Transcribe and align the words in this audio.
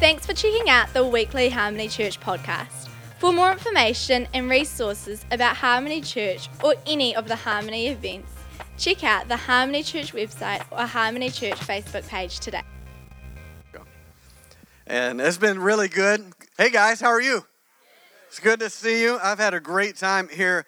Thanks 0.00 0.24
for 0.24 0.32
checking 0.32 0.70
out 0.70 0.90
the 0.94 1.04
weekly 1.06 1.50
Harmony 1.50 1.86
Church 1.86 2.18
podcast. 2.18 2.88
For 3.18 3.34
more 3.34 3.52
information 3.52 4.26
and 4.32 4.48
resources 4.48 5.26
about 5.30 5.56
Harmony 5.56 6.00
Church 6.00 6.48
or 6.64 6.74
any 6.86 7.14
of 7.14 7.28
the 7.28 7.36
Harmony 7.36 7.88
events, 7.88 8.32
check 8.78 9.04
out 9.04 9.28
the 9.28 9.36
Harmony 9.36 9.82
Church 9.82 10.14
website 10.14 10.64
or 10.70 10.86
Harmony 10.86 11.28
Church 11.28 11.56
Facebook 11.56 12.08
page 12.08 12.40
today. 12.40 12.62
And 14.86 15.20
it's 15.20 15.36
been 15.36 15.58
really 15.58 15.88
good. 15.88 16.32
Hey 16.56 16.70
guys, 16.70 17.02
how 17.02 17.08
are 17.08 17.20
you? 17.20 17.44
It's 18.28 18.40
good 18.40 18.60
to 18.60 18.70
see 18.70 19.02
you. 19.02 19.18
I've 19.22 19.38
had 19.38 19.52
a 19.52 19.60
great 19.60 19.96
time 19.96 20.30
here 20.30 20.64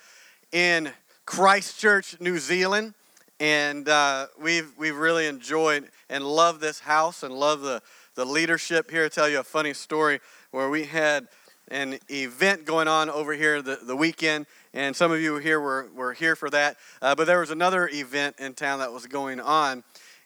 in 0.53 0.91
Christchurch, 1.25 2.21
New 2.21 2.39
Zealand, 2.39 2.93
and 3.41 3.89
uh, 3.89 4.27
we've 4.39 4.77
we've 4.77 4.97
really 4.97 5.27
enjoyed 5.27 5.89
and 6.11 6.23
love 6.23 6.61
this 6.61 6.81
house 6.81 7.23
and 7.23 7.33
love 7.33 7.63
the 7.63 7.81
the 8.15 8.25
leadership 8.25 8.91
here. 8.91 9.09
Tell 9.09 9.29
you 9.29 9.41
a 9.41 9.45
funny 9.45 9.75
story 9.75 10.21
where 10.51 10.69
we 10.69 10.85
had 10.85 11.29
an 11.69 11.99
event 12.11 12.65
going 12.65 12.89
on 12.89 13.09
over 13.09 13.33
here 13.33 13.63
the, 13.63 13.79
the 13.83 13.97
weekend, 13.97 14.47
and 14.75 14.95
some 14.95 15.11
of 15.11 15.21
you 15.21 15.37
here 15.37 15.61
were, 15.61 15.89
were 15.95 16.13
here 16.13 16.37
for 16.37 16.51
that. 16.51 16.77
Uh, 17.01 17.15
but 17.15 17.27
there 17.27 17.41
was 17.41 17.51
another 17.51 17.89
event 17.93 18.37
in 18.39 18.53
town 18.53 18.81
that 18.81 18.93
was 18.93 19.07
going 19.07 19.41
on, 19.41 19.83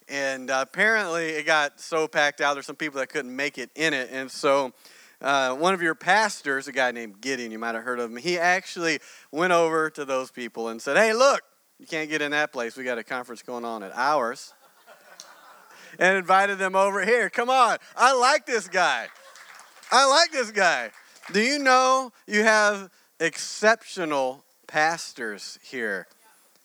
and 0.09 0.51
uh, 0.51 0.65
apparently 0.67 1.29
it 1.29 1.47
got 1.47 1.81
so 1.81 2.09
packed 2.09 2.41
out, 2.41 2.55
there's 2.55 2.67
some 2.67 2.77
people 2.77 2.99
that 2.99 3.09
couldn't 3.09 3.35
make 3.35 3.59
it 3.59 3.71
in 3.77 3.95
it. 3.95 4.09
And 4.11 4.31
so 4.31 4.73
uh, 5.21 5.55
one 5.55 5.75
of 5.75 5.83
your 5.83 5.95
pastors, 5.95 6.67
a 6.69 6.73
guy 6.73 6.91
named 6.91 7.21
Gideon, 7.21 7.53
you 7.53 7.59
might 7.59 7.75
have 7.75 7.85
heard 7.85 8.01
of 8.01 8.11
him, 8.11 8.17
he 8.17 8.39
actually 8.39 8.99
went 9.31 9.53
over 9.53 9.91
to 9.91 10.05
those 10.05 10.31
people 10.31 10.69
and 10.69 10.83
said, 10.83 10.97
Hey, 10.97 11.13
look, 11.13 11.43
you 11.79 11.87
can't 11.87 12.09
get 12.09 12.23
in 12.23 12.33
that 12.33 12.53
place. 12.53 12.77
We 12.77 12.85
got 12.85 12.99
a 12.99 13.05
conference 13.05 13.43
going 13.43 13.65
on 13.65 13.83
at 13.83 13.93
ours 13.95 14.53
and 15.99 16.17
invited 16.17 16.59
them 16.59 16.75
over 16.75 17.05
here. 17.05 17.31
Come 17.31 17.51
on, 17.51 17.79
I 17.97 18.15
like 18.15 18.47
this 18.47 18.69
guy. 18.69 19.09
I 19.91 20.07
like 20.09 20.33
this 20.33 20.51
guy. 20.51 20.91
Do 21.33 21.41
you 21.41 21.59
know 21.59 22.13
you 22.27 22.43
have 22.43 22.91
exceptional 23.21 24.45
pastors 24.67 25.59
here? 25.63 26.07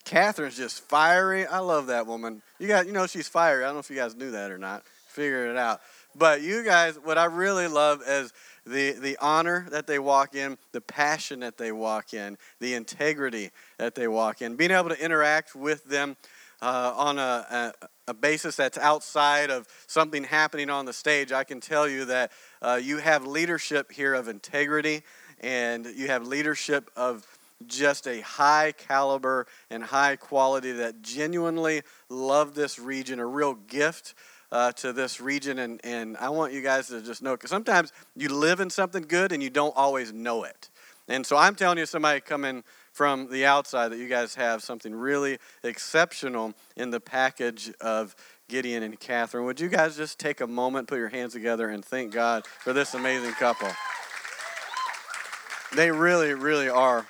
Catherine's 0.04 0.56
just 0.56 0.82
fiery. 0.88 1.46
I 1.46 1.60
love 1.60 1.86
that 1.86 2.06
woman. 2.06 2.42
You 2.58 2.68
got, 2.68 2.86
you 2.86 2.92
know, 2.92 3.06
she's 3.06 3.28
fiery. 3.28 3.62
I 3.62 3.66
don't 3.66 3.76
know 3.76 3.80
if 3.80 3.90
you 3.90 3.96
guys 3.96 4.16
knew 4.16 4.32
that 4.32 4.50
or 4.50 4.58
not. 4.58 4.84
Figured 5.08 5.50
it 5.50 5.56
out. 5.56 5.80
But 6.14 6.42
you 6.42 6.64
guys, 6.64 6.96
what 6.96 7.18
I 7.18 7.24
really 7.26 7.68
love 7.68 8.02
is 8.06 8.32
the, 8.66 8.92
the 8.92 9.16
honor 9.20 9.66
that 9.70 9.86
they 9.86 9.98
walk 9.98 10.34
in, 10.34 10.58
the 10.72 10.80
passion 10.80 11.40
that 11.40 11.56
they 11.56 11.72
walk 11.72 12.14
in, 12.14 12.36
the 12.60 12.74
integrity 12.74 13.50
that 13.78 13.94
they 13.94 14.08
walk 14.08 14.42
in, 14.42 14.56
being 14.56 14.70
able 14.70 14.90
to 14.90 15.04
interact 15.04 15.54
with 15.54 15.84
them 15.84 16.16
uh, 16.62 16.94
on 16.96 17.18
a, 17.18 17.72
a, 17.80 17.88
a, 18.08 18.14
basis 18.14 18.54
that's 18.54 18.78
outside 18.78 19.50
of 19.50 19.66
something 19.88 20.22
happening 20.22 20.70
on 20.70 20.84
the 20.84 20.92
stage, 20.92 21.32
I 21.32 21.42
can 21.42 21.60
tell 21.60 21.88
you 21.88 22.04
that 22.04 22.30
uh, 22.62 22.78
you 22.80 22.98
have 22.98 23.26
leadership 23.26 23.90
here 23.90 24.14
of 24.14 24.28
integrity 24.28 25.02
and 25.40 25.84
you 25.84 26.06
have 26.06 26.24
leadership 26.24 26.88
of 26.96 27.26
just 27.66 28.06
a 28.06 28.20
high 28.20 28.72
caliber 28.78 29.46
and 29.70 29.82
high 29.82 30.14
quality 30.14 30.70
that 30.72 31.02
genuinely 31.02 31.82
love 32.08 32.54
this 32.54 32.78
region, 32.78 33.18
a 33.18 33.26
real 33.26 33.54
gift. 33.54 34.14
Uh, 34.50 34.70
to 34.70 34.92
this 34.92 35.18
region, 35.18 35.58
and, 35.60 35.80
and 35.82 36.14
I 36.18 36.28
want 36.28 36.52
you 36.52 36.60
guys 36.60 36.88
to 36.88 37.00
just 37.00 37.22
know 37.22 37.32
because 37.32 37.48
sometimes 37.48 37.90
you 38.14 38.28
live 38.28 38.60
in 38.60 38.68
something 38.68 39.02
good 39.08 39.32
and 39.32 39.42
you 39.42 39.48
don't 39.48 39.72
always 39.74 40.12
know 40.12 40.44
it. 40.44 40.68
And 41.08 41.26
so 41.26 41.38
I'm 41.38 41.54
telling 41.54 41.78
you, 41.78 41.86
somebody 41.86 42.20
coming 42.20 42.62
from 42.92 43.28
the 43.30 43.46
outside 43.46 43.88
that 43.88 43.98
you 43.98 44.08
guys 44.08 44.34
have 44.34 44.62
something 44.62 44.94
really 44.94 45.38
exceptional 45.64 46.54
in 46.76 46.90
the 46.90 47.00
package 47.00 47.72
of 47.80 48.14
Gideon 48.48 48.82
and 48.82 49.00
Catherine. 49.00 49.46
Would 49.46 49.60
you 49.60 49.68
guys 49.68 49.96
just 49.96 50.18
take 50.18 50.40
a 50.40 50.46
moment, 50.46 50.88
put 50.88 50.98
your 50.98 51.08
hands 51.08 51.32
together, 51.32 51.70
and 51.70 51.84
thank 51.84 52.12
God 52.12 52.46
for 52.46 52.72
this 52.72 52.94
amazing 52.94 53.32
couple? 53.32 53.68
They 55.74 55.90
really, 55.90 56.34
really 56.34 56.68
are. 56.68 57.06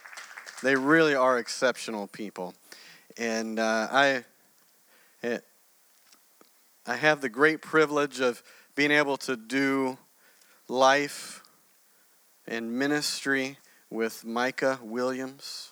They 0.62 0.76
really 0.76 1.16
are 1.16 1.38
exceptional 1.38 2.06
people. 2.06 2.54
And 3.18 3.58
uh, 3.58 3.88
I, 3.90 4.24
it, 5.20 5.44
I 6.86 6.94
have 6.94 7.20
the 7.20 7.28
great 7.28 7.60
privilege 7.60 8.20
of 8.20 8.40
being 8.76 8.92
able 8.92 9.16
to 9.18 9.36
do 9.36 9.98
life 10.68 11.42
and 12.46 12.78
ministry 12.78 13.58
with 13.90 14.24
Micah 14.24 14.78
Williams. 14.82 15.71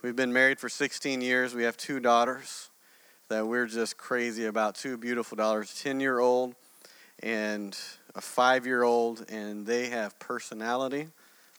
We've 0.00 0.14
been 0.14 0.32
married 0.32 0.60
for 0.60 0.68
16 0.68 1.20
years. 1.22 1.56
We 1.56 1.64
have 1.64 1.76
two 1.76 1.98
daughters 1.98 2.70
that 3.26 3.48
we're 3.48 3.66
just 3.66 3.96
crazy 3.96 4.44
about. 4.44 4.76
Two 4.76 4.96
beautiful 4.96 5.34
daughters, 5.34 5.74
10 5.82 5.98
year 5.98 6.20
old 6.20 6.54
and 7.20 7.76
a 8.14 8.20
five 8.20 8.64
year 8.64 8.84
old, 8.84 9.26
and 9.28 9.66
they 9.66 9.88
have 9.88 10.16
personality, 10.20 11.08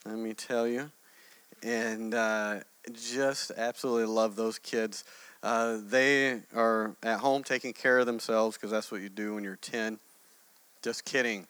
let 0.05 0.15
me 0.15 0.33
tell 0.33 0.65
you. 0.65 0.89
And 1.63 2.13
uh, 2.13 2.61
just 2.93 3.51
absolutely 3.57 4.05
love 4.05 4.37
those 4.37 4.57
kids. 4.57 5.03
Uh, 5.43 5.79
they 5.85 6.39
are 6.55 6.95
at 7.03 7.19
home 7.19 7.43
taking 7.43 7.73
care 7.73 7.99
of 7.99 8.05
themselves 8.05 8.55
because 8.55 8.71
that's 8.71 8.89
what 8.89 9.01
you 9.01 9.09
do 9.09 9.35
when 9.35 9.43
you're 9.43 9.57
10. 9.57 9.99
Just 10.81 11.03
kidding. 11.03 11.45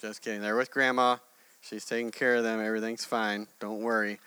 Just 0.00 0.22
kidding. 0.22 0.42
They're 0.42 0.54
with 0.54 0.70
grandma. 0.70 1.16
She's 1.60 1.84
taking 1.84 2.12
care 2.12 2.36
of 2.36 2.44
them. 2.44 2.60
Everything's 2.60 3.04
fine. 3.04 3.48
Don't 3.58 3.80
worry 3.80 4.20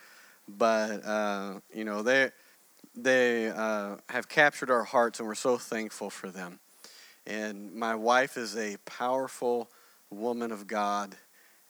but 0.58 1.06
uh, 1.06 1.60
you 1.74 1.84
know 1.84 2.02
they 2.02 2.30
they 2.96 3.50
uh, 3.50 3.98
have 4.10 4.28
captured 4.28 4.70
our 4.70 4.84
hearts, 4.84 5.20
and 5.20 5.28
we're 5.28 5.36
so 5.36 5.58
thankful 5.58 6.10
for 6.10 6.30
them. 6.30 6.60
And 7.26 7.74
my 7.74 7.96
wife 7.96 8.38
is 8.38 8.58
a 8.58 8.78
powerful 8.86 9.70
woman 10.10 10.52
of 10.52 10.68
God, 10.68 11.16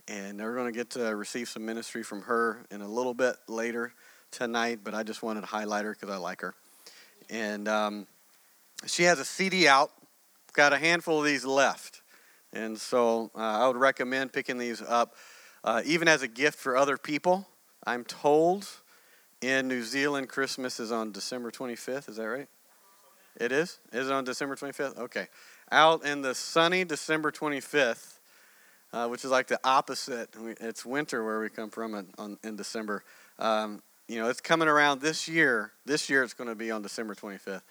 and 0.08 0.40
they're 0.40 0.56
going 0.56 0.72
to 0.72 0.78
get 0.78 0.92
to 0.92 1.16
receive 1.16 1.50
some 1.50 1.66
ministry 1.66 2.04
from 2.04 2.24
her 2.24 2.66
in 2.72 2.82
a 2.82 2.88
little 2.88 3.14
bit 3.14 3.36
later 3.48 3.94
tonight. 4.32 4.80
But 4.84 4.94
I 4.94 5.04
just 5.04 5.22
wanted 5.22 5.42
to 5.42 5.48
highlight 5.48 5.86
her 5.86 5.94
because 5.94 6.10
I 6.10 6.18
like 6.18 6.42
her, 6.42 6.56
and 7.30 7.68
um, 7.68 8.08
she 8.86 9.04
has 9.04 9.20
a 9.20 9.26
CD 9.26 9.68
out. 9.68 9.92
Got 10.54 10.74
a 10.74 10.78
handful 10.78 11.20
of 11.20 11.26
these 11.26 11.46
left, 11.46 12.02
and 12.52 12.78
so 12.78 13.32
uh, 13.36 13.40
I 13.40 13.68
would 13.68 13.78
recommend 13.78 14.34
picking 14.34 14.58
these 14.58 14.82
up, 14.82 15.16
uh, 15.64 15.82
even 15.86 16.10
as 16.10 16.24
a 16.24 16.28
gift 16.28 16.60
for 16.60 16.76
other 16.76 16.98
people 16.98 17.48
I'm 17.86 18.04
told 18.04 18.68
in 19.42 19.68
New 19.68 19.84
Zealand, 19.84 20.30
Christmas 20.30 20.80
is 20.80 20.92
on 20.92 21.12
December 21.12 21.50
25th. 21.50 22.10
Is 22.10 22.18
that 22.18 22.28
right? 22.28 22.48
It 23.40 23.52
is? 23.52 23.80
Is 23.92 24.08
it 24.08 24.14
on 24.14 24.24
December 24.24 24.56
25th? 24.56 24.98
Okay. 25.00 25.28
Out 25.72 26.06
in 26.06 26.22
the 26.22 26.36
sunny 26.36 26.84
December 26.84 27.32
25th, 27.32 28.20
uh, 28.94 29.08
which 29.08 29.26
is 29.26 29.32
like 29.32 29.48
the 29.48 29.60
opposite. 29.64 30.30
It's 30.60 30.86
winter 30.86 31.24
where 31.26 31.40
we 31.40 31.50
come 31.50 31.70
from 31.70 31.96
in, 31.96 32.08
on, 32.18 32.38
in 32.44 32.56
December. 32.56 33.04
Um, 33.40 33.82
you 34.08 34.22
know, 34.22 34.30
it's 34.30 34.42
coming 34.42 34.68
around 34.68 35.02
this 35.02 35.28
year. 35.28 35.72
This 35.86 36.10
year 36.10 36.24
it's 36.24 36.34
going 36.34 36.50
to 36.50 36.56
be 36.56 36.70
on 36.70 36.82
December 36.82 37.16
25th. 37.16 37.62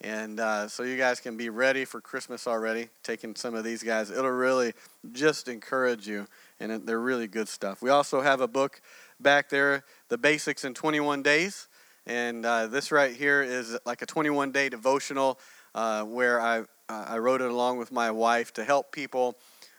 And 0.00 0.40
uh, 0.40 0.68
so 0.68 0.82
you 0.82 0.96
guys 0.98 1.20
can 1.20 1.36
be 1.36 1.48
ready 1.48 1.84
for 1.84 2.00
Christmas 2.00 2.46
already, 2.46 2.88
taking 3.02 3.34
some 3.36 3.54
of 3.54 3.64
these 3.64 3.82
guys. 3.82 4.10
It'll 4.10 4.30
really 4.30 4.74
just 5.12 5.48
encourage 5.48 6.06
you, 6.06 6.26
and 6.60 6.86
they're 6.86 7.00
really 7.00 7.28
good 7.28 7.48
stuff. 7.48 7.80
We 7.80 7.90
also 7.90 8.20
have 8.20 8.40
a 8.40 8.48
book 8.48 8.82
back 9.20 9.48
there, 9.48 9.84
The 10.08 10.18
Basics 10.18 10.64
in 10.64 10.74
21 10.74 11.22
Days. 11.22 11.68
And 12.06 12.44
uh, 12.44 12.66
this 12.66 12.92
right 12.92 13.14
here 13.14 13.42
is 13.42 13.78
like 13.86 14.02
a 14.02 14.06
21 14.06 14.52
day 14.52 14.68
devotional 14.68 15.38
uh, 15.74 16.04
where 16.04 16.40
I, 16.40 16.60
uh, 16.60 16.64
I 16.88 17.18
wrote 17.18 17.40
it 17.40 17.50
along 17.50 17.78
with 17.78 17.90
my 17.90 18.10
wife 18.10 18.52
to 18.54 18.64
help 18.64 18.92
people 18.92 19.36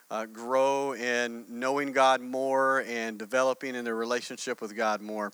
uh, 0.09 0.25
grow 0.25 0.93
in 0.93 1.45
knowing 1.49 1.91
God 1.91 2.21
more 2.21 2.83
and 2.87 3.17
developing 3.17 3.75
in 3.75 3.85
their 3.85 3.95
relationship 3.95 4.61
with 4.61 4.75
God 4.75 5.01
more. 5.01 5.31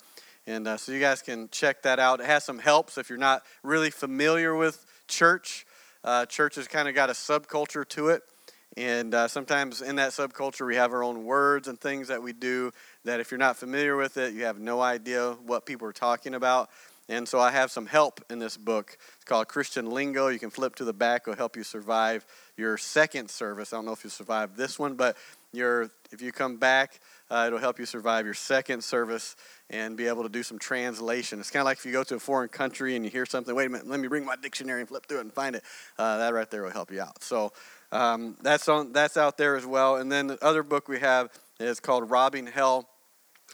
And 0.47 0.67
uh, 0.67 0.77
so 0.77 0.91
you 0.91 0.99
guys 0.99 1.21
can 1.21 1.49
check 1.49 1.83
that 1.83 1.99
out. 1.99 2.19
It 2.19 2.25
has 2.25 2.43
some 2.43 2.59
helps 2.59 2.97
if 2.97 3.09
you're 3.09 3.19
not 3.19 3.43
really 3.63 3.91
familiar 3.91 4.55
with 4.55 4.85
church. 5.07 5.65
Uh, 6.03 6.25
church 6.25 6.55
has 6.55 6.67
kind 6.67 6.87
of 6.87 6.95
got 6.95 7.09
a 7.09 7.13
subculture 7.13 7.87
to 7.89 8.09
it. 8.09 8.23
And 8.77 9.13
uh, 9.13 9.27
sometimes 9.27 9.81
in 9.81 9.97
that 9.97 10.11
subculture, 10.11 10.65
we 10.65 10.77
have 10.77 10.93
our 10.93 11.03
own 11.03 11.25
words 11.25 11.67
and 11.67 11.79
things 11.79 12.07
that 12.07 12.23
we 12.23 12.31
do 12.31 12.71
that 13.03 13.19
if 13.19 13.29
you're 13.29 13.37
not 13.37 13.57
familiar 13.57 13.97
with 13.97 14.17
it, 14.17 14.33
you 14.33 14.45
have 14.45 14.59
no 14.59 14.81
idea 14.81 15.33
what 15.45 15.65
people 15.65 15.87
are 15.87 15.93
talking 15.93 16.33
about. 16.33 16.69
And 17.09 17.27
so 17.27 17.39
I 17.39 17.51
have 17.51 17.71
some 17.71 17.85
help 17.85 18.23
in 18.29 18.39
this 18.39 18.55
book. 18.55 18.97
It's 19.15 19.25
called 19.25 19.49
Christian 19.49 19.91
Lingo. 19.91 20.29
You 20.29 20.39
can 20.39 20.49
flip 20.49 20.75
to 20.75 20.85
the 20.85 20.93
back, 20.93 21.23
it'll 21.23 21.35
help 21.35 21.57
you 21.57 21.63
survive 21.63 22.25
your 22.55 22.77
second 22.77 23.29
service. 23.29 23.73
I 23.73 23.77
don't 23.77 23.85
know 23.85 23.91
if 23.91 24.05
you 24.05 24.09
survive 24.09 24.55
this 24.55 24.79
one, 24.79 24.95
but 24.95 25.17
your, 25.51 25.91
if 26.11 26.21
you 26.21 26.31
come 26.31 26.55
back, 26.55 27.01
uh, 27.29 27.45
it'll 27.47 27.59
help 27.59 27.79
you 27.79 27.85
survive 27.85 28.23
your 28.23 28.33
second 28.33 28.83
service 28.83 29.35
and 29.69 29.97
be 29.97 30.07
able 30.07 30.23
to 30.23 30.29
do 30.29 30.43
some 30.43 30.59
translation. 30.59 31.39
It's 31.39 31.49
kind 31.49 31.61
of 31.61 31.65
like 31.65 31.77
if 31.77 31.85
you 31.85 31.91
go 31.91 32.03
to 32.03 32.15
a 32.15 32.19
foreign 32.19 32.49
country 32.49 32.95
and 32.95 33.03
you 33.03 33.11
hear 33.11 33.25
something, 33.25 33.53
wait 33.53 33.65
a 33.65 33.69
minute, 33.69 33.87
let 33.87 33.99
me 33.99 34.07
bring 34.07 34.25
my 34.25 34.35
dictionary 34.35 34.79
and 34.79 34.87
flip 34.87 35.05
through 35.07 35.17
it 35.17 35.21
and 35.21 35.33
find 35.33 35.55
it. 35.55 35.63
Uh, 35.97 36.17
that 36.17 36.33
right 36.33 36.49
there 36.49 36.63
will 36.63 36.71
help 36.71 36.91
you 36.91 37.01
out. 37.01 37.21
So 37.23 37.51
um, 37.91 38.37
that's 38.41 38.67
on 38.67 38.93
that's 38.93 39.17
out 39.17 39.37
there 39.37 39.55
as 39.55 39.65
well. 39.65 39.97
And 39.97 40.11
then 40.11 40.27
the 40.27 40.43
other 40.43 40.63
book 40.63 40.87
we 40.87 40.99
have 40.99 41.29
is 41.59 41.79
called 41.79 42.09
Robbing 42.09 42.47
Hell. 42.47 42.87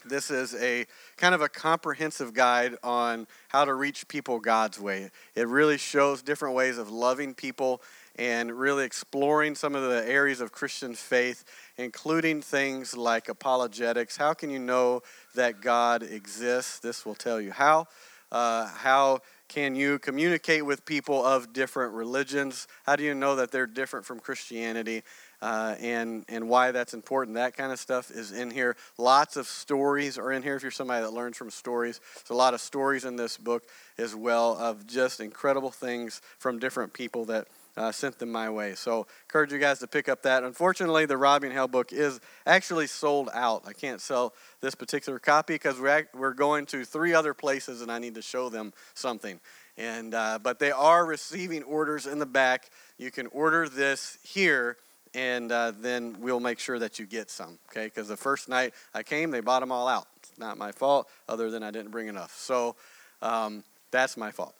This 0.05 0.29
is 0.29 0.55
a 0.55 0.85
kind 1.17 1.33
of 1.33 1.41
a 1.41 1.49
comprehensive 1.49 2.33
guide 2.33 2.75
on 2.83 3.27
how 3.49 3.65
to 3.65 3.73
reach 3.73 4.07
people 4.07 4.39
God's 4.39 4.79
way. 4.79 5.09
It 5.35 5.47
really 5.47 5.77
shows 5.77 6.21
different 6.21 6.55
ways 6.55 6.77
of 6.77 6.89
loving 6.89 7.33
people 7.33 7.81
and 8.15 8.51
really 8.51 8.85
exploring 8.85 9.55
some 9.55 9.75
of 9.75 9.83
the 9.83 10.07
areas 10.07 10.39
of 10.39 10.51
Christian 10.51 10.93
faith, 10.93 11.43
including 11.77 12.41
things 12.41 12.95
like 12.95 13.27
apologetics. 13.27 14.17
How 14.17 14.33
can 14.33 14.49
you 14.49 14.59
know 14.59 15.01
that 15.35 15.61
God 15.61 16.03
exists? 16.03 16.79
This 16.79 17.05
will 17.05 17.15
tell 17.15 17.41
you 17.41 17.51
how. 17.51 17.87
Uh, 18.31 18.67
how 18.67 19.19
can 19.49 19.75
you 19.75 19.97
communicate 19.99 20.65
with 20.65 20.85
people 20.85 21.25
of 21.25 21.53
different 21.53 21.94
religions? 21.94 22.67
How 22.85 22.95
do 22.95 23.03
you 23.03 23.13
know 23.13 23.38
that 23.38 23.51
they're 23.51 23.67
different 23.67 24.05
from 24.05 24.19
Christianity? 24.19 25.03
Uh, 25.41 25.75
and 25.79 26.25
and 26.27 26.49
why 26.49 26.71
that's 26.71 26.94
important. 26.94 27.35
That 27.35 27.55
kind 27.55 27.71
of 27.71 27.79
stuff 27.79 28.09
is 28.09 28.31
in 28.31 28.49
here. 28.49 28.75
Lots 28.97 29.38
of 29.38 29.47
stories 29.47 30.17
are 30.17 30.31
in 30.31 30.41
here. 30.41 30.55
If 30.55 30.63
you're 30.63 30.71
somebody 30.71 31.03
that 31.03 31.11
learns 31.11 31.38
from 31.38 31.51
stories, 31.51 32.01
there's 32.15 32.31
a 32.31 32.33
lot 32.33 32.53
of 32.53 32.61
stories 32.61 33.05
in 33.05 33.15
this 33.15 33.38
book 33.38 33.63
as 33.97 34.15
well 34.15 34.57
of 34.57 34.88
just 34.88 35.19
incredible 35.19 35.71
things 35.71 36.21
from 36.39 36.59
different 36.59 36.91
people 36.91 37.25
that 37.25 37.47
uh, 37.77 37.91
sent 37.91 38.18
them 38.19 38.31
my 38.31 38.50
way. 38.50 38.74
So 38.75 39.07
encourage 39.27 39.51
you 39.53 39.59
guys 39.59 39.79
to 39.79 39.88
pick 39.88 40.09
up 40.09 40.24
that. 40.24 40.44
Unfortunately, 40.44 41.06
the 41.06 41.15
Robbing 41.15 41.51
Hell 41.51 41.68
book 41.68 41.94
is 41.94 42.19
actually 42.45 42.88
sold 42.88 43.29
out. 43.33 43.63
I 43.68 43.74
can't 43.74 44.01
sell 44.01 44.33
this 44.59 44.75
particular 44.75 45.19
copy 45.19 45.53
because 45.53 45.79
we're, 45.79 46.09
we're 46.13 46.33
going 46.33 46.65
to 46.68 46.83
three 46.83 47.13
other 47.13 47.33
places 47.33 47.81
and 47.81 47.91
I 47.91 48.00
need 48.00 48.15
to 48.15 48.21
show 48.21 48.50
them 48.50 48.74
something. 48.95 49.39
And 49.77 50.15
uh, 50.15 50.39
but 50.41 50.57
they 50.57 50.71
are 50.71 51.06
receiving 51.06 51.62
orders 51.63 52.07
in 52.07 52.18
the 52.18 52.25
back. 52.25 52.71
You 52.97 53.12
can 53.12 53.27
order 53.27 53.69
this 53.69 54.18
here 54.23 54.77
and 55.13 55.51
uh, 55.51 55.71
then 55.80 56.18
we'll 56.19 56.39
make 56.39 56.59
sure 56.59 56.80
that 56.80 57.00
you 57.00 57.06
get 57.06 57.30
some, 57.30 57.59
okay? 57.69 57.85
Because 57.85 58.07
the 58.07 58.18
first 58.18 58.50
night 58.50 58.73
I 58.94 59.03
came, 59.03 59.31
they 59.31 59.39
bought 59.39 59.62
them 59.62 59.71
all 59.71 59.88
out. 59.88 60.07
It's 60.18 60.38
not 60.38 60.57
my 60.57 60.71
fault, 60.71 61.07
other 61.30 61.50
than 61.50 61.63
I 61.63 61.71
didn't 61.71 61.91
bring 61.91 62.07
enough. 62.07 62.35
So 62.35 62.75
um, 63.21 63.63
that's 63.91 64.18
my 64.18 64.31
fault. 64.31 64.56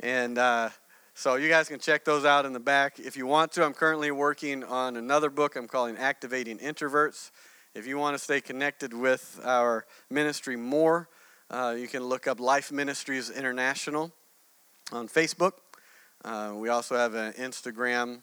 And 0.00 0.38
uh, 0.38 0.70
so 1.14 1.34
you 1.34 1.48
guys 1.48 1.68
can 1.68 1.78
check 1.78 2.04
those 2.04 2.24
out 2.24 2.46
in 2.46 2.52
the 2.52 2.60
back 2.60 2.98
if 2.98 3.16
you 3.16 3.26
want 3.26 3.52
to. 3.52 3.64
I'm 3.64 3.74
currently 3.74 4.10
working 4.10 4.64
on 4.64 4.96
another 4.96 5.28
book 5.28 5.56
I'm 5.56 5.68
calling 5.68 5.96
Activating 5.96 6.58
Introverts. 6.58 7.30
If 7.74 7.86
you 7.86 7.98
want 7.98 8.16
to 8.16 8.22
stay 8.22 8.40
connected 8.40 8.94
with 8.94 9.40
our 9.44 9.86
ministry 10.08 10.56
more, 10.56 11.08
uh, 11.50 11.74
you 11.78 11.88
can 11.88 12.04
look 12.04 12.26
up 12.26 12.40
Life 12.40 12.72
Ministries 12.72 13.30
International 13.30 14.12
on 14.92 15.08
Facebook. 15.08 15.52
Uh, 16.24 16.52
we 16.56 16.68
also 16.68 16.96
have 16.96 17.14
an 17.14 17.32
Instagram 17.34 18.20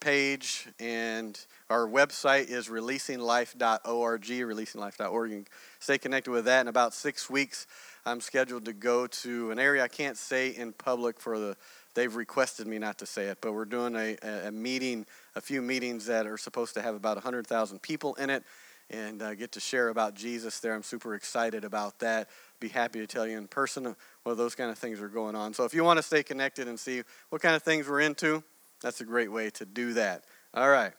page, 0.00 0.68
and 0.78 1.38
our 1.70 1.86
website 1.86 2.48
is 2.48 2.68
releasinglife.org, 2.68 4.22
releasinglife.org. 4.22 5.30
You 5.30 5.36
can 5.36 5.46
stay 5.80 5.98
connected 5.98 6.30
with 6.30 6.44
that. 6.44 6.60
In 6.60 6.68
about 6.68 6.94
six 6.94 7.28
weeks, 7.28 7.66
I'm 8.04 8.20
scheduled 8.20 8.64
to 8.66 8.72
go 8.72 9.06
to 9.06 9.50
an 9.50 9.58
area 9.58 9.82
I 9.82 9.88
can't 9.88 10.16
say 10.16 10.50
in 10.50 10.72
public 10.72 11.18
for 11.18 11.38
the 11.38 11.56
they've 11.96 12.14
requested 12.14 12.68
me 12.68 12.78
not 12.78 12.98
to 12.98 13.06
say 13.06 13.24
it, 13.24 13.38
but 13.40 13.52
we're 13.52 13.64
doing 13.64 13.96
a, 13.96 14.16
a 14.46 14.52
meeting, 14.52 15.04
a 15.34 15.40
few 15.40 15.60
meetings 15.60 16.06
that 16.06 16.26
are 16.26 16.38
supposed 16.38 16.74
to 16.74 16.82
have 16.82 16.94
about 16.94 17.16
100,000 17.16 17.82
people 17.82 18.14
in 18.14 18.30
it 18.30 18.44
and 18.88 19.20
uh, 19.20 19.34
get 19.34 19.50
to 19.52 19.58
share 19.58 19.88
about 19.88 20.14
Jesus 20.14 20.60
there. 20.60 20.74
I'm 20.74 20.84
super 20.84 21.16
excited 21.16 21.64
about 21.64 21.98
that. 21.98 22.28
Be 22.60 22.68
happy 22.68 23.00
to 23.00 23.06
tell 23.06 23.26
you 23.26 23.36
in 23.36 23.48
person 23.48 23.96
well, 24.24 24.36
those 24.36 24.54
kind 24.54 24.70
of 24.70 24.78
things 24.78 25.00
are 25.00 25.08
going 25.08 25.34
on. 25.34 25.54
So 25.54 25.64
if 25.64 25.74
you 25.74 25.82
want 25.82 25.96
to 25.96 26.02
stay 26.02 26.22
connected 26.22 26.68
and 26.68 26.78
see 26.78 27.02
what 27.30 27.42
kind 27.42 27.56
of 27.56 27.62
things 27.62 27.88
we're 27.88 28.00
into, 28.00 28.44
that's 28.80 29.00
a 29.00 29.04
great 29.04 29.32
way 29.32 29.50
to 29.50 29.64
do 29.64 29.94
that. 29.94 30.24
All 30.54 30.68
right. 30.68 30.92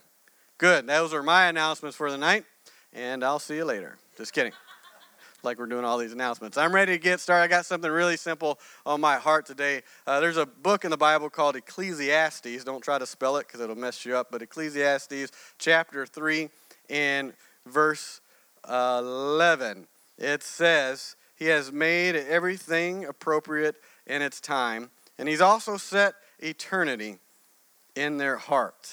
Good. 0.57 0.87
Those 0.87 1.13
are 1.13 1.23
my 1.23 1.45
announcements 1.45 1.95
for 1.95 2.09
the 2.11 2.17
night, 2.17 2.43
and 2.91 3.23
I'll 3.23 3.39
see 3.39 3.55
you 3.55 3.65
later. 3.65 3.97
Just 4.17 4.33
kidding. 4.33 4.53
Like 5.43 5.59
we're 5.59 5.67
doing 5.67 5.85
all 5.85 5.97
these 5.97 6.13
announcements. 6.13 6.57
I'm 6.57 6.73
ready 6.73 6.93
to 6.93 6.97
get 6.97 7.19
started. 7.19 7.43
I 7.43 7.47
got 7.47 7.65
something 7.65 7.89
really 7.89 8.17
simple 8.17 8.59
on 8.85 8.99
my 9.01 9.15
heart 9.17 9.45
today. 9.45 9.81
Uh, 10.05 10.19
there's 10.19 10.37
a 10.37 10.45
book 10.45 10.83
in 10.83 10.91
the 10.91 10.97
Bible 10.97 11.29
called 11.29 11.55
Ecclesiastes. 11.55 12.63
Don't 12.63 12.81
try 12.81 12.97
to 12.97 13.05
spell 13.05 13.37
it 13.37 13.47
because 13.47 13.61
it'll 13.61 13.75
mess 13.75 14.05
you 14.05 14.15
up. 14.15 14.27
But 14.31 14.41
Ecclesiastes 14.41 15.31
chapter 15.57 16.05
3 16.05 16.49
and 16.89 17.33
verse 17.65 18.21
11. 18.67 19.87
It 20.17 20.43
says, 20.43 21.15
He 21.35 21.45
has 21.45 21.71
made 21.71 22.15
everything 22.15 23.05
appropriate 23.05 23.75
in 24.05 24.21
its 24.21 24.41
time, 24.41 24.89
and 25.17 25.29
He's 25.29 25.41
also 25.41 25.77
set 25.77 26.15
eternity 26.39 27.19
in 27.95 28.17
their 28.17 28.37
heart. 28.37 28.91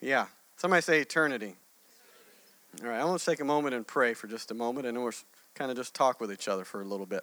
Yeah. 0.00 0.26
Somebody 0.56 0.82
say 0.82 1.00
eternity. 1.00 1.56
All 2.82 2.88
right, 2.88 3.00
I 3.00 3.04
want 3.04 3.20
to 3.20 3.24
take 3.24 3.40
a 3.40 3.44
moment 3.44 3.74
and 3.74 3.86
pray 3.86 4.14
for 4.14 4.26
just 4.26 4.50
a 4.50 4.54
moment, 4.54 4.86
and 4.86 5.00
we'll 5.00 5.12
kind 5.54 5.70
of 5.70 5.76
just 5.76 5.94
talk 5.94 6.20
with 6.20 6.32
each 6.32 6.48
other 6.48 6.64
for 6.64 6.80
a 6.80 6.84
little 6.84 7.06
bit. 7.06 7.22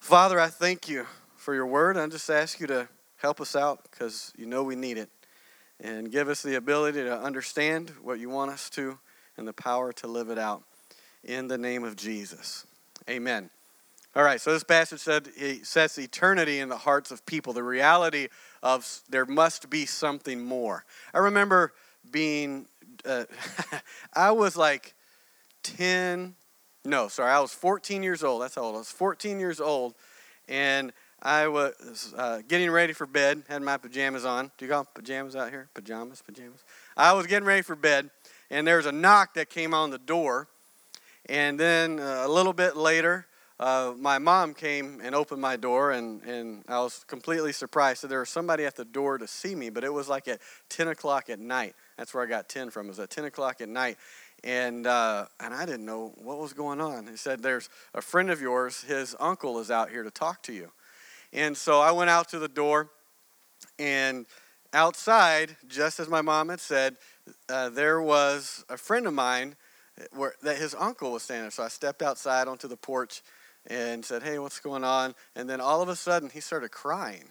Father, 0.00 0.40
I 0.40 0.48
thank 0.48 0.88
you 0.88 1.06
for 1.36 1.54
your 1.54 1.66
word. 1.66 1.98
I 1.98 2.06
just 2.06 2.30
ask 2.30 2.58
you 2.60 2.66
to 2.68 2.88
help 3.16 3.42
us 3.42 3.54
out 3.54 3.82
because 3.82 4.32
you 4.38 4.46
know 4.46 4.62
we 4.62 4.74
need 4.74 4.96
it. 4.96 5.10
And 5.80 6.10
give 6.10 6.28
us 6.28 6.40
the 6.40 6.54
ability 6.54 7.02
to 7.02 7.18
understand 7.18 7.90
what 8.00 8.18
you 8.18 8.30
want 8.30 8.52
us 8.52 8.70
to 8.70 8.98
and 9.36 9.46
the 9.46 9.52
power 9.52 9.92
to 9.94 10.06
live 10.06 10.30
it 10.30 10.38
out. 10.38 10.62
In 11.24 11.46
the 11.46 11.58
name 11.58 11.84
of 11.84 11.96
Jesus. 11.96 12.66
Amen. 13.08 13.50
All 14.16 14.22
right, 14.22 14.40
so 14.40 14.52
this 14.52 14.64
passage 14.64 15.00
said 15.00 15.28
he 15.36 15.62
sets 15.64 15.98
eternity 15.98 16.60
in 16.60 16.70
the 16.70 16.78
hearts 16.78 17.10
of 17.10 17.26
people, 17.26 17.52
the 17.52 17.62
reality 17.62 18.28
of 18.62 19.02
there 19.10 19.26
must 19.26 19.68
be 19.68 19.84
something 19.84 20.42
more. 20.42 20.84
I 21.12 21.18
remember 21.18 21.74
being, 22.10 22.66
uh, 23.04 23.24
I 24.14 24.30
was 24.30 24.56
like 24.56 24.94
10, 25.62 26.34
no, 26.84 27.08
sorry, 27.08 27.32
I 27.32 27.40
was 27.40 27.52
14 27.52 28.02
years 28.02 28.22
old. 28.22 28.42
That's 28.42 28.54
how 28.54 28.62
old 28.62 28.74
I 28.74 28.78
was. 28.78 28.90
14 28.90 29.40
years 29.40 29.60
old, 29.60 29.94
and 30.48 30.92
I 31.22 31.48
was 31.48 32.12
uh, 32.16 32.42
getting 32.46 32.70
ready 32.70 32.92
for 32.92 33.06
bed, 33.06 33.44
had 33.48 33.62
my 33.62 33.78
pajamas 33.78 34.26
on. 34.26 34.50
Do 34.58 34.66
you 34.66 34.70
call 34.70 34.84
pajamas 34.84 35.34
out 35.34 35.50
here? 35.50 35.68
Pajamas, 35.72 36.20
pajamas. 36.20 36.62
I 36.96 37.14
was 37.14 37.26
getting 37.26 37.46
ready 37.46 37.62
for 37.62 37.74
bed, 37.74 38.10
and 38.50 38.66
there 38.66 38.76
was 38.76 38.86
a 38.86 38.92
knock 38.92 39.34
that 39.34 39.48
came 39.48 39.72
on 39.72 39.90
the 39.90 39.98
door. 39.98 40.48
And 41.26 41.58
then 41.58 41.98
uh, 41.98 42.24
a 42.26 42.28
little 42.28 42.52
bit 42.52 42.76
later, 42.76 43.26
uh, 43.58 43.94
my 43.96 44.18
mom 44.18 44.52
came 44.52 45.00
and 45.02 45.14
opened 45.14 45.40
my 45.40 45.56
door, 45.56 45.92
and, 45.92 46.22
and 46.24 46.64
I 46.68 46.80
was 46.80 47.04
completely 47.06 47.52
surprised. 47.52 48.00
So 48.00 48.06
there 48.06 48.18
was 48.18 48.28
somebody 48.28 48.66
at 48.66 48.76
the 48.76 48.84
door 48.84 49.16
to 49.16 49.26
see 49.26 49.54
me, 49.54 49.70
but 49.70 49.84
it 49.84 49.92
was 49.92 50.08
like 50.08 50.28
at 50.28 50.40
10 50.68 50.88
o'clock 50.88 51.30
at 51.30 51.38
night. 51.38 51.74
That's 51.96 52.12
where 52.12 52.24
I 52.24 52.26
got 52.26 52.48
10 52.48 52.70
from. 52.70 52.86
It 52.86 52.90
was 52.90 52.98
at 52.98 53.10
10 53.10 53.26
o'clock 53.26 53.60
at 53.60 53.68
night. 53.68 53.98
And, 54.42 54.86
uh, 54.86 55.26
and 55.40 55.54
I 55.54 55.64
didn't 55.64 55.86
know 55.86 56.12
what 56.16 56.38
was 56.38 56.52
going 56.52 56.80
on. 56.80 57.06
He 57.06 57.16
said, 57.16 57.42
There's 57.42 57.70
a 57.94 58.02
friend 58.02 58.30
of 58.30 58.40
yours, 58.40 58.82
his 58.82 59.16
uncle 59.18 59.58
is 59.58 59.70
out 59.70 59.90
here 59.90 60.02
to 60.02 60.10
talk 60.10 60.42
to 60.44 60.52
you. 60.52 60.70
And 61.32 61.56
so 61.56 61.80
I 61.80 61.92
went 61.92 62.10
out 62.10 62.28
to 62.30 62.38
the 62.38 62.48
door, 62.48 62.90
and 63.78 64.26
outside, 64.72 65.56
just 65.66 65.98
as 65.98 66.08
my 66.08 66.20
mom 66.20 66.50
had 66.50 66.60
said, 66.60 66.96
uh, 67.48 67.70
there 67.70 68.02
was 68.02 68.64
a 68.68 68.76
friend 68.76 69.06
of 69.06 69.14
mine 69.14 69.56
where, 70.12 70.34
that 70.42 70.58
his 70.58 70.74
uncle 70.74 71.12
was 71.12 71.22
standing. 71.22 71.50
So 71.50 71.62
I 71.62 71.68
stepped 71.68 72.02
outside 72.02 72.48
onto 72.48 72.68
the 72.68 72.76
porch 72.76 73.22
and 73.66 74.04
said, 74.04 74.22
Hey, 74.22 74.38
what's 74.38 74.60
going 74.60 74.84
on? 74.84 75.14
And 75.34 75.48
then 75.48 75.60
all 75.60 75.80
of 75.80 75.88
a 75.88 75.96
sudden, 75.96 76.30
he 76.30 76.40
started 76.40 76.70
crying. 76.70 77.24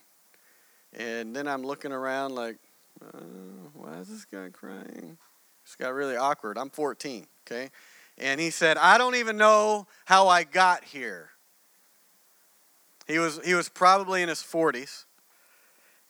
And 0.93 1.35
then 1.35 1.47
I'm 1.47 1.63
looking 1.63 1.91
around 1.91 2.35
like, 2.35 2.57
uh, 3.01 3.19
Why 3.73 3.93
is 3.99 4.09
this 4.09 4.25
guy 4.25 4.49
crying? 4.49 5.17
It's 5.63 5.75
got 5.75 5.93
really 5.93 6.15
awkward. 6.15 6.57
I'm 6.57 6.69
14, 6.69 7.25
okay? 7.47 7.69
And 8.17 8.39
he 8.39 8.49
said, 8.49 8.77
I 8.77 8.97
don't 8.97 9.15
even 9.15 9.37
know 9.37 9.87
how 10.05 10.27
I 10.27 10.43
got 10.43 10.83
here. 10.83 11.29
He 13.07 13.19
was, 13.19 13.39
he 13.43 13.53
was 13.53 13.69
probably 13.69 14.21
in 14.21 14.29
his 14.29 14.39
40s. 14.39 15.05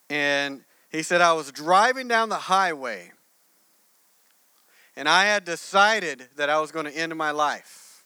And 0.10 0.64
he 0.90 1.04
said, 1.04 1.22
I 1.22 1.34
was 1.34 1.52
driving 1.52 2.08
down 2.08 2.30
the 2.30 2.36
highway 2.36 3.12
and 4.96 5.10
I 5.10 5.26
had 5.26 5.44
decided 5.44 6.30
that 6.36 6.50
I 6.50 6.60
was 6.60 6.72
going 6.72 6.86
to 6.86 6.96
end 6.96 7.16
my 7.16 7.32
life. 7.32 8.06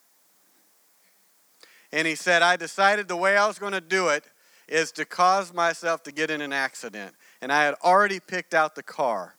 And 1.92 2.08
he 2.08 2.16
said, 2.16 2.42
I 2.42 2.56
decided 2.56 3.08
the 3.08 3.18
way 3.18 3.38
I 3.38 3.48
was 3.48 3.60
going 3.60 3.74
to 3.74 3.82
do 3.82 4.10
it 4.10 4.26
is 4.68 4.92
to 4.94 5.06
cause 5.06 5.54
myself 5.54 6.04
to 6.04 6.12
get 6.12 6.30
in 6.30 6.42
an 6.42 6.54
accident. 6.54 7.14
And 7.42 7.52
I 7.52 7.64
had 7.64 7.76
already 7.84 8.20
picked 8.20 8.54
out 8.54 8.76
the 8.76 8.84
car. 8.84 9.36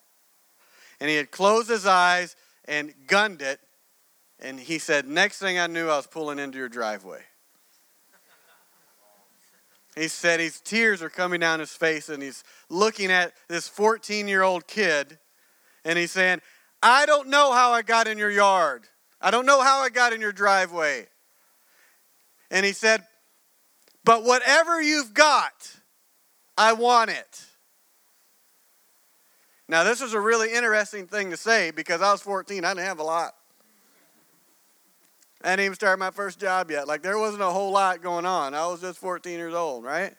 And 1.00 1.08
he 1.10 1.16
had 1.16 1.30
closed 1.30 1.68
his 1.68 1.86
eyes 1.86 2.36
and 2.64 2.92
gunned 3.06 3.42
it. 3.42 3.60
And 4.40 4.58
he 4.58 4.78
said, 4.78 5.06
Next 5.06 5.38
thing 5.38 5.58
I 5.58 5.66
knew, 5.66 5.88
I 5.88 5.96
was 5.96 6.06
pulling 6.06 6.38
into 6.38 6.58
your 6.58 6.68
driveway. 6.68 7.22
He 9.96 10.06
said 10.06 10.38
his 10.38 10.60
tears 10.60 11.02
are 11.02 11.10
coming 11.10 11.40
down 11.40 11.58
his 11.58 11.72
face 11.72 12.08
and 12.08 12.22
he's 12.22 12.44
looking 12.68 13.10
at 13.10 13.32
this 13.48 13.66
14 13.66 14.28
year 14.28 14.42
old 14.42 14.68
kid 14.68 15.18
and 15.84 15.98
he's 15.98 16.12
saying, 16.12 16.40
I 16.80 17.04
don't 17.06 17.28
know 17.28 17.52
how 17.52 17.72
I 17.72 17.82
got 17.82 18.06
in 18.06 18.16
your 18.16 18.30
yard. 18.30 18.84
I 19.20 19.32
don't 19.32 19.46
know 19.46 19.60
how 19.60 19.80
I 19.80 19.88
got 19.88 20.12
in 20.12 20.20
your 20.20 20.32
driveway. 20.32 21.08
And 22.50 22.64
he 22.64 22.72
said, 22.72 23.02
But 24.04 24.22
whatever 24.22 24.80
you've 24.80 25.14
got, 25.14 25.76
I 26.56 26.74
want 26.74 27.10
it. 27.10 27.47
Now, 29.68 29.84
this 29.84 30.00
is 30.00 30.14
a 30.14 30.20
really 30.20 30.52
interesting 30.52 31.06
thing 31.06 31.30
to 31.30 31.36
say 31.36 31.70
because 31.70 32.00
I 32.00 32.10
was 32.10 32.22
14, 32.22 32.64
I 32.64 32.70
didn't 32.72 32.86
have 32.86 33.00
a 33.00 33.04
lot. 33.04 33.34
I 35.42 35.50
didn't 35.50 35.66
even 35.66 35.74
start 35.74 35.98
my 35.98 36.10
first 36.10 36.40
job 36.40 36.70
yet. 36.70 36.88
Like 36.88 37.02
there 37.02 37.18
wasn't 37.18 37.42
a 37.42 37.50
whole 37.50 37.70
lot 37.70 38.02
going 38.02 38.26
on. 38.26 38.54
I 38.54 38.66
was 38.66 38.80
just 38.80 38.98
14 38.98 39.32
years 39.38 39.54
old, 39.54 39.84
right? 39.84 40.14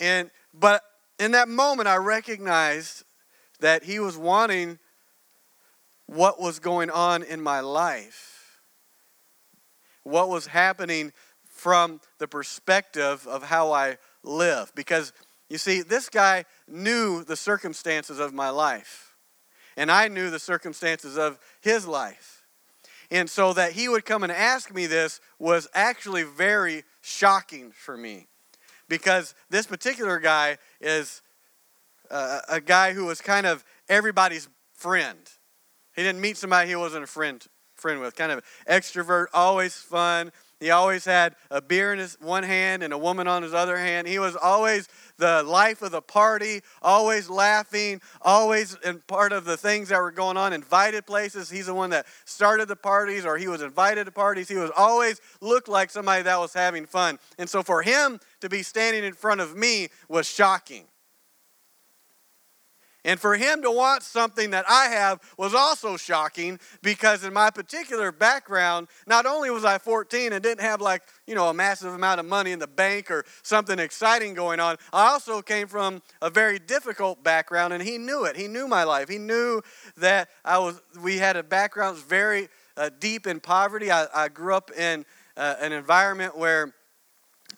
And 0.00 0.30
but 0.52 0.82
in 1.20 1.32
that 1.32 1.48
moment 1.48 1.88
I 1.88 1.96
recognized 1.96 3.04
that 3.60 3.84
he 3.84 4.00
was 4.00 4.16
wanting 4.16 4.78
what 6.06 6.40
was 6.40 6.58
going 6.58 6.90
on 6.90 7.22
in 7.22 7.40
my 7.40 7.60
life. 7.60 8.60
What 10.02 10.28
was 10.28 10.46
happening 10.46 11.12
from 11.44 12.00
the 12.18 12.26
perspective 12.26 13.26
of 13.28 13.44
how 13.44 13.72
I 13.72 13.98
live 14.24 14.72
because 14.74 15.12
you 15.48 15.58
see 15.58 15.82
this 15.82 16.08
guy 16.08 16.44
knew 16.66 17.24
the 17.24 17.36
circumstances 17.36 18.18
of 18.18 18.34
my 18.34 18.50
life 18.50 19.08
and 19.78 19.92
I 19.92 20.08
knew 20.08 20.28
the 20.28 20.40
circumstances 20.40 21.16
of 21.16 21.38
his 21.60 21.86
life. 21.86 22.44
And 23.10 23.30
so 23.30 23.52
that 23.54 23.72
he 23.72 23.88
would 23.88 24.04
come 24.04 24.24
and 24.24 24.32
ask 24.32 24.74
me 24.74 24.86
this 24.86 25.20
was 25.38 25.68
actually 25.72 26.24
very 26.24 26.82
shocking 27.00 27.70
for 27.70 27.96
me 27.96 28.26
because 28.88 29.34
this 29.48 29.66
particular 29.66 30.18
guy 30.18 30.58
is 30.80 31.22
uh, 32.10 32.40
a 32.48 32.60
guy 32.60 32.92
who 32.92 33.06
was 33.06 33.20
kind 33.20 33.46
of 33.46 33.64
everybody's 33.88 34.48
friend. 34.74 35.30
He 35.94 36.02
didn't 36.02 36.20
meet 36.20 36.36
somebody 36.36 36.68
he 36.68 36.76
wasn't 36.76 37.04
a 37.04 37.06
friend 37.06 37.46
friend 37.76 38.00
with. 38.00 38.16
Kind 38.16 38.32
of 38.32 38.42
extrovert, 38.68 39.26
always 39.32 39.76
fun, 39.76 40.32
he 40.60 40.70
always 40.70 41.04
had 41.04 41.36
a 41.50 41.62
beer 41.62 41.92
in 41.92 42.00
his 42.00 42.16
one 42.20 42.42
hand 42.42 42.82
and 42.82 42.92
a 42.92 42.98
woman 42.98 43.28
on 43.28 43.42
his 43.42 43.54
other 43.54 43.76
hand. 43.76 44.08
He 44.08 44.18
was 44.18 44.34
always 44.34 44.88
the 45.16 45.42
life 45.44 45.82
of 45.82 45.92
the 45.92 46.02
party, 46.02 46.62
always 46.82 47.30
laughing, 47.30 48.00
always 48.22 48.76
in 48.84 49.00
part 49.06 49.32
of 49.32 49.44
the 49.44 49.56
things 49.56 49.90
that 49.90 50.00
were 50.00 50.10
going 50.10 50.36
on, 50.36 50.52
invited 50.52 51.06
places. 51.06 51.48
He's 51.48 51.66
the 51.66 51.74
one 51.74 51.90
that 51.90 52.06
started 52.24 52.66
the 52.66 52.76
parties 52.76 53.24
or 53.24 53.38
he 53.38 53.46
was 53.46 53.62
invited 53.62 54.04
to 54.06 54.12
parties. 54.12 54.48
He 54.48 54.56
was 54.56 54.72
always 54.76 55.20
looked 55.40 55.68
like 55.68 55.90
somebody 55.90 56.22
that 56.24 56.38
was 56.38 56.52
having 56.52 56.86
fun. 56.86 57.20
And 57.38 57.48
so 57.48 57.62
for 57.62 57.82
him 57.82 58.18
to 58.40 58.48
be 58.48 58.62
standing 58.64 59.04
in 59.04 59.12
front 59.12 59.40
of 59.40 59.56
me 59.56 59.88
was 60.08 60.26
shocking. 60.26 60.86
And 63.08 63.18
for 63.18 63.36
him 63.36 63.62
to 63.62 63.70
want 63.70 64.02
something 64.02 64.50
that 64.50 64.66
I 64.68 64.88
have 64.88 65.20
was 65.38 65.54
also 65.54 65.96
shocking 65.96 66.60
because 66.82 67.24
in 67.24 67.32
my 67.32 67.48
particular 67.48 68.12
background, 68.12 68.88
not 69.06 69.24
only 69.24 69.50
was 69.50 69.64
I 69.64 69.78
14 69.78 70.34
and 70.34 70.42
didn't 70.42 70.60
have 70.60 70.82
like, 70.82 71.00
you 71.26 71.34
know, 71.34 71.48
a 71.48 71.54
massive 71.54 71.94
amount 71.94 72.20
of 72.20 72.26
money 72.26 72.52
in 72.52 72.58
the 72.58 72.66
bank 72.66 73.10
or 73.10 73.24
something 73.42 73.78
exciting 73.78 74.34
going 74.34 74.60
on, 74.60 74.76
I 74.92 75.08
also 75.08 75.40
came 75.40 75.68
from 75.68 76.02
a 76.20 76.28
very 76.28 76.58
difficult 76.58 77.24
background 77.24 77.72
and 77.72 77.82
he 77.82 77.96
knew 77.96 78.26
it. 78.26 78.36
He 78.36 78.46
knew 78.46 78.68
my 78.68 78.84
life. 78.84 79.08
He 79.08 79.16
knew 79.16 79.62
that 79.96 80.28
I 80.44 80.58
was 80.58 80.78
we 81.00 81.16
had 81.16 81.38
a 81.38 81.42
background 81.42 81.96
that 81.96 82.00
was 82.00 82.10
very 82.10 82.50
uh, 82.76 82.90
deep 83.00 83.26
in 83.26 83.40
poverty. 83.40 83.90
I, 83.90 84.06
I 84.14 84.28
grew 84.28 84.54
up 84.54 84.70
in 84.72 85.06
uh, 85.34 85.54
an 85.62 85.72
environment 85.72 86.36
where 86.36 86.74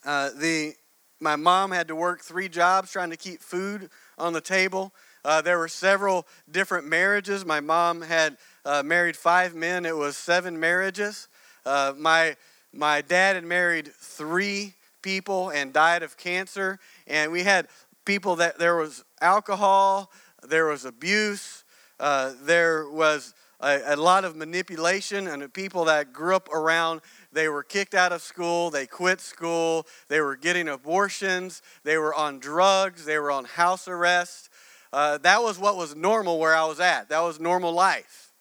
uh, 0.04 0.30
the 0.30 0.74
my 1.18 1.34
mom 1.34 1.72
had 1.72 1.88
to 1.88 1.96
work 1.96 2.22
three 2.22 2.48
jobs 2.48 2.92
trying 2.92 3.10
to 3.10 3.16
keep 3.16 3.42
food 3.42 3.90
on 4.16 4.32
the 4.32 4.40
table. 4.40 4.92
Uh, 5.24 5.42
there 5.42 5.58
were 5.58 5.68
several 5.68 6.26
different 6.50 6.86
marriages. 6.86 7.44
My 7.44 7.60
mom 7.60 8.02
had 8.02 8.36
uh, 8.64 8.82
married 8.82 9.16
five 9.16 9.54
men. 9.54 9.84
It 9.84 9.96
was 9.96 10.16
seven 10.16 10.58
marriages. 10.58 11.28
Uh, 11.64 11.92
my 11.96 12.36
my 12.72 13.02
dad 13.02 13.34
had 13.34 13.44
married 13.44 13.88
three 13.88 14.74
people 15.02 15.50
and 15.50 15.72
died 15.72 16.02
of 16.02 16.16
cancer. 16.16 16.78
And 17.06 17.32
we 17.32 17.42
had 17.42 17.68
people 18.04 18.36
that 18.36 18.58
there 18.58 18.76
was 18.76 19.04
alcohol, 19.20 20.10
there 20.46 20.66
was 20.66 20.84
abuse, 20.84 21.64
uh, 21.98 22.32
there 22.42 22.88
was 22.88 23.34
a, 23.60 23.80
a 23.86 23.96
lot 23.96 24.24
of 24.24 24.36
manipulation, 24.36 25.26
and 25.26 25.42
the 25.42 25.48
people 25.48 25.84
that 25.86 26.12
grew 26.12 26.36
up 26.36 26.48
around 26.52 27.00
they 27.32 27.48
were 27.48 27.62
kicked 27.62 27.94
out 27.94 28.12
of 28.12 28.22
school, 28.22 28.70
they 28.70 28.86
quit 28.86 29.20
school, 29.20 29.86
they 30.08 30.20
were 30.20 30.34
getting 30.34 30.68
abortions, 30.68 31.62
they 31.84 31.96
were 31.96 32.14
on 32.14 32.40
drugs, 32.40 33.04
they 33.04 33.18
were 33.18 33.30
on 33.30 33.44
house 33.44 33.86
arrest 33.86 34.49
uh, 34.92 35.18
that 35.18 35.42
was 35.42 35.58
what 35.58 35.76
was 35.76 35.94
normal 35.94 36.38
where 36.38 36.54
I 36.54 36.64
was 36.66 36.80
at. 36.80 37.08
That 37.08 37.20
was 37.20 37.38
normal 37.38 37.72
life. 37.72 38.32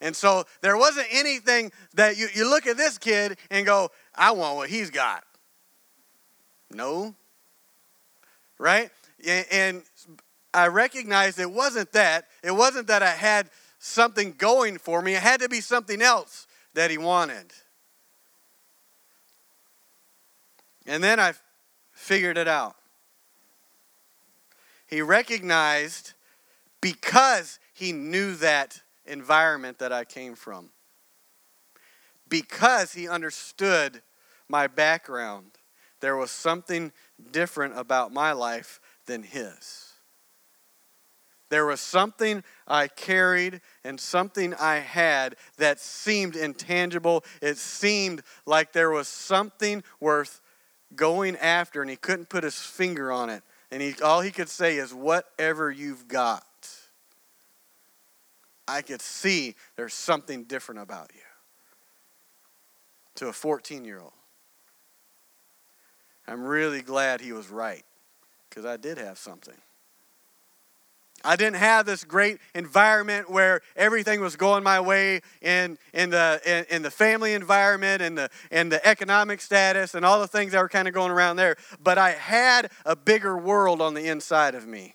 And 0.00 0.14
so 0.14 0.44
there 0.60 0.76
wasn't 0.76 1.06
anything 1.10 1.72
that 1.94 2.18
you, 2.18 2.28
you 2.34 2.48
look 2.48 2.66
at 2.66 2.76
this 2.76 2.98
kid 2.98 3.38
and 3.50 3.64
go, 3.64 3.90
I 4.14 4.32
want 4.32 4.56
what 4.56 4.68
he's 4.68 4.90
got. 4.90 5.24
No. 6.70 7.14
Right? 8.58 8.90
And, 9.26 9.46
and 9.50 9.82
I 10.52 10.68
recognized 10.68 11.38
it 11.38 11.50
wasn't 11.50 11.92
that. 11.92 12.26
It 12.42 12.50
wasn't 12.50 12.88
that 12.88 13.02
I 13.02 13.10
had 13.10 13.48
something 13.78 14.34
going 14.36 14.78
for 14.78 15.00
me, 15.00 15.14
it 15.14 15.22
had 15.22 15.40
to 15.40 15.48
be 15.48 15.60
something 15.60 16.02
else 16.02 16.46
that 16.74 16.90
he 16.90 16.98
wanted. 16.98 17.52
And 20.86 21.02
then 21.02 21.20
I 21.20 21.32
figured 21.92 22.38
it 22.38 22.48
out. 22.48 22.76
He 24.86 25.02
recognized 25.02 26.14
because 26.80 27.58
he 27.72 27.92
knew 27.92 28.34
that 28.36 28.80
environment 29.04 29.78
that 29.78 29.92
I 29.92 30.04
came 30.04 30.34
from. 30.34 30.70
Because 32.28 32.92
he 32.92 33.08
understood 33.08 34.02
my 34.48 34.66
background, 34.66 35.52
there 36.00 36.16
was 36.16 36.30
something 36.30 36.92
different 37.32 37.78
about 37.78 38.12
my 38.12 38.32
life 38.32 38.80
than 39.06 39.22
his. 39.22 39.92
There 41.48 41.66
was 41.66 41.80
something 41.80 42.42
I 42.66 42.88
carried 42.88 43.60
and 43.84 44.00
something 44.00 44.52
I 44.54 44.76
had 44.76 45.36
that 45.58 45.78
seemed 45.78 46.34
intangible. 46.34 47.24
It 47.40 47.56
seemed 47.56 48.22
like 48.46 48.72
there 48.72 48.90
was 48.90 49.06
something 49.06 49.84
worth 50.00 50.40
going 50.94 51.36
after, 51.36 51.82
and 51.82 51.90
he 51.90 51.96
couldn't 51.96 52.28
put 52.28 52.42
his 52.42 52.56
finger 52.56 53.12
on 53.12 53.30
it. 53.30 53.42
And 53.70 53.82
he, 53.82 53.94
all 54.02 54.20
he 54.20 54.30
could 54.30 54.48
say 54.48 54.76
is, 54.76 54.94
whatever 54.94 55.70
you've 55.70 56.08
got. 56.08 56.44
I 58.68 58.82
could 58.82 59.00
see 59.00 59.54
there's 59.76 59.94
something 59.94 60.44
different 60.44 60.80
about 60.80 61.10
you. 61.14 61.20
To 63.16 63.28
a 63.28 63.32
14 63.32 63.84
year 63.84 64.00
old. 64.00 64.12
I'm 66.28 66.44
really 66.44 66.82
glad 66.82 67.20
he 67.20 67.32
was 67.32 67.48
right 67.48 67.84
because 68.48 68.64
I 68.64 68.76
did 68.76 68.98
have 68.98 69.18
something. 69.18 69.54
I 71.26 71.34
didn't 71.34 71.56
have 71.56 71.86
this 71.86 72.04
great 72.04 72.38
environment 72.54 73.28
where 73.28 73.60
everything 73.74 74.20
was 74.20 74.36
going 74.36 74.62
my 74.62 74.78
way 74.78 75.22
in, 75.42 75.76
in, 75.92 76.10
the, 76.10 76.40
in, 76.46 76.76
in 76.76 76.82
the 76.82 76.90
family 76.90 77.34
environment 77.34 78.00
and 78.00 78.16
the, 78.16 78.30
and 78.52 78.70
the 78.70 78.86
economic 78.86 79.40
status 79.40 79.96
and 79.96 80.04
all 80.04 80.20
the 80.20 80.28
things 80.28 80.52
that 80.52 80.62
were 80.62 80.68
kind 80.68 80.86
of 80.86 80.94
going 80.94 81.10
around 81.10 81.34
there. 81.34 81.56
But 81.82 81.98
I 81.98 82.10
had 82.12 82.70
a 82.84 82.94
bigger 82.94 83.36
world 83.36 83.82
on 83.82 83.94
the 83.94 84.06
inside 84.06 84.54
of 84.54 84.68
me. 84.68 84.94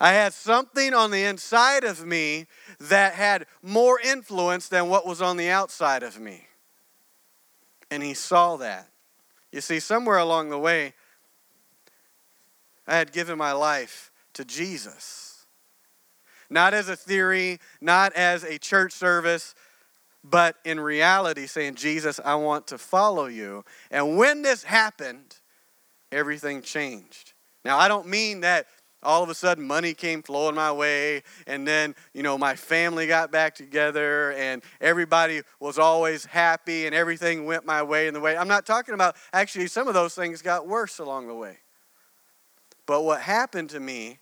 I 0.00 0.12
had 0.12 0.32
something 0.32 0.94
on 0.94 1.10
the 1.10 1.24
inside 1.24 1.84
of 1.84 2.06
me 2.06 2.46
that 2.80 3.12
had 3.12 3.44
more 3.62 4.00
influence 4.00 4.68
than 4.68 4.88
what 4.88 5.06
was 5.06 5.20
on 5.20 5.36
the 5.36 5.50
outside 5.50 6.02
of 6.02 6.18
me. 6.18 6.46
And 7.90 8.02
he 8.02 8.14
saw 8.14 8.56
that. 8.56 8.88
You 9.52 9.60
see, 9.60 9.80
somewhere 9.80 10.18
along 10.18 10.48
the 10.48 10.58
way, 10.58 10.94
I 12.86 12.96
had 12.96 13.12
given 13.12 13.36
my 13.36 13.52
life 13.52 14.10
to 14.38 14.44
Jesus. 14.44 15.46
Not 16.48 16.74
as 16.74 16.88
a 16.88 16.94
theory, 16.94 17.58
not 17.80 18.12
as 18.12 18.44
a 18.44 18.56
church 18.56 18.92
service, 18.92 19.56
but 20.22 20.56
in 20.64 20.78
reality 20.78 21.46
saying, 21.46 21.74
Jesus, 21.74 22.20
I 22.24 22.36
want 22.36 22.68
to 22.68 22.78
follow 22.78 23.26
you. 23.26 23.64
And 23.90 24.16
when 24.16 24.42
this 24.42 24.62
happened, 24.62 25.36
everything 26.12 26.62
changed. 26.62 27.32
Now, 27.64 27.78
I 27.78 27.88
don't 27.88 28.06
mean 28.06 28.40
that 28.42 28.66
all 29.02 29.24
of 29.24 29.28
a 29.28 29.34
sudden 29.34 29.66
money 29.66 29.92
came 29.92 30.22
flowing 30.22 30.54
my 30.54 30.70
way 30.70 31.24
and 31.48 31.66
then 31.66 31.94
you 32.14 32.22
know 32.22 32.36
my 32.36 32.54
family 32.54 33.06
got 33.06 33.30
back 33.30 33.54
together 33.54 34.32
and 34.32 34.60
everybody 34.80 35.42
was 35.60 35.78
always 35.78 36.24
happy 36.24 36.86
and 36.86 36.94
everything 36.94 37.44
went 37.44 37.64
my 37.64 37.80
way 37.80 38.08
in 38.08 38.14
the 38.14 38.18
way 38.18 38.36
i'm 38.36 38.48
not 38.48 38.66
talking 38.66 38.94
about 38.94 39.14
actually 39.32 39.68
some 39.68 39.86
of 39.86 39.94
those 39.94 40.16
things 40.16 40.42
got 40.42 40.66
worse 40.66 40.98
along 40.98 41.28
the 41.28 41.34
way 41.34 41.58
but 42.86 43.02
what 43.02 43.20
happened 43.20 43.70
to 43.70 43.78
me 43.78 44.18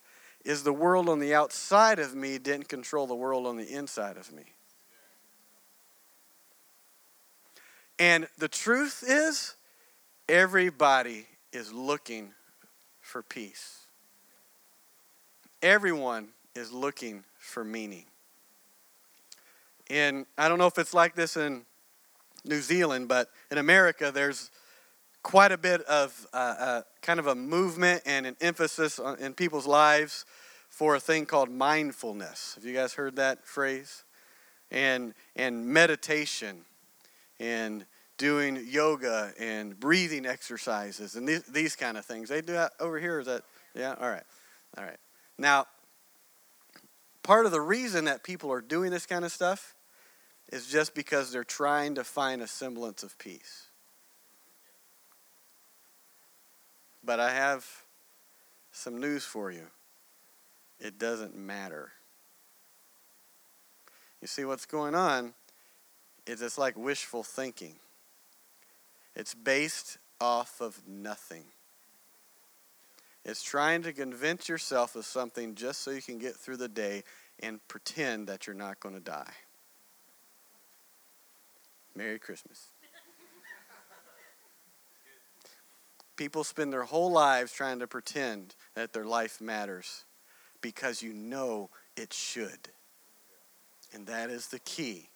is 0.46 0.62
the 0.62 0.72
world 0.72 1.08
on 1.08 1.18
the 1.18 1.34
outside 1.34 1.98
of 1.98 2.14
me 2.14 2.38
didn't 2.38 2.68
control 2.68 3.08
the 3.08 3.14
world 3.14 3.46
on 3.46 3.56
the 3.56 3.68
inside 3.68 4.16
of 4.16 4.32
me. 4.32 4.44
And 7.98 8.28
the 8.38 8.46
truth 8.46 9.02
is, 9.06 9.56
everybody 10.28 11.26
is 11.52 11.72
looking 11.72 12.30
for 13.00 13.22
peace. 13.22 13.86
Everyone 15.62 16.28
is 16.54 16.70
looking 16.70 17.24
for 17.38 17.64
meaning. 17.64 18.04
And 19.90 20.26
I 20.38 20.48
don't 20.48 20.58
know 20.58 20.66
if 20.66 20.78
it's 20.78 20.94
like 20.94 21.16
this 21.16 21.36
in 21.36 21.62
New 22.44 22.60
Zealand, 22.60 23.08
but 23.08 23.30
in 23.50 23.58
America, 23.58 24.12
there's 24.12 24.52
quite 25.24 25.50
a 25.50 25.58
bit 25.58 25.80
of 25.82 26.26
uh, 26.32 26.36
uh, 26.36 26.82
kind 27.02 27.18
of 27.18 27.26
a 27.26 27.34
movement 27.34 28.00
and 28.06 28.26
an 28.26 28.36
emphasis 28.40 29.00
on, 29.00 29.18
in 29.18 29.34
people's 29.34 29.66
lives 29.66 30.24
for 30.76 30.94
a 30.94 31.00
thing 31.00 31.24
called 31.24 31.48
mindfulness. 31.48 32.52
Have 32.54 32.66
you 32.66 32.74
guys 32.74 32.92
heard 32.92 33.16
that 33.16 33.46
phrase? 33.46 34.04
And 34.70 35.14
and 35.34 35.66
meditation 35.66 36.66
and 37.40 37.86
doing 38.18 38.62
yoga 38.68 39.32
and 39.40 39.80
breathing 39.80 40.26
exercises 40.26 41.16
and 41.16 41.26
these, 41.26 41.44
these 41.44 41.76
kind 41.76 41.96
of 41.96 42.04
things. 42.04 42.28
They 42.28 42.42
do 42.42 42.52
that 42.52 42.72
over 42.78 43.00
here. 43.00 43.20
Is 43.20 43.26
that, 43.26 43.42
yeah? 43.74 43.94
All 43.98 44.10
right. 44.10 44.22
All 44.76 44.84
right. 44.84 44.98
Now, 45.38 45.64
part 47.22 47.46
of 47.46 47.52
the 47.52 47.60
reason 47.62 48.04
that 48.04 48.22
people 48.22 48.52
are 48.52 48.60
doing 48.60 48.90
this 48.90 49.06
kind 49.06 49.24
of 49.24 49.32
stuff 49.32 49.74
is 50.52 50.66
just 50.66 50.94
because 50.94 51.32
they're 51.32 51.42
trying 51.42 51.94
to 51.94 52.04
find 52.04 52.42
a 52.42 52.46
semblance 52.46 53.02
of 53.02 53.18
peace. 53.18 53.68
But 57.02 57.18
I 57.18 57.32
have 57.32 57.66
some 58.72 59.00
news 59.00 59.24
for 59.24 59.50
you. 59.50 59.68
It 60.78 60.98
doesn't 60.98 61.36
matter. 61.36 61.92
You 64.20 64.28
see, 64.28 64.44
what's 64.44 64.66
going 64.66 64.94
on 64.94 65.34
is 66.26 66.42
it's 66.42 66.58
like 66.58 66.76
wishful 66.76 67.22
thinking. 67.22 67.76
It's 69.14 69.34
based 69.34 69.98
off 70.20 70.60
of 70.60 70.86
nothing. 70.86 71.44
It's 73.24 73.42
trying 73.42 73.82
to 73.82 73.92
convince 73.92 74.48
yourself 74.48 74.94
of 74.94 75.04
something 75.04 75.54
just 75.54 75.82
so 75.82 75.90
you 75.90 76.02
can 76.02 76.18
get 76.18 76.36
through 76.36 76.58
the 76.58 76.68
day 76.68 77.02
and 77.40 77.66
pretend 77.68 78.28
that 78.28 78.46
you're 78.46 78.54
not 78.54 78.80
going 78.80 78.94
to 78.94 79.00
die. 79.00 79.32
Merry 81.94 82.18
Christmas. 82.18 82.68
People 86.16 86.44
spend 86.44 86.72
their 86.72 86.84
whole 86.84 87.10
lives 87.10 87.52
trying 87.52 87.78
to 87.80 87.86
pretend 87.86 88.54
that 88.74 88.92
their 88.92 89.06
life 89.06 89.40
matters 89.40 90.04
because 90.60 91.02
you 91.02 91.12
know 91.12 91.70
it 91.96 92.12
should. 92.12 92.68
And 93.92 94.06
that 94.06 94.30
is 94.30 94.48
the 94.48 94.58
key. 94.60 95.08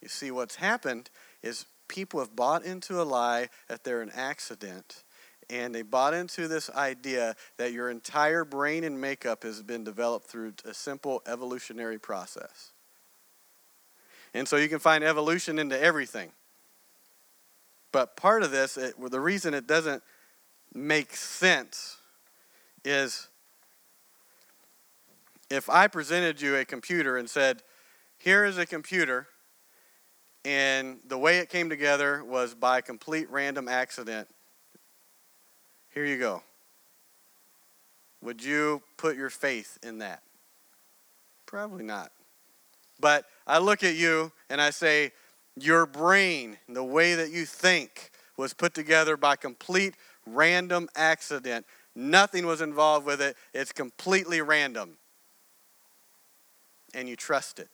You 0.00 0.08
see, 0.08 0.30
what's 0.30 0.56
happened 0.56 1.10
is 1.42 1.66
people 1.88 2.20
have 2.20 2.34
bought 2.34 2.64
into 2.64 3.00
a 3.00 3.04
lie 3.04 3.48
that 3.68 3.84
they're 3.84 4.02
an 4.02 4.12
accident. 4.14 5.04
And 5.50 5.74
they 5.74 5.82
bought 5.82 6.14
into 6.14 6.48
this 6.48 6.70
idea 6.70 7.36
that 7.58 7.72
your 7.72 7.90
entire 7.90 8.44
brain 8.44 8.84
and 8.84 9.00
makeup 9.00 9.42
has 9.42 9.62
been 9.62 9.84
developed 9.84 10.26
through 10.26 10.54
a 10.64 10.72
simple 10.72 11.22
evolutionary 11.26 11.98
process. 11.98 12.72
And 14.34 14.48
so 14.48 14.56
you 14.56 14.68
can 14.68 14.78
find 14.78 15.04
evolution 15.04 15.58
into 15.58 15.80
everything. 15.80 16.32
But 17.92 18.16
part 18.16 18.42
of 18.42 18.50
this, 18.50 18.78
it, 18.78 18.94
the 18.98 19.20
reason 19.20 19.52
it 19.52 19.66
doesn't 19.66 20.02
make 20.74 21.14
sense 21.14 21.98
is 22.84 23.28
if 25.52 25.68
I 25.68 25.86
presented 25.86 26.40
you 26.40 26.56
a 26.56 26.64
computer 26.64 27.16
and 27.16 27.28
said, 27.28 27.62
here 28.18 28.44
is 28.44 28.58
a 28.58 28.66
computer, 28.66 29.26
and 30.44 31.00
the 31.06 31.18
way 31.18 31.38
it 31.38 31.48
came 31.48 31.68
together 31.68 32.24
was 32.24 32.54
by 32.54 32.80
complete 32.80 33.30
random 33.30 33.68
accident, 33.68 34.28
here 35.92 36.04
you 36.04 36.18
go. 36.18 36.42
Would 38.22 38.42
you 38.42 38.82
put 38.96 39.16
your 39.16 39.30
faith 39.30 39.78
in 39.82 39.98
that? 39.98 40.22
Probably 41.44 41.84
not. 41.84 42.12
But 43.00 43.26
I 43.46 43.58
look 43.58 43.82
at 43.82 43.94
you 43.94 44.32
and 44.48 44.60
I 44.60 44.70
say, 44.70 45.12
your 45.56 45.84
brain, 45.84 46.56
the 46.68 46.84
way 46.84 47.14
that 47.14 47.30
you 47.30 47.44
think, 47.44 48.10
was 48.38 48.54
put 48.54 48.72
together 48.72 49.16
by 49.16 49.36
complete 49.36 49.94
random 50.24 50.88
accident. 50.94 51.66
Nothing 51.94 52.46
was 52.46 52.62
involved 52.62 53.04
with 53.04 53.20
it. 53.20 53.36
It's 53.52 53.72
completely 53.72 54.40
random. 54.40 54.96
And 56.94 57.08
you 57.08 57.16
trust 57.16 57.58
it. 57.58 57.68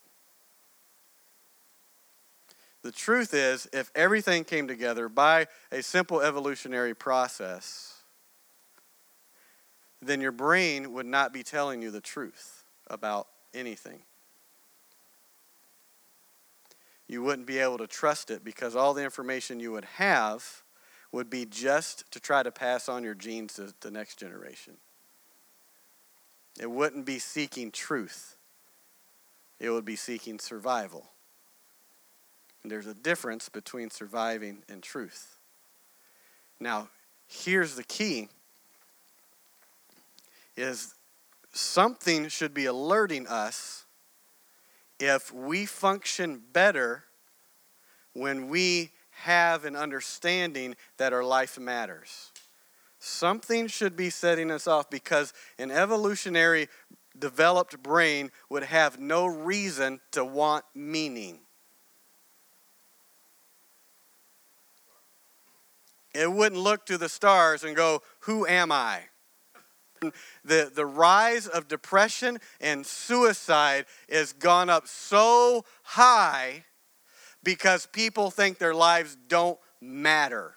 The 2.82 2.92
truth 2.92 3.34
is, 3.34 3.68
if 3.72 3.90
everything 3.94 4.44
came 4.44 4.68
together 4.68 5.08
by 5.08 5.48
a 5.72 5.82
simple 5.82 6.20
evolutionary 6.20 6.94
process, 6.94 8.02
then 10.00 10.20
your 10.20 10.32
brain 10.32 10.92
would 10.92 11.06
not 11.06 11.32
be 11.32 11.42
telling 11.42 11.82
you 11.82 11.90
the 11.90 12.00
truth 12.00 12.62
about 12.88 13.26
anything 13.52 14.02
you 17.08 17.22
wouldn't 17.22 17.46
be 17.46 17.58
able 17.58 17.78
to 17.78 17.86
trust 17.86 18.30
it 18.30 18.44
because 18.44 18.76
all 18.76 18.92
the 18.94 19.02
information 19.02 19.58
you 19.58 19.72
would 19.72 19.86
have 19.96 20.62
would 21.10 21.30
be 21.30 21.46
just 21.46 22.10
to 22.12 22.20
try 22.20 22.42
to 22.42 22.52
pass 22.52 22.88
on 22.88 23.02
your 23.02 23.14
genes 23.14 23.54
to 23.54 23.72
the 23.80 23.90
next 23.90 24.18
generation. 24.18 24.74
It 26.60 26.70
wouldn't 26.70 27.06
be 27.06 27.18
seeking 27.18 27.70
truth, 27.70 28.36
it 29.60 29.70
would 29.70 29.84
be 29.84 29.96
seeking 29.96 30.38
survival. 30.38 31.10
And 32.62 32.72
there's 32.72 32.86
a 32.86 32.94
difference 32.94 33.48
between 33.48 33.90
surviving 33.90 34.62
and 34.68 34.82
truth. 34.82 35.38
Now, 36.60 36.88
here's 37.26 37.76
the 37.76 37.84
key 37.84 38.28
is 40.56 40.94
something 41.52 42.28
should 42.28 42.52
be 42.52 42.66
alerting 42.66 43.26
us 43.28 43.84
if 44.98 45.32
we 45.32 45.66
function 45.66 46.42
better 46.52 47.04
when 48.12 48.48
we 48.48 48.90
have 49.10 49.64
an 49.64 49.76
understanding 49.76 50.74
that 50.96 51.12
our 51.12 51.24
life 51.24 51.58
matters. 51.58 52.32
Something 52.98 53.68
should 53.68 53.96
be 53.96 54.10
setting 54.10 54.50
us 54.50 54.66
off 54.66 54.90
because 54.90 55.32
an 55.58 55.70
evolutionary 55.70 56.68
developed 57.20 57.82
brain 57.82 58.30
would 58.48 58.64
have 58.64 58.98
no 58.98 59.26
reason 59.26 60.00
to 60.12 60.24
want 60.24 60.64
meaning. 60.74 61.40
It 66.14 66.32
wouldn't 66.32 66.60
look 66.60 66.86
to 66.86 66.98
the 66.98 67.08
stars 67.08 67.64
and 67.64 67.76
go, 67.76 68.02
Who 68.20 68.46
am 68.46 68.72
I? 68.72 69.02
the, 70.44 70.70
the 70.74 70.86
rise 70.86 71.46
of 71.46 71.68
depression 71.68 72.38
and 72.60 72.86
suicide 72.86 73.86
has 74.10 74.32
gone 74.32 74.70
up 74.70 74.86
so 74.86 75.64
high 75.82 76.64
because 77.42 77.86
people 77.86 78.30
think 78.30 78.58
their 78.58 78.74
lives 78.74 79.16
don't 79.28 79.58
matter. 79.80 80.54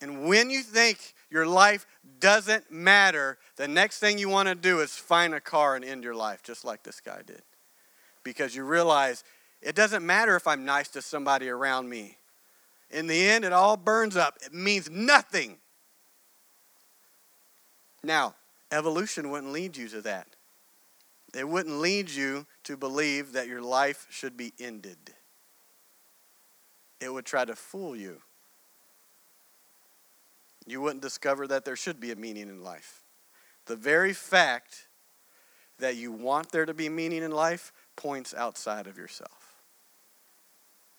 And 0.00 0.26
when 0.26 0.50
you 0.50 0.62
think 0.62 1.14
your 1.30 1.46
life 1.46 1.86
doesn't 2.20 2.70
matter, 2.70 3.38
the 3.56 3.68
next 3.68 3.98
thing 3.98 4.18
you 4.18 4.28
want 4.28 4.48
to 4.48 4.54
do 4.54 4.80
is 4.80 4.96
find 4.96 5.34
a 5.34 5.40
car 5.40 5.76
and 5.76 5.84
end 5.84 6.04
your 6.04 6.14
life, 6.14 6.42
just 6.42 6.64
like 6.64 6.82
this 6.82 7.00
guy 7.00 7.22
did. 7.26 7.42
Because 8.22 8.54
you 8.54 8.64
realize 8.64 9.24
it 9.62 9.74
doesn't 9.74 10.04
matter 10.04 10.36
if 10.36 10.46
I'm 10.46 10.64
nice 10.64 10.88
to 10.88 11.02
somebody 11.02 11.48
around 11.48 11.88
me. 11.88 12.18
In 12.90 13.06
the 13.06 13.28
end, 13.28 13.44
it 13.44 13.52
all 13.52 13.76
burns 13.76 14.16
up. 14.16 14.36
It 14.44 14.54
means 14.54 14.90
nothing. 14.90 15.58
Now, 18.02 18.34
evolution 18.70 19.30
wouldn't 19.30 19.52
lead 19.52 19.76
you 19.76 19.88
to 19.88 20.00
that. 20.02 20.28
It 21.34 21.48
wouldn't 21.48 21.80
lead 21.80 22.10
you 22.10 22.46
to 22.64 22.76
believe 22.76 23.32
that 23.32 23.48
your 23.48 23.60
life 23.60 24.06
should 24.10 24.36
be 24.36 24.52
ended. 24.58 24.98
It 27.00 27.12
would 27.12 27.26
try 27.26 27.44
to 27.44 27.56
fool 27.56 27.96
you. 27.96 28.22
You 30.66 30.80
wouldn't 30.80 31.02
discover 31.02 31.46
that 31.48 31.64
there 31.64 31.76
should 31.76 32.00
be 32.00 32.10
a 32.10 32.16
meaning 32.16 32.48
in 32.48 32.62
life. 32.62 33.02
The 33.66 33.76
very 33.76 34.12
fact 34.12 34.88
that 35.78 35.96
you 35.96 36.10
want 36.12 36.50
there 36.50 36.66
to 36.66 36.74
be 36.74 36.88
meaning 36.88 37.22
in 37.22 37.30
life 37.30 37.72
points 37.96 38.34
outside 38.34 38.86
of 38.86 38.96
yourself. 38.96 39.62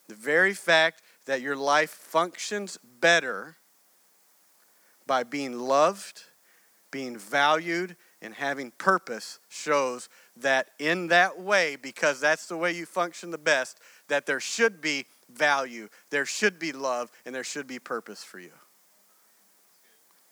The 0.08 0.16
very 0.16 0.54
fact 0.54 1.02
that 1.26 1.42
your 1.42 1.56
life 1.56 1.90
functions 1.90 2.78
better 3.02 3.58
by 5.06 5.24
being 5.24 5.60
loved 5.60 6.24
being 6.92 7.18
valued 7.18 7.96
and 8.22 8.34
having 8.34 8.72
purpose 8.72 9.40
shows 9.50 10.10
that 10.38 10.70
in 10.80 11.08
that 11.08 11.40
way, 11.40 11.76
because 11.76 12.20
that's 12.20 12.48
the 12.48 12.58
way 12.58 12.72
you 12.72 12.86
function 12.86 13.32
the 13.32 13.38
best, 13.38 13.80
that 14.08 14.26
there 14.26 14.40
should 14.40 14.82
be 14.82 15.06
value, 15.30 15.90
there 16.10 16.26
should 16.26 16.58
be 16.58 16.72
love, 16.72 17.12
and 17.26 17.36
there 17.36 17.44
should 17.44 17.68
be 17.68 17.80
purpose 17.80 18.24
for 18.24 18.40
you. 18.40 18.52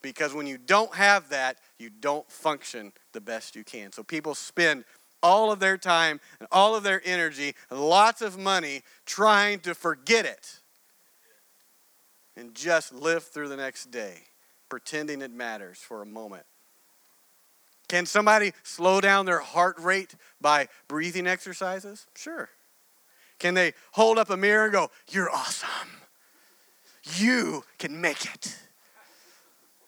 Because 0.06 0.36
when 0.36 0.46
you 0.46 0.60
don't 0.60 0.94
have 0.94 1.30
that, 1.30 1.58
you 1.80 1.90
don't 1.90 2.30
function 2.32 2.94
the 3.14 3.20
best 3.20 3.56
you 3.56 3.64
can. 3.64 3.92
So 3.92 4.04
people 4.04 4.36
spend 4.36 4.86
all 5.24 5.52
of 5.52 5.60
their 5.60 5.80
time 5.80 6.22
and 6.40 6.48
all 6.52 6.76
of 6.76 6.84
their 6.84 7.02
energy 7.04 7.56
and 7.72 7.80
lots 7.80 8.22
of 8.22 8.38
money 8.38 8.84
trying 9.08 9.62
to 9.62 9.74
forget 9.74 10.24
it 10.28 10.60
and 12.38 12.54
just 12.54 12.94
live 12.94 13.24
through 13.24 13.50
the 13.50 13.58
next 13.58 13.90
day 13.90 14.18
pretending 14.70 15.24
it 15.24 15.32
matters 15.32 15.80
for 15.80 16.04
a 16.04 16.06
moment. 16.06 16.46
Can 17.88 18.06
somebody 18.06 18.54
slow 18.62 19.02
down 19.02 19.26
their 19.26 19.40
heart 19.40 19.80
rate 19.80 20.14
by 20.40 20.68
breathing 20.88 21.26
exercises? 21.26 22.06
Sure. 22.16 22.50
Can 23.40 23.56
they 23.56 23.74
hold 23.94 24.20
up 24.20 24.30
a 24.30 24.38
mirror 24.38 24.66
and 24.66 24.72
go, 24.72 24.92
You're 25.10 25.32
awesome. 25.32 25.90
You 27.18 27.64
can 27.80 28.00
make 28.00 28.26
it. 28.26 28.56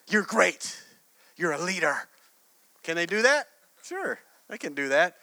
You're 0.10 0.24
great. 0.24 0.82
You're 1.36 1.52
a 1.52 1.62
leader. 1.62 1.96
Can 2.84 2.96
they 2.96 3.06
do 3.06 3.22
that? 3.22 3.48
Sure, 3.84 4.20
they 4.50 4.58
can 4.58 4.74
do 4.74 4.90
that. 4.90 5.16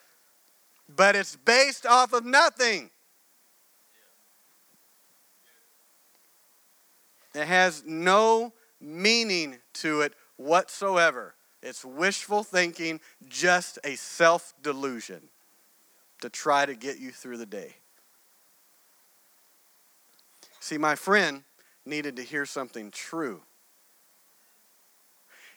But 0.94 1.16
it's 1.16 1.37
based 1.37 1.87
off 1.87 2.12
of 2.12 2.25
nothing. 2.25 2.90
It 7.35 7.47
has 7.47 7.83
no 7.85 8.53
meaning 8.81 9.59
to 9.75 10.03
it 10.03 10.14
whatsoever. 10.37 11.35
It's 11.62 11.85
wishful 11.85 12.44
thinking, 12.44 13.01
just 13.27 13.79
a 13.83 13.97
self 13.97 14.53
delusion 14.62 15.23
to 16.20 16.29
try 16.29 16.66
to 16.66 16.75
get 16.75 16.99
you 16.99 17.11
through 17.11 17.38
the 17.38 17.47
day. 17.47 17.77
See, 20.61 20.79
my 20.79 20.94
friend 20.94 21.42
needed 21.85 22.16
to 22.16 22.23
hear 22.23 22.47
something 22.47 22.90
true. 22.90 23.42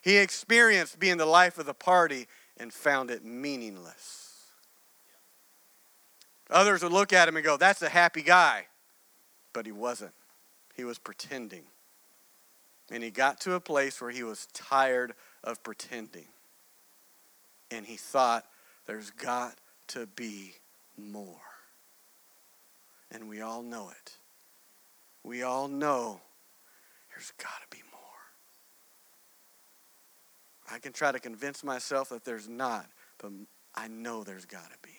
He 0.08 0.20
experienced 0.20 1.00
being 1.00 1.18
the 1.18 1.26
life 1.26 1.58
of 1.58 1.66
the 1.66 1.74
party 1.74 2.28
and 2.56 2.72
found 2.72 3.12
it 3.12 3.26
meaningless. 3.26 4.46
Others 6.50 6.82
would 6.84 6.94
look 6.94 7.12
at 7.12 7.28
him 7.28 7.36
and 7.36 7.44
go, 7.44 7.58
That's 7.58 7.82
a 7.82 7.90
happy 7.90 8.22
guy. 8.22 8.68
But 9.52 9.66
he 9.66 9.74
wasn't, 9.74 10.14
he 10.78 10.86
was 10.86 10.98
pretending. 10.98 11.64
And 12.90 13.04
he 13.04 13.12
got 13.12 13.42
to 13.42 13.56
a 13.56 13.60
place 13.60 14.00
where 14.00 14.10
he 14.10 14.24
was 14.24 14.48
tired 14.54 15.12
of 15.44 15.62
pretending. 15.62 16.28
And 17.70 17.86
he 17.86 17.98
thought, 17.98 18.46
There's 18.86 19.12
got 19.12 19.56
to 19.88 20.06
be 20.06 20.54
more. 20.98 21.36
And 23.12 23.28
we 23.28 23.42
all 23.42 23.62
know 23.62 23.90
it. 23.90 24.14
We 25.26 25.44
all 25.44 25.68
know 25.68 26.22
there's 27.14 27.34
got 27.38 27.62
to 27.70 27.78
be 27.78 27.84
more. 27.92 27.97
I 30.70 30.80
can 30.80 30.94
try 30.94 31.12
to 31.12 31.20
convince 31.20 31.64
myself 31.64 32.10
that 32.10 32.26
there's 32.26 32.50
not, 32.50 32.88
but 33.20 33.32
I 33.74 33.88
know 33.88 34.24
there's 34.24 34.46
got 34.46 34.72
to 34.72 34.78
be. 34.82 34.96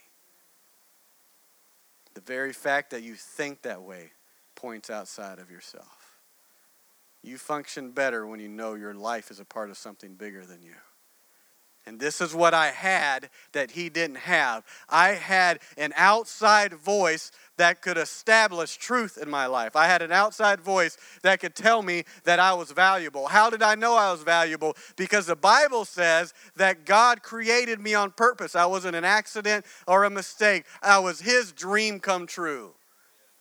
The 2.15 2.21
very 2.21 2.53
fact 2.53 2.91
that 2.91 3.03
you 3.03 3.15
think 3.15 3.63
that 3.63 3.83
way 3.83 4.13
points 4.55 4.91
outside 4.91 5.39
of 5.39 5.51
yourself. 5.51 6.19
You 7.23 7.37
function 7.39 7.91
better 7.91 8.27
when 8.27 8.41
you 8.41 8.49
know 8.49 8.75
your 8.75 8.95
life 8.95 9.31
is 9.31 9.41
a 9.41 9.45
part 9.45 9.71
of 9.71 9.77
something 9.77 10.15
bigger 10.15 10.45
than 10.45 10.63
you. 10.63 10.75
And 11.89 11.99
this 11.99 12.21
is 12.21 12.35
what 12.35 12.53
I 12.53 12.67
had 12.67 13.31
that 13.53 13.71
he 13.71 13.89
didn't 13.89 14.19
have. 14.19 14.63
I 14.91 15.09
had 15.09 15.61
an 15.79 15.95
outside 15.97 16.75
voice 16.75 17.33
that 17.57 17.81
could 17.81 17.97
establish 17.97 18.77
truth 18.77 19.19
in 19.21 19.31
my 19.31 19.47
life. 19.47 19.75
I 19.75 19.87
had 19.87 20.03
an 20.03 20.13
outside 20.13 20.61
voice 20.61 20.99
that 21.23 21.41
could 21.41 21.55
tell 21.55 21.83
me 21.83 22.05
that 22.25 22.39
I 22.39 22.53
was 22.53 22.73
valuable. 22.73 23.27
How 23.27 23.49
did 23.49 23.63
I 23.63 23.75
know 23.75 23.97
I 23.97 24.13
was 24.13 24.23
valuable? 24.23 24.77
Because 24.97 25.27
the 25.27 25.35
Bible 25.35 25.87
says 25.87 26.35
that 26.57 26.85
God 26.85 27.23
created 27.23 27.81
me 27.81 27.95
on 27.95 28.11
purpose. 28.11 28.55
I 28.55 28.67
wasn't 28.67 28.95
an 28.95 29.05
accident 29.05 29.65
or 29.87 30.05
a 30.05 30.11
mistake. 30.11 30.67
I 30.83 30.99
was 30.99 31.23
his 31.23 31.53
dream 31.53 32.01
come 32.01 32.27
true. 32.27 32.75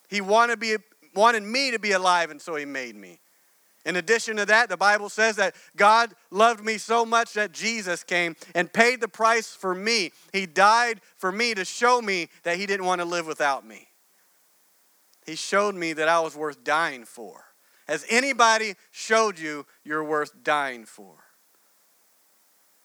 He 0.07 0.21
wanted, 0.21 0.61
be, 0.61 0.77
wanted 1.13 1.43
me 1.43 1.71
to 1.71 1.79
be 1.79 1.91
alive, 1.91 2.31
and 2.31 2.41
so 2.41 2.55
he 2.55 2.63
made 2.63 2.95
me. 2.95 3.19
In 3.87 3.95
addition 3.95 4.35
to 4.35 4.45
that, 4.45 4.67
the 4.67 4.75
Bible 4.75 5.07
says 5.07 5.37
that 5.37 5.55
God 5.77 6.13
loved 6.29 6.61
me 6.61 6.77
so 6.77 7.05
much 7.05 7.33
that 7.33 7.53
Jesus 7.53 8.03
came 8.03 8.35
and 8.53 8.71
paid 8.71 8.99
the 8.99 9.07
price 9.07 9.55
for 9.55 9.73
me. 9.73 10.11
He 10.33 10.45
died 10.45 10.99
for 11.15 11.31
me 11.31 11.53
to 11.53 11.63
show 11.63 12.01
me 12.01 12.27
that 12.43 12.57
He 12.57 12.65
didn't 12.65 12.85
want 12.85 12.99
to 12.99 13.05
live 13.05 13.25
without 13.25 13.65
me. 13.65 13.87
He 15.25 15.35
showed 15.35 15.73
me 15.73 15.93
that 15.93 16.09
I 16.09 16.19
was 16.19 16.35
worth 16.35 16.65
dying 16.65 17.05
for. 17.05 17.45
Has 17.87 18.05
anybody 18.09 18.73
showed 18.91 19.39
you 19.39 19.65
you're 19.85 20.03
worth 20.03 20.43
dying 20.43 20.83
for? 20.83 21.15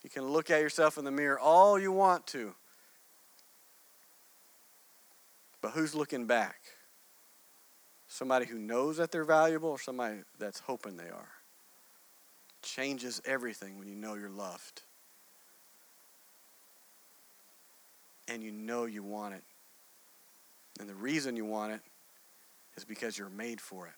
You 0.04 0.10
can 0.10 0.28
look 0.28 0.52
at 0.52 0.60
yourself 0.60 0.98
in 0.98 1.04
the 1.04 1.10
mirror 1.10 1.38
all 1.38 1.80
you 1.80 1.90
want 1.90 2.28
to. 2.28 2.54
But 5.60 5.72
who's 5.72 5.96
looking 5.96 6.26
back? 6.26 6.60
Somebody 8.12 8.44
who 8.44 8.58
knows 8.58 8.98
that 8.98 9.10
they're 9.10 9.24
valuable 9.24 9.70
or 9.70 9.78
somebody 9.78 10.18
that's 10.38 10.60
hoping 10.60 10.98
they 10.98 11.08
are. 11.08 11.28
Changes 12.60 13.22
everything 13.24 13.78
when 13.78 13.88
you 13.88 13.94
know 13.94 14.16
you're 14.16 14.28
loved. 14.28 14.82
And 18.28 18.42
you 18.42 18.52
know 18.52 18.84
you 18.84 19.02
want 19.02 19.32
it. 19.32 19.42
And 20.78 20.90
the 20.90 20.94
reason 20.94 21.36
you 21.36 21.46
want 21.46 21.72
it 21.72 21.80
is 22.76 22.84
because 22.84 23.16
you're 23.16 23.30
made 23.30 23.62
for 23.62 23.86
it. 23.86 23.94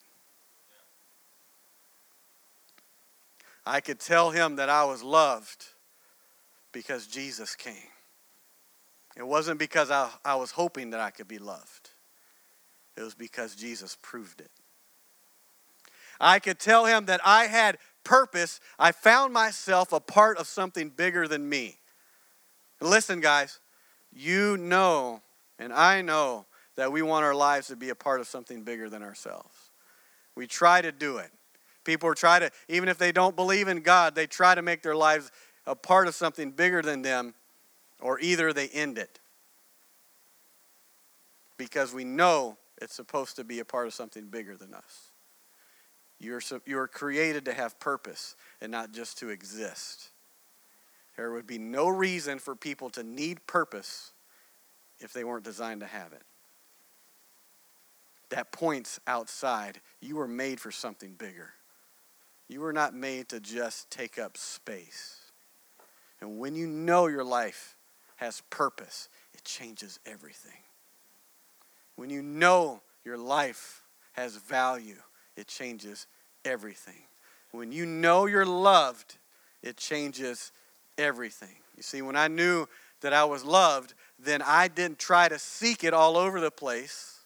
I 3.66 3.80
could 3.80 3.98
tell 3.98 4.30
him 4.30 4.54
that 4.56 4.68
I 4.68 4.84
was 4.84 5.02
loved 5.02 5.66
because 6.70 7.08
Jesus 7.08 7.56
came. 7.56 7.90
It 9.16 9.26
wasn't 9.26 9.58
because 9.58 9.90
I, 9.90 10.08
I 10.24 10.36
was 10.36 10.52
hoping 10.52 10.90
that 10.90 11.00
I 11.00 11.10
could 11.10 11.26
be 11.26 11.38
loved. 11.38 11.90
It 12.96 13.02
was 13.02 13.14
because 13.14 13.54
Jesus 13.54 13.96
proved 14.00 14.40
it. 14.40 14.50
I 16.20 16.38
could 16.38 16.58
tell 16.58 16.86
him 16.86 17.06
that 17.06 17.20
I 17.24 17.46
had 17.46 17.78
purpose. 18.04 18.60
I 18.78 18.92
found 18.92 19.32
myself 19.32 19.92
a 19.92 20.00
part 20.00 20.38
of 20.38 20.46
something 20.46 20.90
bigger 20.90 21.26
than 21.26 21.48
me. 21.48 21.78
Listen, 22.80 23.20
guys, 23.20 23.58
you 24.12 24.56
know, 24.56 25.22
and 25.58 25.72
I 25.72 26.02
know 26.02 26.46
that 26.76 26.92
we 26.92 27.02
want 27.02 27.24
our 27.24 27.34
lives 27.34 27.68
to 27.68 27.76
be 27.76 27.88
a 27.88 27.94
part 27.94 28.20
of 28.20 28.26
something 28.26 28.62
bigger 28.62 28.88
than 28.88 29.02
ourselves. 29.02 29.70
We 30.34 30.46
try 30.46 30.82
to 30.82 30.92
do 30.92 31.18
it. 31.18 31.30
People 31.84 32.14
try 32.14 32.38
to, 32.38 32.50
even 32.68 32.88
if 32.88 32.98
they 32.98 33.12
don't 33.12 33.36
believe 33.36 33.68
in 33.68 33.80
God, 33.80 34.14
they 34.14 34.26
try 34.26 34.54
to 34.54 34.62
make 34.62 34.82
their 34.82 34.96
lives 34.96 35.30
a 35.66 35.74
part 35.74 36.08
of 36.08 36.14
something 36.14 36.50
bigger 36.50 36.82
than 36.82 37.02
them, 37.02 37.34
or 38.00 38.18
either 38.20 38.52
they 38.52 38.68
end 38.68 38.98
it. 38.98 39.20
Because 41.56 41.92
we 41.92 42.04
know 42.04 42.56
it's 42.80 42.94
supposed 42.94 43.36
to 43.36 43.44
be 43.44 43.60
a 43.60 43.64
part 43.64 43.86
of 43.86 43.94
something 43.94 44.26
bigger 44.26 44.56
than 44.56 44.74
us. 44.74 45.10
You're, 46.18 46.40
you're 46.64 46.86
created 46.86 47.44
to 47.46 47.54
have 47.54 47.78
purpose 47.80 48.36
and 48.60 48.72
not 48.72 48.92
just 48.92 49.18
to 49.18 49.30
exist. 49.30 50.10
There 51.16 51.32
would 51.32 51.46
be 51.46 51.58
no 51.58 51.88
reason 51.88 52.38
for 52.38 52.56
people 52.56 52.90
to 52.90 53.02
need 53.02 53.46
purpose 53.46 54.12
if 54.98 55.12
they 55.12 55.24
weren't 55.24 55.44
designed 55.44 55.80
to 55.80 55.86
have 55.86 56.12
it. 56.12 56.22
That 58.30 58.52
points 58.52 58.98
outside. 59.06 59.80
You 60.00 60.16
were 60.16 60.26
made 60.26 60.60
for 60.60 60.72
something 60.72 61.14
bigger. 61.14 61.50
You 62.48 62.60
were 62.60 62.72
not 62.72 62.94
made 62.94 63.28
to 63.28 63.40
just 63.40 63.90
take 63.90 64.18
up 64.18 64.36
space. 64.36 65.20
And 66.20 66.38
when 66.38 66.54
you 66.54 66.66
know 66.66 67.06
your 67.06 67.24
life 67.24 67.76
has 68.16 68.42
purpose, 68.50 69.08
it 69.34 69.44
changes 69.44 70.00
everything. 70.06 70.63
When 71.96 72.10
you 72.10 72.22
know 72.22 72.82
your 73.04 73.16
life 73.16 73.82
has 74.12 74.36
value, 74.36 74.96
it 75.36 75.46
changes 75.46 76.06
everything. 76.44 77.02
When 77.52 77.72
you 77.72 77.86
know 77.86 78.26
you're 78.26 78.46
loved, 78.46 79.18
it 79.62 79.76
changes 79.76 80.52
everything. 80.98 81.56
You 81.76 81.82
see, 81.82 82.02
when 82.02 82.16
I 82.16 82.28
knew 82.28 82.66
that 83.00 83.12
I 83.12 83.24
was 83.24 83.44
loved, 83.44 83.94
then 84.18 84.42
I 84.42 84.68
didn't 84.68 84.98
try 84.98 85.28
to 85.28 85.38
seek 85.38 85.84
it 85.84 85.94
all 85.94 86.16
over 86.16 86.40
the 86.40 86.50
place 86.50 87.20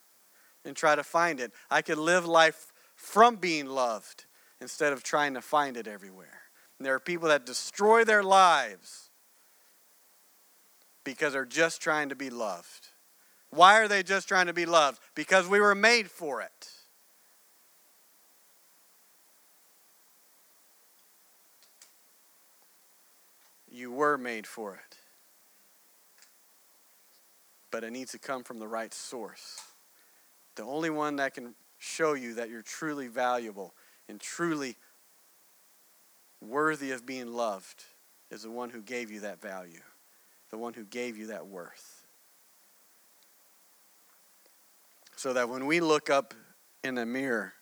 and 0.65 0.77
try 0.77 0.95
to 0.95 1.03
find 1.03 1.41
it. 1.41 1.53
I 1.71 1.83
could 1.83 1.99
live 1.99 2.27
life 2.27 2.73
from 2.95 3.37
being 3.37 3.67
loved 3.67 4.25
instead 4.61 4.93
of 4.93 5.03
trying 5.03 5.35
to 5.35 5.41
find 5.41 5.77
it 5.77 5.87
everywhere. 5.87 6.43
And 6.79 6.87
there 6.87 6.95
are 6.95 7.01
people 7.01 7.29
that 7.29 7.47
destroy 7.47 8.05
their 8.05 8.23
lives 8.23 9.11
because 11.05 11.33
they're 11.33 11.45
just 11.45 11.81
trying 11.81 12.09
to 12.11 12.15
be 12.15 12.31
loved. 12.31 12.89
Why 13.51 13.79
are 13.81 13.89
they 13.89 14.03
just 14.03 14.29
trying 14.29 14.47
to 14.47 14.53
be 14.53 14.67
loved? 14.67 15.01
Because 15.15 15.47
we 15.49 15.61
were 15.61 15.75
made 15.75 16.11
for 16.11 16.43
it. 16.43 16.71
You 23.71 23.93
were 23.93 24.19
made 24.19 24.47
for 24.47 24.75
it. 24.75 24.97
But 27.71 27.85
it 27.85 27.93
needs 27.93 28.13
to 28.13 28.19
come 28.19 28.43
from 28.43 28.59
the 28.59 28.69
right 28.69 28.93
source. 28.93 29.63
The 30.57 30.65
only 30.65 30.91
one 30.91 31.17
that 31.17 31.35
can 31.35 31.55
show 31.79 32.15
you 32.15 32.35
that 32.35 32.51
you're 32.51 32.63
truly 32.63 33.07
valuable 33.07 33.75
and 34.09 34.21
truly 34.21 34.77
worthy 36.41 36.91
of 36.91 37.07
being 37.07 37.33
loved 37.33 37.85
is 38.31 38.43
the 38.43 38.51
one 38.51 38.71
who 38.71 38.83
gave 38.83 39.11
you 39.11 39.21
that 39.21 39.41
value, 39.41 39.81
the 40.51 40.59
one 40.59 40.75
who 40.75 40.85
gave 40.85 41.17
you 41.17 41.29
that 41.29 41.47
worth. 41.47 41.98
So 45.19 45.33
that 45.33 45.49
when 45.49 45.67
we 45.67 45.81
look 45.81 46.11
up 46.11 46.33
in 46.85 46.95
the 46.95 47.05
mirror, 47.05 47.53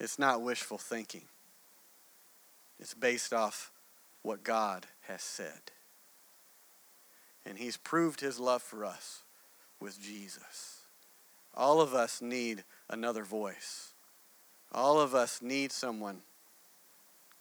it's 0.00 0.18
not 0.18 0.42
wishful 0.42 0.78
thinking. 0.78 1.22
It's 2.80 2.92
based 2.92 3.32
off 3.32 3.70
what 4.22 4.42
God 4.42 4.86
has 5.02 5.22
said. 5.22 5.70
And 7.46 7.56
He's 7.56 7.76
proved 7.76 8.20
His 8.20 8.40
love 8.40 8.62
for 8.62 8.84
us 8.84 9.22
with 9.78 10.02
Jesus. 10.02 10.80
All 11.54 11.80
of 11.80 11.94
us 11.94 12.20
need 12.20 12.64
another 12.88 13.22
voice. 13.22 13.92
All 14.72 14.98
of 15.00 15.14
us 15.14 15.40
need 15.40 15.70
someone 15.70 16.22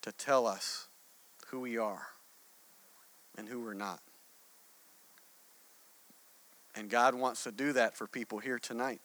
to 0.03 0.11
tell 0.11 0.45
us 0.45 0.87
who 1.47 1.61
we 1.61 1.79
are 1.79 2.05
and 3.35 3.47
who 3.47 3.59
we're 3.59 3.73
not. 3.73 4.01
And 6.79 6.89
God 6.89 7.13
wants 7.13 7.43
to 7.43 7.51
do 7.51 7.73
that 7.73 7.97
for 7.97 8.07
people 8.07 8.39
here 8.39 8.57
tonight. 8.57 9.01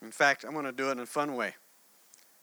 In 0.00 0.12
fact, 0.12 0.44
I'm 0.44 0.52
going 0.52 0.64
to 0.64 0.70
do 0.70 0.90
it 0.90 0.92
in 0.92 1.00
a 1.00 1.06
fun 1.06 1.34
way. 1.34 1.54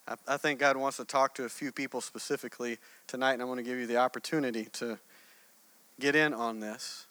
I, 0.05 0.15
I 0.27 0.35
think 0.35 0.59
God 0.59 0.75
wants 0.75 0.97
to 0.97 1.05
talk 1.05 1.35
to 1.35 1.45
a 1.45 1.49
few 1.49 1.71
people 1.71 2.01
specifically 2.01 2.79
tonight, 3.07 3.33
and 3.33 3.41
I'm 3.41 3.47
going 3.47 3.59
to 3.59 3.63
give 3.63 3.79
you 3.79 3.87
the 3.87 3.95
opportunity 3.95 4.65
to 4.73 4.99
get 6.01 6.17
in 6.17 6.33
on 6.33 6.59
this. 6.59 7.05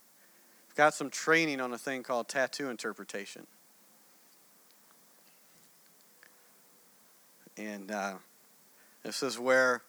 I've 0.68 0.76
got 0.76 0.92
some 0.92 1.08
training 1.08 1.62
on 1.62 1.72
a 1.72 1.78
thing 1.78 2.02
called 2.02 2.28
tattoo 2.28 2.68
interpretation. 2.68 3.46
And 7.56 7.90
uh, 7.90 8.14
this 9.02 9.22
is 9.22 9.38
where 9.38 9.80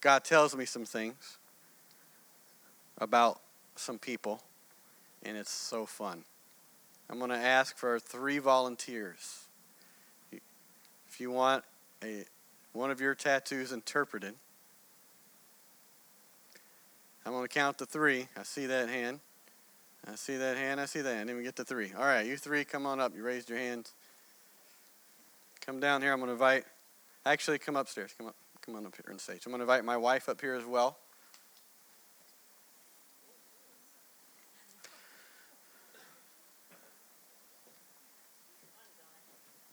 God 0.00 0.24
tells 0.24 0.56
me 0.56 0.64
some 0.64 0.84
things 0.84 1.38
about 2.98 3.40
some 3.76 4.00
people, 4.00 4.42
and 5.26 5.36
it's 5.36 5.50
so 5.50 5.84
fun. 5.86 6.22
I'm 7.10 7.18
going 7.18 7.30
to 7.30 7.36
ask 7.36 7.76
for 7.76 7.98
three 7.98 8.38
volunteers. 8.38 9.44
If 10.32 11.20
you 11.20 11.30
want 11.30 11.64
a 12.02 12.24
one 12.72 12.90
of 12.90 13.00
your 13.00 13.14
tattoos 13.14 13.72
interpreted, 13.72 14.34
I'm 17.24 17.32
going 17.32 17.44
to 17.44 17.52
count 17.52 17.78
to 17.78 17.86
three. 17.86 18.28
I 18.36 18.42
see 18.42 18.66
that 18.66 18.88
hand. 18.88 19.20
I 20.06 20.14
see 20.14 20.36
that 20.36 20.56
hand. 20.56 20.80
I 20.80 20.84
see 20.84 21.00
that. 21.00 21.26
Then 21.26 21.36
we 21.36 21.42
get 21.42 21.56
to 21.56 21.64
three. 21.64 21.92
All 21.96 22.04
right, 22.04 22.26
you 22.26 22.36
three, 22.36 22.64
come 22.64 22.86
on 22.86 23.00
up. 23.00 23.16
You 23.16 23.24
raised 23.24 23.48
your 23.48 23.58
hands. 23.58 23.92
Come 25.64 25.80
down 25.80 26.02
here. 26.02 26.12
I'm 26.12 26.18
going 26.18 26.28
to 26.28 26.34
invite. 26.34 26.64
Actually, 27.24 27.58
come 27.58 27.76
upstairs. 27.76 28.14
Come 28.16 28.28
up. 28.28 28.36
Come 28.60 28.76
on 28.76 28.86
up 28.86 28.94
here 28.94 29.12
on 29.12 29.18
stage. 29.18 29.46
I'm 29.46 29.52
going 29.52 29.60
to 29.60 29.64
invite 29.64 29.84
my 29.84 29.96
wife 29.96 30.28
up 30.28 30.40
here 30.40 30.54
as 30.54 30.64
well. 30.64 30.98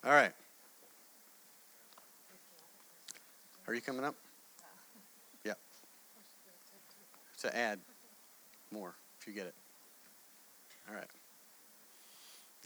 All 0.05 0.11
right. 0.11 0.33
Are 3.67 3.73
you 3.73 3.79
coming 3.79 4.03
up? 4.03 4.15
Yeah. 5.45 5.53
To 7.41 7.57
add 7.57 7.79
more 8.71 8.95
if 9.19 9.27
you 9.27 9.33
get 9.33 9.45
it. 9.45 9.55
All 10.89 10.95
right. 10.95 11.07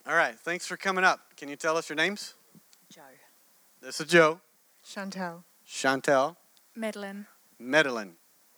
All 0.08 0.15
right. 0.15 0.34
Thanks 0.39 0.65
for 0.65 0.78
coming 0.78 1.04
up. 1.04 1.19
Can 1.36 1.47
you 1.50 1.56
tell 1.56 1.78
us 1.78 1.89
your 1.89 1.95
names? 1.95 2.34
Joe. 2.91 3.02
This 3.82 4.02
is 4.02 4.08
Joe, 4.08 4.39
Chantel. 4.84 5.43
Chantel, 5.67 6.36
Madeline. 6.76 7.28
Madeline. 7.60 8.13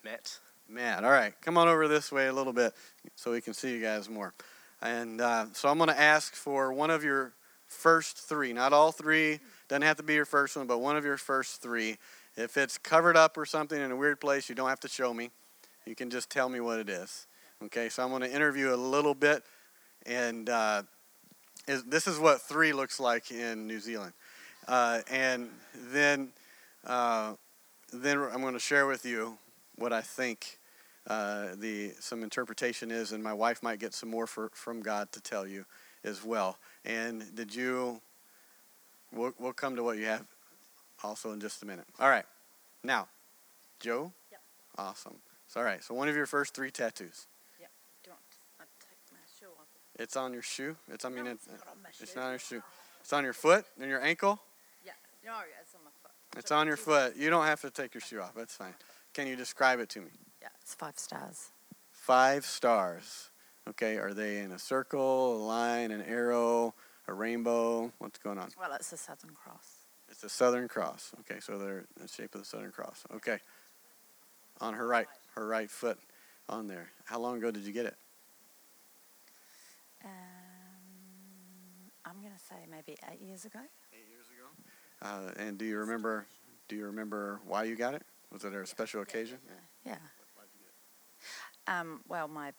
Matt. 0.06 0.40
Matt. 0.70 1.04
All 1.04 1.12
right. 1.12 1.34
Come 1.42 1.58
on 1.58 1.68
over 1.68 1.90
this 1.90 2.12
way 2.12 2.28
a 2.28 2.34
little 2.34 2.54
bit 2.54 2.74
so 3.16 3.32
we 3.32 3.42
can 3.42 3.54
see 3.54 3.74
you 3.74 3.82
guys 3.82 4.08
more. 4.08 4.34
And 4.82 5.20
uh, 5.20 5.48
so 5.52 5.68
I'm 5.68 5.78
going 5.78 5.90
to 5.90 6.00
ask 6.00 6.34
for 6.34 6.72
one 6.72 6.90
of 6.90 7.04
your 7.04 7.34
first 7.70 8.18
three, 8.18 8.52
not 8.52 8.74
all 8.74 8.92
three, 8.92 9.40
doesn't 9.68 9.84
have 9.84 9.98
to 9.98 10.04
be 10.04 10.16
your 10.16 10.26
first 10.26 10.58
one, 10.58 10.68
but 10.68 10.80
one 10.80 10.98
of 10.98 11.06
your 11.06 11.18
first 11.18 11.62
three. 11.62 11.98
If 12.36 12.58
it's 12.58 12.78
covered 12.78 13.16
up 13.16 13.38
or 13.38 13.46
something 13.46 13.80
in 13.80 13.92
a 13.92 13.96
weird 13.96 14.20
place, 14.20 14.50
you 14.50 14.56
don't 14.56 14.70
have 14.70 14.80
to 14.82 14.88
show 14.88 15.14
me. 15.14 15.30
You 15.86 15.96
can 15.96 16.10
just 16.10 16.30
tell 16.30 16.50
me 16.50 16.60
what 16.60 16.80
it 16.80 16.90
is. 16.90 17.28
Okay, 17.64 17.90
so 17.90 18.04
I'm 18.04 18.10
going 18.10 18.22
to 18.22 18.34
interview 18.34 18.74
a 18.74 18.76
little 18.76 19.14
bit, 19.14 19.44
and 20.06 20.50
uh, 20.50 20.84
is, 21.68 21.84
this 21.84 22.08
is 22.08 22.18
what 22.18 22.42
three 22.42 22.74
looks 22.74 23.00
like 23.00 23.32
in 23.32 23.68
New 23.68 23.80
Zealand. 23.80 24.14
Uh, 24.68 25.02
and 25.10 25.50
then, 25.92 26.30
uh, 26.86 27.34
then 27.92 28.20
I'm 28.20 28.42
going 28.42 28.54
to 28.54 28.60
share 28.60 28.88
with 28.88 29.06
you 29.06 29.38
what 29.76 29.94
I 29.94 30.02
think 30.02 30.60
uh, 31.08 31.48
the 31.56 31.94
some 32.00 32.24
interpretation 32.24 32.92
is, 32.92 33.12
and 33.12 33.24
my 33.24 33.34
wife 33.34 33.62
might 33.64 33.80
get 33.80 33.94
some 33.94 34.10
more 34.10 34.28
for, 34.28 34.50
from 34.54 34.82
God 34.82 35.12
to 35.12 35.22
tell 35.22 35.48
you 35.48 35.66
as 36.04 36.24
well. 36.24 36.58
And 36.86 37.36
did 37.36 37.54
you? 37.54 38.02
We'll, 39.12 39.34
we'll 39.40 39.54
come 39.54 39.76
to 39.76 39.84
what 39.84 39.98
you 39.98 40.06
have 40.06 40.26
also 41.04 41.32
in 41.32 41.40
just 41.40 41.64
a 41.64 41.66
minute. 41.66 41.86
All 42.00 42.10
right. 42.10 42.26
Now, 42.84 43.08
Joe? 43.80 44.12
Yep. 44.32 44.42
Awesome. 44.78 45.16
So, 45.48 45.60
all 45.60 45.66
right. 45.66 45.84
So, 45.84 45.94
one 45.94 46.08
of 46.08 46.16
your 46.16 46.26
first 46.26 46.54
three 46.54 46.72
tattoos. 46.72 47.28
Yep. 47.60 47.70
Do 48.04 48.10
you 48.10 48.14
want 48.14 48.22
I 48.60 48.64
take 48.80 49.00
my 49.12 49.18
shoe 49.40 49.52
off? 49.60 49.68
It's 49.98 50.16
on 50.16 50.34
your 50.34 50.42
shoe. 50.42 50.76
It's, 50.90 51.06
I 51.06 51.10
mean, 51.10 51.26
no, 51.26 51.32
it's, 51.32 51.48
it's 51.48 51.66
not 51.66 51.68
on 51.72 51.84
my 51.84 51.90
it's 52.00 52.16
not 52.16 52.26
on 52.26 52.32
your 52.32 52.40
shoe. 52.40 52.62
It's 53.02 53.14
on 53.14 53.24
your 53.24 53.34
foot 53.34 53.66
and 53.80 53.90
your 53.90 54.02
ankle. 54.02 54.40
Yeah. 54.86 54.92
No, 55.26 55.34
it's 55.62 55.74
on 55.74 55.82
my 55.84 55.92
foot. 56.02 56.12
It's 56.38 56.52
on 56.52 56.68
your 56.68 56.78
foot. 56.78 57.16
You 57.18 57.30
don't 57.30 57.46
have 57.46 57.62
to 57.62 57.72
take 57.72 57.94
your 57.94 58.02
shoe 58.02 58.22
off. 58.22 58.36
That's 58.36 58.56
fine. 58.56 58.76
Can 59.14 59.28
you 59.28 59.36
describe 59.36 59.80
it 59.80 59.90
to 59.90 60.02
me? 60.02 60.12
Yeah, 60.42 60.50
it's 60.62 60.76
five 60.76 60.98
stars. 60.98 61.50
Five 61.92 62.46
stars. 62.46 63.29
Okay. 63.70 63.98
Are 63.98 64.14
they 64.14 64.40
in 64.40 64.52
a 64.52 64.60
circle, 64.60 65.38
a 65.38 65.44
line, 65.46 65.92
an 65.92 66.02
arrow, 66.02 66.74
a 67.08 67.14
rainbow? 67.14 67.92
What's 68.00 68.20
going 68.20 68.38
on? 68.38 68.50
Well, 68.60 68.74
it's 68.74 68.92
a 68.94 68.98
Southern 68.98 69.32
Cross. 69.32 69.86
It's 70.10 70.22
the 70.22 70.30
Southern 70.30 70.68
Cross. 70.68 71.14
Okay, 71.22 71.40
so 71.40 71.58
they're 71.58 71.80
in 71.80 72.02
the 72.02 72.08
shape 72.08 72.34
of 72.34 72.42
the 72.42 72.46
Southern 72.46 72.72
Cross. 72.72 73.04
Okay. 73.16 73.38
On 74.60 74.74
her 74.74 74.88
right, 74.88 75.08
her 75.36 75.48
right 75.48 75.70
foot 75.70 76.00
on 76.50 76.68
there. 76.68 76.90
How 77.06 77.20
long 77.20 77.38
ago 77.38 77.52
did 77.52 77.64
you 77.64 77.72
get 77.72 77.86
it? 77.86 77.96
Um, 80.04 80.12
I'm 82.06 82.20
going 82.22 82.34
to 82.34 82.40
say 82.40 82.56
maybe 82.70 82.98
eight 83.12 83.22
years 83.22 83.46
ago. 83.46 83.60
Eight 83.94 84.08
years 84.10 84.26
ago. 84.28 84.48
Uh, 85.02 85.32
and 85.42 85.58
do 85.58 85.66
you 85.66 85.78
remember? 85.78 86.26
Do 86.68 86.76
you 86.76 86.86
remember 86.86 87.40
why 87.48 87.64
you 87.64 87.76
got 87.76 87.94
it? 87.94 88.02
Was 88.32 88.44
it 88.44 88.54
a 88.54 88.66
special 88.66 89.02
occasion? 89.02 89.38
Yeah. 89.86 89.96
Um, 91.68 92.02
well, 92.08 92.28
my 92.28 92.52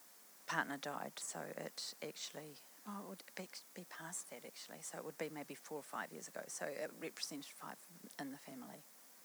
partner 0.50 0.76
died, 0.76 1.12
so 1.16 1.38
it 1.56 1.94
actually, 2.02 2.56
oh, 2.86 3.02
it 3.04 3.08
would 3.08 3.22
be, 3.36 3.48
be 3.74 3.86
past 3.88 4.30
that 4.30 4.44
actually. 4.44 4.82
So 4.82 4.98
it 4.98 5.04
would 5.04 5.16
be 5.16 5.30
maybe 5.32 5.54
four 5.54 5.78
or 5.78 5.84
five 5.84 6.12
years 6.12 6.26
ago. 6.26 6.40
So 6.48 6.64
it 6.64 6.90
represented 7.00 7.46
five 7.46 7.76
in 8.20 8.32
the 8.32 8.38
family. 8.38 8.82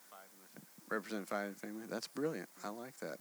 Five 0.07 0.29
Represent 0.87 1.27
five 1.27 1.47
in 1.47 1.53
the 1.53 1.59
family. 1.59 1.85
That's 1.89 2.07
brilliant. 2.07 2.49
I 2.63 2.69
like 2.69 2.97
that. 2.99 3.17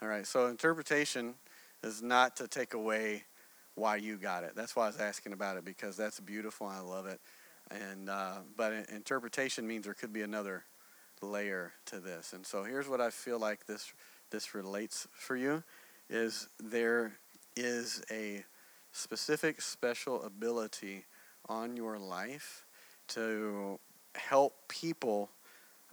All 0.00 0.08
right. 0.08 0.24
So 0.24 0.46
interpretation 0.46 1.34
is 1.82 2.00
not 2.00 2.36
to 2.36 2.46
take 2.46 2.74
away 2.74 3.24
why 3.74 3.96
you 3.96 4.18
got 4.18 4.44
it. 4.44 4.52
That's 4.54 4.76
why 4.76 4.84
I 4.84 4.86
was 4.86 5.00
asking 5.00 5.32
about 5.32 5.56
it 5.56 5.64
because 5.64 5.96
that's 5.96 6.20
beautiful. 6.20 6.68
I 6.68 6.80
love 6.80 7.06
it. 7.06 7.20
And 7.72 8.08
uh, 8.08 8.38
but 8.56 8.72
interpretation 8.94 9.66
means 9.66 9.84
there 9.84 9.94
could 9.94 10.12
be 10.12 10.22
another 10.22 10.62
layer 11.20 11.72
to 11.86 11.98
this. 11.98 12.32
And 12.34 12.46
so 12.46 12.62
here's 12.62 12.88
what 12.88 13.00
I 13.00 13.10
feel 13.10 13.40
like 13.40 13.66
this 13.66 13.92
this 14.30 14.54
relates 14.54 15.08
for 15.12 15.36
you 15.36 15.64
is 16.08 16.48
there 16.62 17.12
is 17.56 18.02
a 18.10 18.44
specific 18.92 19.60
special 19.60 20.22
ability 20.22 21.04
on 21.48 21.76
your 21.76 21.98
life 21.98 22.64
to 23.08 23.78
help 24.14 24.54
people 24.68 25.30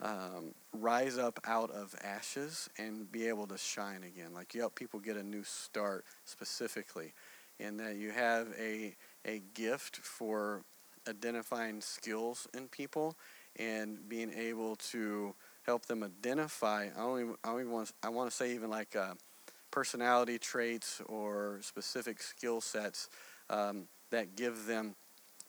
um, 0.02 0.54
rise 0.72 1.18
up 1.18 1.38
out 1.44 1.70
of 1.70 1.94
ashes 2.02 2.68
and 2.78 3.10
be 3.10 3.28
able 3.28 3.46
to 3.46 3.56
shine 3.58 4.02
again. 4.02 4.34
Like 4.34 4.54
you 4.54 4.60
help 4.60 4.74
people 4.74 5.00
get 5.00 5.16
a 5.16 5.22
new 5.22 5.44
start 5.44 6.04
specifically, 6.24 7.12
and 7.60 7.78
that 7.80 7.96
you 7.96 8.10
have 8.10 8.48
a 8.58 8.96
a 9.24 9.40
gift 9.54 9.96
for 9.98 10.62
identifying 11.08 11.80
skills 11.80 12.48
in 12.54 12.68
people 12.68 13.16
and 13.56 14.08
being 14.08 14.32
able 14.32 14.76
to 14.76 15.34
help 15.62 15.86
them 15.86 16.02
identify. 16.02 16.88
I 16.96 17.00
only 17.00 17.34
I 17.44 17.50
only 17.50 17.66
want 17.66 17.92
I 18.02 18.08
want 18.08 18.30
to 18.30 18.36
say 18.36 18.54
even 18.54 18.70
like 18.70 18.96
uh, 18.96 19.14
personality 19.74 20.38
traits 20.38 21.02
or 21.06 21.58
specific 21.60 22.22
skill 22.22 22.60
sets 22.60 23.08
um, 23.50 23.88
that 24.12 24.36
give 24.36 24.66
them 24.66 24.94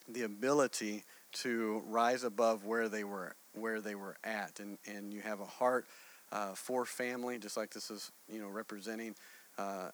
the 0.10 0.24
ability 0.24 1.04
to 1.32 1.84
rise 1.86 2.24
above 2.24 2.66
where 2.66 2.90
they 2.90 3.04
were 3.04 3.36
where 3.54 3.82
they 3.82 3.94
were 3.94 4.16
at. 4.24 4.60
And 4.60 4.80
and 4.88 5.14
you 5.14 5.22
have 5.22 5.42
a 5.42 5.46
heart 5.46 5.86
uh, 6.32 6.56
for 6.56 6.86
family 6.86 7.38
just 7.38 7.56
like 7.56 7.70
this 7.70 7.92
is 7.92 8.12
you 8.28 8.40
know 8.40 8.48
representing 8.48 9.14
uh, 9.60 9.90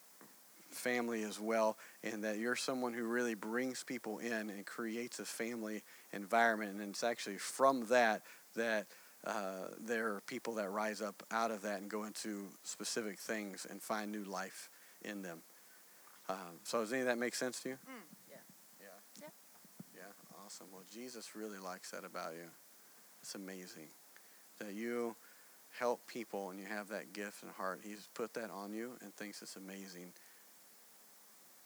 family 0.70 1.24
as 1.24 1.38
well 1.38 1.78
and 2.02 2.24
that 2.24 2.38
you're 2.38 2.56
someone 2.56 2.94
who 2.94 3.08
really 3.08 3.36
brings 3.36 3.84
people 3.84 4.20
in 4.20 4.50
and 4.50 4.66
creates 4.66 5.20
a 5.20 5.26
family 5.26 5.84
environment. 6.14 6.80
And 6.80 6.92
it's 6.92 7.04
actually 7.04 7.38
from 7.38 7.86
that 7.88 8.22
that 8.56 8.88
uh, 9.26 9.68
there 9.80 10.08
are 10.14 10.22
people 10.22 10.54
that 10.56 10.70
rise 10.72 11.02
up 11.02 11.24
out 11.32 11.52
of 11.52 11.62
that 11.62 11.82
and 11.82 11.90
go 11.90 12.04
into 12.04 12.48
specific 12.64 13.20
things 13.20 13.68
and 13.70 13.82
find 13.82 14.12
new 14.12 14.24
life 14.24 14.70
in 15.04 15.22
them 15.22 15.42
um, 16.30 16.60
so 16.64 16.80
does 16.80 16.92
any 16.92 17.02
of 17.02 17.08
that 17.08 17.18
make 17.18 17.36
sense 17.36 17.60
to 17.62 17.70
you 17.70 17.78
yeah. 18.30 18.36
yeah. 18.80 18.88
Yeah. 19.22 19.28
Yeah, 19.96 20.46
awesome. 20.46 20.68
Well, 20.72 20.84
Jesus 20.92 21.36
really 21.36 21.60
likes 21.60 21.92
that 21.92 22.04
about 22.04 22.34
you. 22.34 22.50
It's 23.22 23.36
amazing 23.36 23.88
that 24.60 24.74
you 24.74 25.16
help 25.78 26.06
people 26.08 26.50
and 26.50 26.60
you 26.60 26.66
have 26.66 26.90
that 26.90 27.14
gift 27.14 27.44
and 27.44 27.52
heart. 27.52 27.82
He's 27.84 28.08
put 28.14 28.34
that 28.34 28.50
on 28.50 28.74
you 28.74 28.94
and 29.02 29.14
thinks 29.16 29.42
it's 29.42 29.56
amazing. 29.56 30.12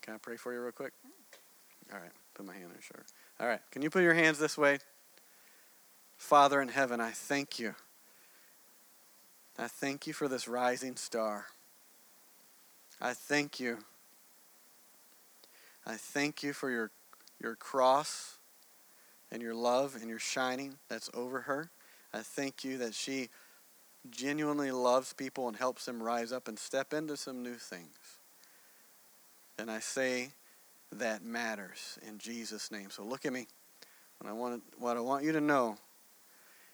Can 0.02 0.16
I 0.16 0.18
pray 0.18 0.38
for 0.38 0.54
you 0.54 0.62
real 0.62 0.72
quick? 0.72 0.94
All 1.92 2.00
right, 2.00 2.12
put 2.34 2.46
my 2.46 2.54
hand 2.54 2.66
on 2.66 2.72
your 2.72 2.82
shoulder. 2.82 3.06
All 3.40 3.48
right, 3.48 3.62
can 3.72 3.82
you 3.82 3.90
put 3.90 4.04
your 4.04 4.14
hands 4.14 4.40
this 4.40 4.58
way? 4.58 4.80
Father 6.18 6.62
in 6.62 6.70
heaven, 6.70 7.00
I 7.00 7.12
thank 7.12 7.60
you. 7.60 7.76
I 9.58 9.68
thank 9.68 10.08
you 10.08 10.14
for 10.14 10.28
this 10.28 10.48
rising 10.48 10.96
star. 10.96 11.46
I 13.00 13.14
thank 13.14 13.60
you. 13.60 13.80
I 15.86 15.96
thank 15.96 16.44
you 16.44 16.54
for 16.54 16.70
your 16.70 16.92
your 17.40 17.56
cross 17.56 18.38
and 19.32 19.42
your 19.42 19.54
love 19.54 19.96
and 20.00 20.10
your 20.10 20.20
shining 20.20 20.78
that's 20.88 21.10
over 21.14 21.42
her. 21.42 21.70
I 22.14 22.20
thank 22.20 22.64
you 22.64 22.78
that 22.78 22.94
she 22.94 23.30
genuinely 24.10 24.72
loves 24.72 25.14
people 25.14 25.48
and 25.48 25.58
helps 25.58 25.86
them 25.86 26.02
rise 26.02 26.32
up 26.32 26.48
and 26.48 26.58
step 26.58 26.94
into 26.94 27.18
some 27.18 27.44
new 27.44 27.56
things. 27.56 28.20
And 29.58 29.70
I 29.70 29.80
say 29.80 30.30
that 30.92 31.24
matters 31.24 32.00
in 32.08 32.18
Jesus' 32.18 32.72
name. 32.72 32.90
So 32.90 33.04
look 33.04 33.26
at 33.26 33.34
me. 33.34 33.48
What 34.20 34.30
I 34.30 34.34
want, 34.34 34.64
what 34.78 34.98
I 34.98 35.02
want 35.02 35.24
you 35.24 35.32
to 35.34 35.42
know 35.42 35.78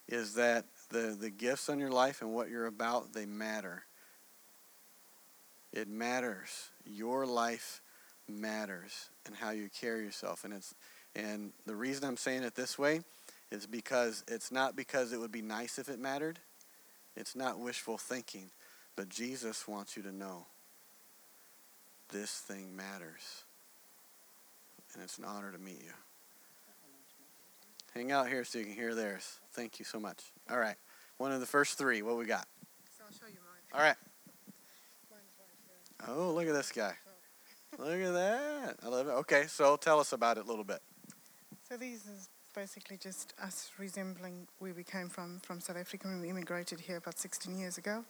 is 0.07 0.35
that 0.35 0.65
the, 0.89 1.15
the 1.19 1.29
gifts 1.29 1.69
on 1.69 1.79
your 1.79 1.91
life 1.91 2.21
and 2.21 2.33
what 2.33 2.49
you're 2.49 2.65
about, 2.65 3.13
they 3.13 3.25
matter. 3.25 3.83
It 5.71 5.87
matters. 5.87 6.69
Your 6.85 7.25
life 7.25 7.81
matters 8.27 9.09
and 9.25 9.35
how 9.35 9.51
you 9.51 9.69
carry 9.69 10.03
yourself. 10.03 10.43
And 10.43 10.53
it's 10.53 10.75
and 11.15 11.51
the 11.65 11.75
reason 11.75 12.05
I'm 12.05 12.17
saying 12.17 12.43
it 12.43 12.55
this 12.55 12.79
way 12.79 13.01
is 13.51 13.65
because 13.65 14.23
it's 14.27 14.51
not 14.51 14.75
because 14.75 15.11
it 15.11 15.19
would 15.19 15.31
be 15.31 15.41
nice 15.41 15.77
if 15.77 15.89
it 15.89 15.99
mattered. 15.99 16.39
It's 17.17 17.35
not 17.35 17.59
wishful 17.59 17.97
thinking. 17.97 18.49
But 18.95 19.09
Jesus 19.09 19.67
wants 19.67 19.97
you 19.97 20.03
to 20.03 20.11
know 20.11 20.45
this 22.11 22.31
thing 22.31 22.75
matters. 22.75 23.43
And 24.93 25.03
it's 25.03 25.17
an 25.17 25.25
honor 25.25 25.51
to 25.51 25.57
meet 25.57 25.81
you. 25.83 25.93
Hang 27.93 28.11
out 28.11 28.29
here 28.29 28.45
so 28.45 28.57
you 28.57 28.65
can 28.65 28.73
hear 28.73 28.95
theirs. 28.95 29.39
Thank 29.53 29.77
you 29.77 29.85
so 29.85 29.99
much. 29.99 30.31
All 30.49 30.57
right. 30.57 30.77
One 31.17 31.31
of 31.31 31.41
the 31.41 31.45
first 31.45 31.77
three. 31.77 32.01
What 32.01 32.17
we 32.17 32.25
got? 32.25 32.47
So 32.97 33.03
I'll 33.05 33.11
show 33.11 33.27
you 33.27 33.39
mine. 33.41 33.73
All 33.73 33.81
right. 33.81 33.97
Mine's 35.09 35.23
right 35.37 36.07
here. 36.07 36.15
Oh, 36.15 36.31
look 36.31 36.47
at 36.47 36.53
this 36.53 36.71
guy. 36.71 36.93
Look 37.77 37.99
at 37.99 38.13
that. 38.13 38.75
I 38.83 38.87
love 38.87 39.07
it. 39.07 39.11
Okay, 39.11 39.45
so 39.47 39.75
tell 39.75 39.99
us 39.99 40.13
about 40.13 40.37
it 40.37 40.45
a 40.45 40.47
little 40.47 40.63
bit. 40.63 40.79
So 41.67 41.77
these 41.77 42.05
is 42.05 42.29
basically 42.53 42.97
just 42.97 43.33
us 43.41 43.71
resembling 43.77 44.47
where 44.59 44.73
we 44.73 44.83
came 44.83 45.09
from, 45.09 45.39
from 45.41 45.59
South 45.59 45.77
Africa 45.77 46.07
when 46.07 46.21
we 46.21 46.29
immigrated 46.29 46.79
here 46.79 46.97
about 46.97 47.17
16 47.17 47.57
years 47.57 47.77
ago. 47.77 48.03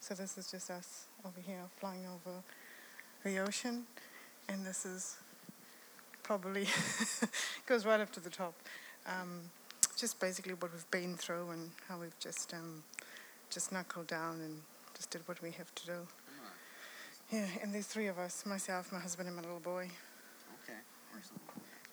So 0.00 0.14
this 0.14 0.38
is 0.38 0.50
just 0.50 0.70
us 0.70 1.06
over 1.24 1.40
here 1.40 1.62
flying 1.76 2.06
over 2.06 2.42
the 3.24 3.38
ocean. 3.38 3.86
And 4.48 4.64
this 4.64 4.84
is 4.84 5.16
probably 6.22 6.66
goes 7.66 7.86
right 7.86 8.00
up 8.00 8.10
to 8.12 8.20
the 8.20 8.30
top. 8.30 8.54
Um, 9.06 9.42
just 9.96 10.20
basically 10.20 10.54
what 10.54 10.72
we've 10.72 10.90
been 10.90 11.16
through 11.16 11.50
and 11.50 11.70
how 11.88 11.98
we've 11.98 12.18
just 12.20 12.52
um, 12.54 12.82
just 13.50 13.72
knuckled 13.72 14.06
down 14.06 14.40
and 14.40 14.60
just 14.96 15.10
did 15.10 15.22
what 15.26 15.40
we 15.42 15.50
have 15.52 15.74
to 15.74 15.86
do. 15.86 16.06
Yeah, 17.32 17.46
and 17.62 17.74
there's 17.74 17.86
three 17.86 18.06
of 18.06 18.18
us, 18.18 18.46
myself, 18.46 18.90
my 18.90 19.00
husband, 19.00 19.28
and 19.28 19.36
my 19.36 19.42
little 19.42 19.60
boy. 19.60 19.90
Okay. 20.64 20.78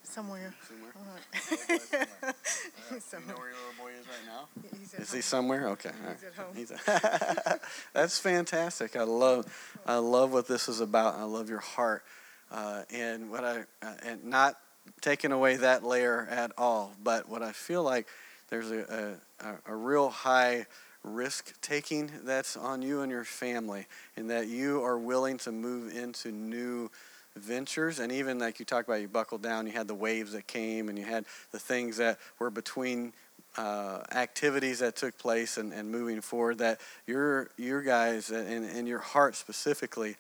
Somewhere. 0.04 0.54
Somewhere. 0.68 0.92
All 0.96 1.06
right. 1.14 2.36
You 2.94 3.00
Somewhere. 3.00 3.36
know 3.36 3.42
where 3.42 3.50
your 3.50 3.58
little 3.58 3.84
boy 3.84 3.92
is 4.00 4.06
right 4.08 4.26
now? 4.28 4.48
He's 4.80 4.94
at 4.94 5.00
Is 5.02 5.12
he 5.12 5.22
somewhere? 5.22 5.70
Okay. 5.70 5.90
He's 5.90 6.06
right. 6.06 6.24
at 6.24 6.34
home. 6.36 6.56
He's 6.56 6.72
a- 6.72 7.60
That's 7.94 8.20
fantastic. 8.20 8.96
I 8.96 9.04
love, 9.04 9.46
I 9.86 9.96
love 9.98 10.32
what 10.32 10.48
this 10.48 10.70
is 10.70 10.80
about. 10.80 11.16
I 11.16 11.24
love 11.24 11.50
your 11.50 11.60
heart, 11.60 12.04
uh, 12.52 12.84
and 12.94 13.30
what 13.32 13.44
I, 13.44 13.62
uh, 13.82 13.94
and 14.04 14.24
not 14.26 14.56
taking 15.02 15.32
away 15.32 15.58
that 15.58 15.84
layer 15.84 16.28
at 16.30 16.52
all. 16.58 16.94
But 17.04 17.30
what 17.30 17.42
I 17.44 17.52
feel 17.52 17.84
like 17.84 18.08
there's 18.50 18.72
a 18.72 19.20
a, 19.40 19.48
a- 19.68 19.76
real 19.76 20.10
high 20.10 20.66
risk 21.04 21.60
taking 21.62 22.12
that's 22.24 22.58
on 22.58 22.82
you 22.82 23.02
and 23.02 23.12
your 23.12 23.24
family, 23.24 23.86
and 24.18 24.30
that 24.30 24.48
you 24.48 24.84
are 24.84 24.98
willing 24.98 25.38
to 25.40 25.52
move 25.52 25.96
into 25.96 26.32
new 26.32 26.90
ventures 27.36 28.00
and 28.00 28.12
even 28.12 28.40
like 28.40 28.60
you 28.60 28.66
talked 28.66 28.88
about 28.88 29.02
you 29.02 29.08
buckled 29.08 29.42
down 29.42 29.68
you 29.68 29.74
had 29.74 29.88
the 29.88 29.96
waves 29.96 30.32
that 30.32 30.48
came 30.48 30.88
and 30.88 30.98
you 30.98 31.04
had 31.04 31.26
the 31.52 31.60
things 31.60 31.98
that 31.98 32.18
were 32.40 32.50
between 32.50 33.12
uh, 33.58 34.02
activities 34.12 34.80
that 34.80 34.96
took 34.96 35.18
place 35.18 35.58
and, 35.58 35.74
and 35.74 35.90
moving 35.90 36.22
forward 36.22 36.58
that 36.58 36.80
your 37.08 37.50
your 37.58 37.82
guys 37.82 38.32
and, 38.32 38.66
and 38.66 38.88
your 38.88 39.00
heart 39.00 39.36
specifically 39.36 40.16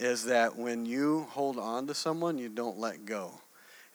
is 0.00 0.24
that 0.24 0.56
when 0.56 0.84
you 0.84 1.26
hold 1.30 1.58
on 1.58 1.86
to 1.86 1.94
someone 1.94 2.36
you 2.36 2.48
don't 2.48 2.78
let 2.78 3.04
go 3.06 3.30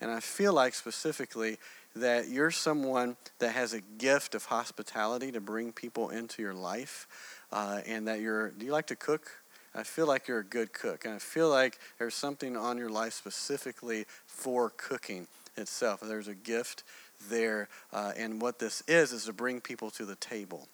and 0.02 0.12
i 0.12 0.20
feel 0.20 0.54
like 0.54 0.74
specifically 0.74 1.58
that 1.96 2.30
you're 2.30 2.52
someone 2.52 3.16
that 3.40 3.52
has 3.52 3.74
a 3.74 3.82
gift 3.98 4.36
of 4.36 4.46
hospitality 4.46 5.32
to 5.32 5.42
bring 5.42 5.72
people 5.72 6.10
into 6.10 6.42
your 6.42 6.54
life 6.54 7.08
uh, 7.52 7.82
and 7.86 8.08
that 8.08 8.22
you're 8.22 8.52
do 8.52 8.66
you 8.66 8.72
like 8.72 8.88
to 8.88 8.96
cook 8.96 9.32
I 9.74 9.84
feel 9.84 10.06
like 10.06 10.28
you're 10.28 10.40
a 10.40 10.44
good 10.44 10.74
cook, 10.74 11.06
and 11.06 11.14
I 11.14 11.20
feel 11.20 11.50
like 11.50 11.80
there's 11.98 12.16
something 12.16 12.58
on 12.58 12.78
your 12.78 12.90
life 12.90 13.14
specifically 13.14 14.06
for 14.28 14.72
cooking 14.76 15.28
itself. 15.56 16.02
There's 16.02 16.28
a 16.28 16.36
gift 16.36 16.84
there, 17.30 17.70
uh, 17.94 18.12
and 18.18 18.42
what 18.42 18.60
this 18.60 18.84
is 18.88 19.14
is 19.14 19.26
to 19.26 19.34
bring 19.34 19.62
people 19.62 19.90
to 19.92 20.06
the 20.06 20.16
table. 20.16 20.68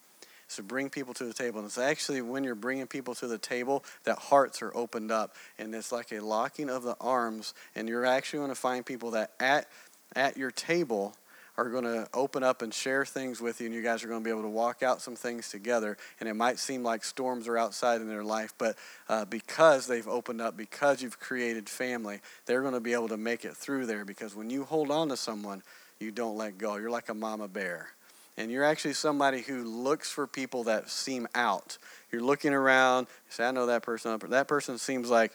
To 0.56 0.64
bring 0.64 0.90
people 0.90 1.14
to 1.16 1.26
the 1.26 1.34
table, 1.34 1.60
and 1.60 1.68
it's 1.68 1.78
actually 1.78 2.22
when 2.22 2.44
you're 2.44 2.56
bringing 2.56 2.88
people 2.88 3.14
to 3.16 3.28
the 3.28 3.38
table 3.38 3.84
that 4.06 4.18
hearts 4.18 4.62
are 4.62 4.76
opened 4.76 5.12
up, 5.12 5.36
and 5.60 5.76
it's 5.76 5.92
like 5.92 6.12
a 6.12 6.20
locking 6.22 6.70
of 6.70 6.84
the 6.84 6.96
arms, 7.02 7.54
and 7.76 7.88
you're 7.90 8.06
actually 8.06 8.40
going 8.40 8.52
to 8.52 8.56
find 8.56 8.86
people 8.86 9.12
that 9.12 9.32
at 9.40 9.68
at 10.16 10.38
your 10.38 10.52
table 10.52 11.14
are 11.58 11.70
going 11.70 11.84
to 11.84 12.08
open 12.14 12.44
up 12.44 12.62
and 12.62 12.74
share 12.74 13.04
things 13.04 13.42
with 13.42 13.60
you, 13.60 13.66
and 13.66 13.76
you 13.76 13.82
guys 13.82 14.04
are 14.04 14.08
going 14.08 14.22
to 14.22 14.24
be 14.24 14.30
able 14.30 14.44
to 14.44 14.48
walk 14.48 14.84
out 14.84 15.02
some 15.02 15.16
things 15.16 15.50
together. 15.50 15.98
And 16.20 16.30
it 16.30 16.36
might 16.36 16.60
seem 16.60 16.84
like 16.84 17.04
storms 17.04 17.48
are 17.48 17.58
outside 17.58 18.00
in 18.00 18.08
their 18.08 18.24
life, 18.24 18.54
but 18.58 18.78
uh, 19.10 19.26
because 19.26 19.88
they've 19.88 20.08
opened 20.08 20.40
up, 20.40 20.56
because 20.56 21.02
you've 21.02 21.20
created 21.20 21.68
family, 21.68 22.22
they're 22.46 22.62
going 22.62 22.76
to 22.76 22.80
be 22.80 22.94
able 22.94 23.08
to 23.08 23.18
make 23.18 23.44
it 23.44 23.58
through 23.58 23.88
there. 23.88 24.06
Because 24.06 24.36
when 24.36 24.52
you 24.52 24.66
hold 24.66 24.92
on 24.92 25.10
to 25.10 25.18
someone, 25.18 25.64
you 26.00 26.12
don't 26.12 26.38
let 26.38 26.60
go. 26.60 26.76
You're 26.76 26.92
like 26.92 27.10
a 27.10 27.16
mama 27.16 27.48
bear. 27.48 27.90
And 28.38 28.52
you're 28.52 28.64
actually 28.64 28.94
somebody 28.94 29.42
who 29.42 29.64
looks 29.64 30.12
for 30.12 30.28
people 30.28 30.66
that 30.66 30.90
seem 30.90 31.28
out. 31.34 31.78
You're 32.12 32.22
looking 32.22 32.54
around, 32.54 33.08
you 33.26 33.32
say, 33.32 33.46
I 33.46 33.52
know 33.52 33.66
that 33.66 33.82
person, 33.82 34.12
up 34.12 34.22
that 34.30 34.48
person 34.48 34.78
seems 34.78 35.10
like 35.10 35.32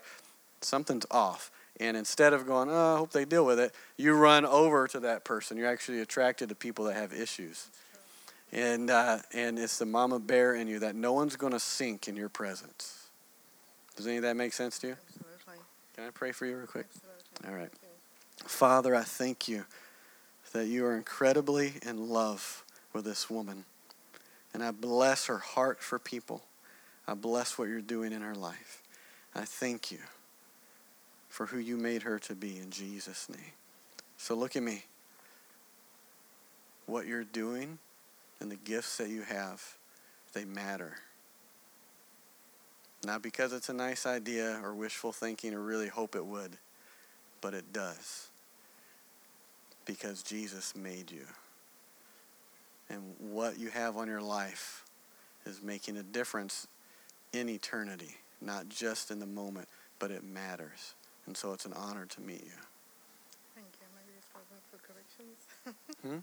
something's 0.61 1.07
off. 1.11 1.51
And 1.81 1.97
instead 1.97 2.33
of 2.33 2.47
going, 2.47 2.71
oh, 2.71 2.95
I 2.95 2.99
hope 2.99 3.11
they 3.11 3.25
deal 3.25 3.45
with 3.45 3.59
it, 3.59 3.75
you 3.97 4.15
run 4.15 4.45
over 4.45 4.87
to 4.88 5.01
that 5.01 5.25
person. 5.25 5.57
You're 5.57 5.69
actually 5.69 6.01
attracted 6.01 6.49
to 6.51 6.55
people 6.55 6.85
that 6.85 6.95
have 6.95 7.12
issues. 7.12 7.69
And, 8.53 8.91
uh, 8.91 9.19
and 9.33 9.59
it's 9.59 9.79
the 9.79 9.87
mama 9.87 10.21
bear 10.21 10.55
in 10.55 10.69
you 10.69 10.79
that 10.81 10.95
no 10.95 11.12
one's 11.12 11.37
going 11.37 11.55
to 11.55 11.61
sink 11.61 12.07
in 12.07 12.15
your 12.15 12.29
presence. 12.29 13.09
Does 13.97 14.07
any 14.07 14.17
of 14.17 14.23
that 14.23 14.37
make 14.37 14.53
sense 14.53 14.79
to 14.81 14.88
you? 14.88 14.97
Absolutely. 15.09 15.65
Can 15.97 16.05
I 16.05 16.11
pray 16.11 16.33
for 16.33 16.47
you 16.47 16.57
real 16.57 16.67
quick? 16.67 16.87
Absolutely. 16.87 17.49
All 17.51 17.57
right. 17.57 17.73
Father, 18.47 18.95
I 18.95 19.03
thank 19.03 19.49
you 19.49 19.65
that 20.53 20.67
you 20.67 20.85
are 20.85 20.97
incredibly 20.97 21.75
in 21.87 22.09
love 22.09 22.65
with 22.93 23.05
this 23.05 23.29
woman. 23.31 23.65
And 24.55 24.63
I 24.63 24.71
bless 24.71 25.27
her 25.27 25.39
heart 25.39 25.83
for 25.83 25.99
people. 25.99 26.43
I 27.07 27.15
bless 27.15 27.59
what 27.59 27.69
you're 27.69 27.81
doing 27.81 28.13
in 28.13 28.23
her 28.23 28.35
life. 28.35 28.83
I 29.35 29.43
thank 29.43 29.91
you 29.91 29.99
for 31.29 31.47
who 31.47 31.59
you 31.59 31.77
made 31.77 32.03
her 32.03 32.19
to 32.21 32.35
be 32.35 32.59
in 32.59 32.71
Jesus' 32.71 33.29
name. 33.29 33.53
So 34.19 34.35
look 34.35 34.55
at 34.55 34.63
me. 34.63 34.85
What 36.87 37.07
you're 37.07 37.25
doing 37.25 37.79
and 38.41 38.51
the 38.51 38.57
gifts 38.57 38.99
that 38.99 39.09
you 39.09 39.23
have, 39.23 39.63
they 40.35 40.45
matter. 40.45 40.95
Not 43.05 43.23
because 43.23 43.53
it's 43.53 43.69
a 43.69 43.75
nice 43.75 44.07
idea 44.07 44.61
or 44.63 44.75
wishful 44.75 45.13
thinking 45.13 45.55
or 45.55 45.61
really 45.61 45.89
hope 45.89 46.15
it 46.15 46.25
would, 46.25 46.59
but 47.41 47.55
it 47.55 47.73
does. 47.73 48.29
Because 49.87 50.23
Jesus 50.23 50.77
made 50.77 51.11
you. 51.11 51.25
And 52.93 53.03
what 53.19 53.59
you 53.59 53.71
have 53.71 53.97
on 53.97 54.07
your 54.07 54.21
life 54.21 54.85
is 55.47 55.63
making 55.63 55.97
a 55.97 56.03
difference 56.03 56.67
in 57.33 57.49
eternity, 57.49 58.17
not 58.41 58.69
just 58.69 59.11
in 59.11 59.19
the 59.19 59.27
moment, 59.27 59.67
but 59.99 60.11
it 60.11 60.23
matters. 60.23 60.95
And 61.27 61.37
so 61.37 61.53
it's 61.53 61.65
an 61.65 61.73
honor 61.73 62.05
to 62.05 62.21
meet 62.21 62.45
you. 62.45 62.53
Thank 63.55 63.67
you. 63.81 63.87
My 64.35 64.41
word 64.51 64.63
for 64.71 64.77
corrections. 64.87 65.38
Hmm? 66.03 66.09
Maybe 66.09 66.21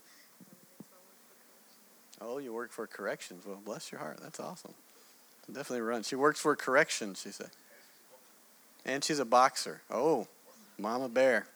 it's 0.77 0.87
my 0.91 0.97
word 0.97 1.17
for 1.27 1.35
corrections. 1.41 2.21
Oh, 2.21 2.37
you 2.37 2.53
work 2.53 2.71
for 2.71 2.85
corrections. 2.85 3.45
Well, 3.45 3.59
bless 3.65 3.91
your 3.91 3.99
heart. 3.99 4.19
That's 4.21 4.39
awesome. 4.39 4.73
Definitely 5.47 5.81
run. 5.81 6.03
She 6.03 6.15
works 6.15 6.39
for 6.39 6.55
corrections, 6.55 7.21
she 7.23 7.31
said. 7.31 7.49
And 8.85 9.03
she's 9.03 9.19
a 9.19 9.25
boxer. 9.25 9.81
Oh, 9.89 10.27
Mama 10.77 11.09
Bear. 11.09 11.47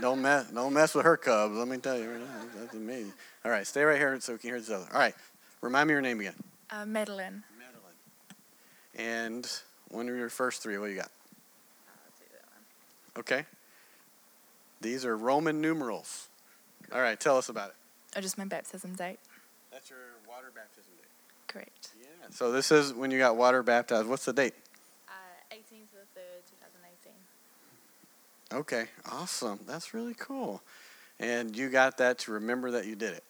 Don't 0.00 0.22
mess, 0.22 0.50
don't 0.50 0.72
mess 0.72 0.94
with 0.94 1.04
her 1.04 1.16
cubs. 1.16 1.54
Let 1.54 1.68
me 1.68 1.76
tell 1.78 1.98
you. 1.98 2.10
right 2.10 2.20
now. 2.20 2.26
That's 2.58 2.74
amazing. 2.74 3.12
All 3.44 3.50
right, 3.50 3.66
stay 3.66 3.82
right 3.82 3.98
here 3.98 4.18
so 4.20 4.32
we 4.32 4.38
can 4.38 4.50
hear 4.50 4.58
this 4.58 4.70
other. 4.70 4.86
All 4.92 4.98
right, 4.98 5.14
remind 5.60 5.88
me 5.88 5.92
your 5.92 6.00
name 6.00 6.20
again. 6.20 6.34
Uh, 6.70 6.86
Madeline. 6.86 7.42
Madeline. 7.58 7.92
And 8.96 9.50
one 9.90 10.08
of 10.08 10.16
your 10.16 10.28
first 10.30 10.62
three? 10.62 10.78
What 10.78 10.90
you 10.90 10.96
got? 10.96 11.10
Okay. 13.18 13.44
These 14.80 15.04
are 15.04 15.16
Roman 15.16 15.60
numerals. 15.60 16.28
All 16.92 17.00
right, 17.00 17.18
tell 17.18 17.36
us 17.36 17.48
about 17.48 17.68
it. 17.70 17.76
Oh, 18.16 18.20
just 18.20 18.38
my 18.38 18.44
baptism 18.44 18.94
date. 18.94 19.18
That's 19.70 19.90
your 19.90 19.98
water 20.28 20.50
baptism 20.54 20.92
date. 20.96 21.08
Correct. 21.46 21.90
Yeah. 22.00 22.06
So 22.30 22.50
this 22.50 22.72
is 22.72 22.92
when 22.92 23.10
you 23.10 23.18
got 23.18 23.36
water 23.36 23.62
baptized. 23.62 24.08
What's 24.08 24.24
the 24.24 24.32
date? 24.32 24.54
Uh, 25.08 25.12
18 25.50 25.62
to 25.62 25.74
the 25.94 26.20
3rd, 26.20 26.44
2018. 26.50 27.12
Okay, 28.52 28.86
awesome. 29.10 29.60
That's 29.66 29.94
really 29.94 30.14
cool. 30.18 30.62
And 31.18 31.56
you 31.56 31.70
got 31.70 31.98
that 31.98 32.18
to 32.20 32.32
remember 32.32 32.72
that 32.72 32.86
you 32.86 32.96
did 32.96 33.14
it. 33.14 33.24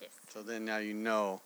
Yes. 0.00 0.10
So 0.32 0.42
then 0.42 0.64
now 0.64 0.78
you 0.78 0.94
know. 0.94 1.42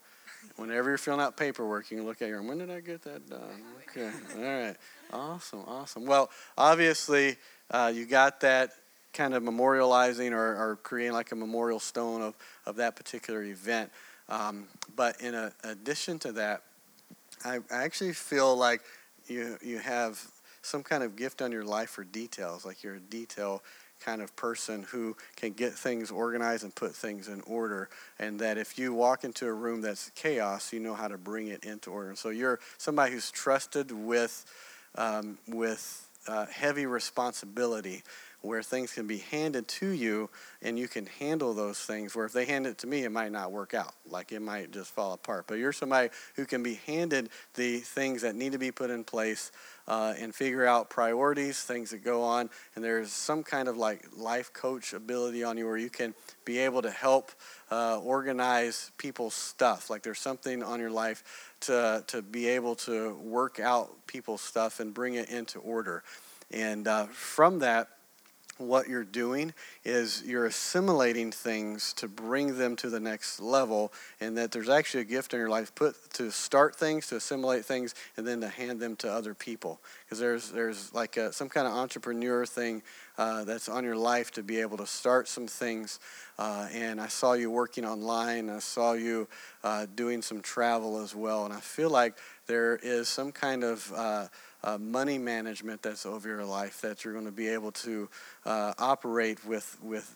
Whenever 0.57 0.89
you're 0.89 0.97
filling 0.99 1.21
out 1.21 1.35
paperwork, 1.37 1.89
you 1.89 1.97
can 1.97 2.05
look 2.05 2.21
at 2.21 2.29
your 2.29 2.41
when 2.41 2.59
did 2.59 2.69
I 2.69 2.79
get 2.79 3.01
that 3.01 3.27
done? 3.27 3.63
Okay. 3.89 4.11
All 4.37 4.43
right. 4.43 4.75
Awesome. 5.11 5.63
Awesome. 5.67 6.05
Well, 6.05 6.29
obviously, 6.57 7.37
uh, 7.71 7.91
you 7.93 8.05
got 8.05 8.39
that 8.41 8.71
kind 9.11 9.33
of 9.33 9.43
memorializing 9.43 10.33
or, 10.33 10.55
or 10.55 10.75
creating 10.77 11.13
like 11.13 11.31
a 11.31 11.35
memorial 11.35 11.79
stone 11.79 12.21
of, 12.21 12.35
of 12.65 12.75
that 12.75 12.95
particular 12.95 13.43
event. 13.43 13.89
Um, 14.29 14.67
but 14.95 15.19
in 15.19 15.33
a, 15.33 15.51
addition 15.63 16.19
to 16.19 16.31
that, 16.33 16.61
I, 17.43 17.59
I 17.71 17.83
actually 17.83 18.13
feel 18.13 18.55
like 18.55 18.81
you 19.27 19.57
you 19.63 19.79
have 19.79 20.23
some 20.65 20.83
kind 20.83 21.03
of 21.03 21.15
gift 21.15 21.41
on 21.41 21.51
your 21.51 21.63
life 21.63 21.89
for 21.91 22.03
details, 22.03 22.65
like 22.65 22.83
you're 22.83 22.95
a 22.95 22.99
detail 22.99 23.61
kind 24.03 24.21
of 24.21 24.35
person 24.35 24.83
who 24.83 25.15
can 25.35 25.53
get 25.53 25.73
things 25.73 26.11
organized 26.11 26.63
and 26.63 26.75
put 26.75 26.93
things 26.93 27.27
in 27.27 27.41
order 27.41 27.89
and 28.19 28.39
that 28.39 28.57
if 28.57 28.77
you 28.77 28.93
walk 28.93 29.23
into 29.23 29.47
a 29.47 29.53
room 29.53 29.81
that's 29.81 30.11
chaos 30.15 30.73
you 30.73 30.79
know 30.79 30.93
how 30.93 31.07
to 31.07 31.17
bring 31.17 31.47
it 31.47 31.63
into 31.63 31.89
order. 31.89 32.09
And 32.09 32.17
so 32.17 32.29
you're 32.29 32.59
somebody 32.77 33.13
who's 33.13 33.31
trusted 33.31 33.91
with 33.91 34.45
um, 34.95 35.37
with 35.47 36.07
uh, 36.27 36.45
heavy 36.47 36.85
responsibility 36.85 38.03
where 38.45 38.63
things 38.63 38.93
can 38.93 39.07
be 39.07 39.17
handed 39.17 39.67
to 39.67 39.87
you 39.87 40.29
and 40.61 40.77
you 40.79 40.87
can 40.87 41.05
handle 41.05 41.53
those 41.53 41.79
things 41.79 42.15
where 42.15 42.25
if 42.25 42.33
they 42.33 42.45
hand 42.45 42.65
it 42.67 42.77
to 42.79 42.87
me 42.87 43.03
it 43.03 43.11
might 43.11 43.31
not 43.31 43.51
work 43.51 43.73
out. 43.73 43.93
Like 44.09 44.31
it 44.31 44.41
might 44.41 44.71
just 44.71 44.91
fall 44.91 45.13
apart. 45.13 45.45
But 45.47 45.55
you're 45.55 45.73
somebody 45.73 46.09
who 46.35 46.45
can 46.45 46.63
be 46.63 46.75
handed 46.85 47.29
the 47.55 47.79
things 47.79 48.21
that 48.21 48.35
need 48.35 48.51
to 48.51 48.57
be 48.57 48.71
put 48.71 48.89
in 48.89 49.03
place 49.03 49.51
uh, 49.87 50.13
and 50.17 50.33
figure 50.33 50.65
out 50.65 50.89
priorities 50.89 51.61
things 51.61 51.91
that 51.91 52.03
go 52.03 52.23
on 52.23 52.49
and 52.75 52.83
there's 52.83 53.11
some 53.11 53.43
kind 53.43 53.67
of 53.67 53.77
like 53.77 54.05
life 54.15 54.51
coach 54.53 54.93
ability 54.93 55.43
on 55.43 55.57
you 55.57 55.65
where 55.65 55.77
you 55.77 55.89
can 55.89 56.13
be 56.43 56.59
able 56.59 56.81
to 56.81 56.91
help 56.91 57.31
uh, 57.71 57.99
organize 57.99 58.91
people's 58.97 59.33
stuff. 59.33 59.89
Like 59.89 60.03
there's 60.03 60.19
something 60.19 60.63
on 60.63 60.79
your 60.79 60.91
life 60.91 61.55
to, 61.61 62.03
to 62.07 62.21
be 62.21 62.47
able 62.47 62.75
to 62.75 63.15
work 63.15 63.59
out 63.59 64.07
people's 64.07 64.41
stuff 64.41 64.79
and 64.79 64.93
bring 64.93 65.15
it 65.15 65.29
into 65.29 65.59
order. 65.59 66.03
And 66.51 66.87
uh, 66.87 67.05
from 67.07 67.59
that 67.59 67.89
what 68.57 68.87
you're 68.87 69.03
doing 69.03 69.53
is 69.83 70.23
you're 70.25 70.45
assimilating 70.45 71.31
things 71.31 71.91
to 71.93 72.07
bring 72.07 72.57
them 72.57 72.75
to 72.77 72.89
the 72.89 72.99
next 72.99 73.39
level 73.39 73.91
and 74.21 74.37
that 74.37 74.51
there's 74.51 74.69
actually 74.69 75.01
a 75.01 75.05
gift 75.05 75.33
in 75.33 75.39
your 75.39 75.49
life 75.49 75.75
put 75.75 75.95
to 76.13 76.31
start 76.31 76.75
things 76.75 77.07
to 77.07 77.17
assimilate 77.17 77.65
things 77.65 77.93
and 78.15 78.25
then 78.25 78.39
to 78.41 78.47
hand 78.47 78.79
them 78.79 78.95
to 78.95 79.11
other 79.11 79.33
people. 79.33 79.81
Because 80.05 80.19
there's 80.19 80.51
there's 80.51 80.93
like 80.93 81.17
a, 81.17 81.33
some 81.33 81.49
kind 81.49 81.67
of 81.67 81.73
entrepreneur 81.73 82.45
thing 82.45 82.81
uh, 83.17 83.43
that's 83.43 83.67
on 83.67 83.83
your 83.83 83.97
life 83.97 84.31
to 84.31 84.43
be 84.43 84.61
able 84.61 84.77
to 84.77 84.87
start 84.87 85.27
some 85.27 85.47
things. 85.47 85.99
Uh, 86.37 86.67
and 86.73 86.99
i 86.99 87.07
saw 87.07 87.31
you 87.31 87.49
working 87.49 87.85
online 87.85 88.49
i 88.49 88.59
saw 88.59 88.91
you 88.91 89.25
uh, 89.63 89.85
doing 89.95 90.21
some 90.21 90.41
travel 90.41 91.01
as 91.01 91.15
well 91.15 91.45
and 91.45 91.53
i 91.53 91.61
feel 91.61 91.89
like 91.89 92.17
there 92.45 92.75
is 92.83 93.07
some 93.07 93.31
kind 93.31 93.63
of 93.63 93.89
uh, 94.65 94.77
money 94.77 95.17
management 95.17 95.81
that's 95.81 96.05
over 96.05 96.27
your 96.27 96.43
life 96.43 96.81
that 96.81 97.05
you're 97.05 97.13
going 97.13 97.25
to 97.25 97.31
be 97.31 97.47
able 97.47 97.71
to 97.71 98.09
uh, 98.45 98.73
operate 98.77 99.45
with 99.45 99.77
with 99.81 100.15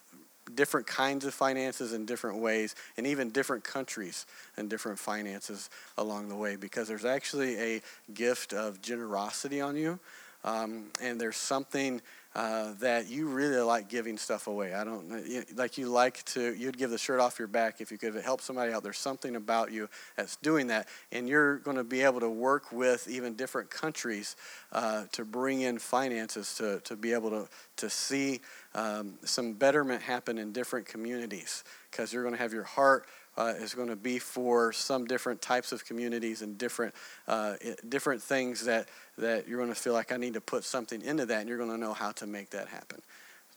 different 0.56 0.88
kinds 0.88 1.26
of 1.26 1.34
finances 1.34 1.93
in 1.93 2.06
different 2.06 2.39
ways 2.39 2.76
and 2.97 3.06
even 3.06 3.30
different 3.30 3.64
countries 3.64 4.26
and 4.58 4.68
different 4.68 4.97
finances 4.97 5.70
along 5.97 6.28
the 6.28 6.36
way 6.36 6.56
because 6.56 6.88
there's 6.88 7.06
actually 7.06 7.56
a 7.60 7.82
gift 8.16 8.52
of 8.52 8.82
generosity 8.82 9.62
on 9.62 9.76
you 9.76 10.00
um, 10.43 10.86
and 11.02 11.20
there's 11.20 11.38
something 11.38 12.02
uh, 12.40 12.74
that 12.80 13.10
you 13.10 13.28
really 13.28 13.60
like 13.60 13.90
giving 13.90 14.18
stuff 14.18 14.48
away. 14.48 14.74
I 14.74 14.86
don't 14.86 15.28
you, 15.28 15.44
like 15.58 15.78
you 15.78 15.88
like 15.88 16.24
to 16.28 16.54
you'd 16.54 16.78
give 16.78 16.90
the 16.90 16.98
shirt 16.98 17.20
off 17.20 17.38
your 17.38 17.50
back 17.50 17.82
if 17.82 17.92
you 17.92 17.98
could 17.98 18.16
help 18.16 18.40
somebody 18.40 18.72
out. 18.72 18.82
There's 18.82 18.98
something 18.98 19.36
about 19.36 19.74
you 19.74 19.90
that's 20.16 20.38
doing 20.38 20.68
that, 20.68 20.88
and 21.12 21.28
you're 21.28 21.58
going 21.58 21.76
to 21.76 21.84
be 21.84 22.00
able 22.00 22.22
to 22.22 22.30
work 22.30 22.72
with 22.72 23.10
even 23.10 23.36
different 23.36 23.70
countries 23.70 24.38
uh, 24.72 25.04
to 25.12 25.26
bring 25.26 25.62
in 25.62 25.80
finances 25.80 26.56
to 26.56 26.80
to 26.86 26.96
be 26.96 27.12
able 27.12 27.30
to 27.30 27.50
to 27.76 27.90
see 27.90 28.40
um, 28.74 29.16
some 29.26 29.52
betterment 29.52 30.02
happen 30.02 30.38
in 30.38 30.54
different 30.54 30.86
communities 30.86 31.66
because 31.92 32.14
you're 32.14 32.24
going 32.24 32.36
to 32.36 32.42
have 32.42 32.54
your 32.54 32.64
heart 32.64 33.06
uh, 33.38 33.54
is 33.58 33.74
going 33.74 33.88
to 33.88 33.96
be 33.96 34.20
for 34.20 34.74
some 34.74 35.06
different 35.06 35.42
types 35.42 35.72
of 35.72 35.86
communities 35.86 36.42
and 36.42 36.58
different 36.58 36.94
uh, 37.28 37.56
different 37.88 38.22
things 38.22 38.66
that 38.66 38.88
that 39.18 39.48
you're 39.48 39.58
going 39.58 39.70
to 39.70 39.80
feel 39.80 39.94
like 39.94 40.12
I 40.12 40.18
need 40.18 40.34
to 40.34 40.42
put 40.42 40.64
something 40.64 41.02
into 41.02 41.26
that, 41.28 41.40
and 41.42 41.50
you're 41.50 41.58
going 41.58 41.72
to 41.72 41.78
know 41.78 41.94
how 41.94 42.12
to 42.14 42.28
make 42.28 42.50
that 42.52 42.68
happen. 42.68 43.02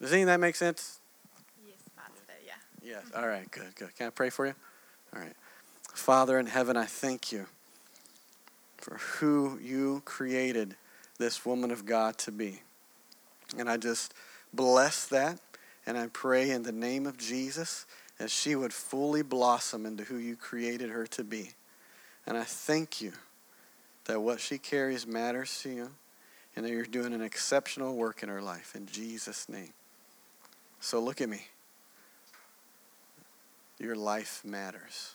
Does 0.01 0.12
any 0.12 0.23
of 0.23 0.27
that 0.29 0.41
make 0.41 0.57
sense? 0.57 0.99
Yes, 1.64 1.77
it, 1.87 2.47
yeah. 2.47 2.53
Yes. 2.83 3.05
All 3.16 3.27
right. 3.27 3.51
Good. 3.51 3.75
Good. 3.77 3.97
Can 3.97 4.09
I 4.09 4.11
pray 4.11 4.31
for 4.31 4.47
you? 4.47 4.55
All 5.14 5.20
right. 5.20 5.35
Father 5.95 6.39
in 6.39 6.47
heaven, 6.47 6.77
I 6.77 6.87
thank 6.87 7.33
you 7.33 7.47
for 8.79 8.97
who 8.97 9.59
you 9.62 10.03
created 10.05 10.77
this 11.18 11.45
woman 11.45 11.70
of 11.70 11.85
God 11.87 12.18
to 12.18 12.33
be, 12.33 12.62
and 13.57 13.68
I 13.68 13.77
just 13.77 14.14
bless 14.53 15.07
that, 15.07 15.39
and 15.87 15.97
I 15.97 16.09
pray 16.09 16.51
in 16.51 16.62
the 16.62 16.73
name 16.73 17.07
of 17.07 17.16
Jesus 17.18 17.87
that 18.23 18.31
she 18.31 18.55
would 18.55 18.73
fully 18.73 19.23
blossom 19.23 19.85
into 19.85 20.05
who 20.05 20.16
you 20.16 20.37
created 20.37 20.91
her 20.91 21.09
to 21.09 21.25
be. 21.25 21.51
And 22.25 22.37
I 22.37 22.45
thank 22.45 23.01
you 23.01 23.11
that 24.05 24.20
what 24.20 24.39
she 24.39 24.59
carries 24.59 25.09
matters 25.09 25.59
to 25.62 25.70
you 25.70 25.91
and 26.55 26.64
that 26.64 26.70
you're 26.70 26.85
doing 26.85 27.14
an 27.14 27.20
exceptional 27.20 27.97
work 27.97 28.23
in 28.23 28.29
her 28.29 28.41
life 28.41 28.77
in 28.77 28.87
Jesus' 28.87 29.49
name. 29.49 29.73
So 30.79 31.01
look 31.01 31.20
at 31.20 31.29
me. 31.29 31.47
Your 33.81 33.97
life 33.97 34.41
matters. 34.45 35.14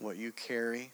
What 0.00 0.16
you 0.16 0.32
carry 0.32 0.90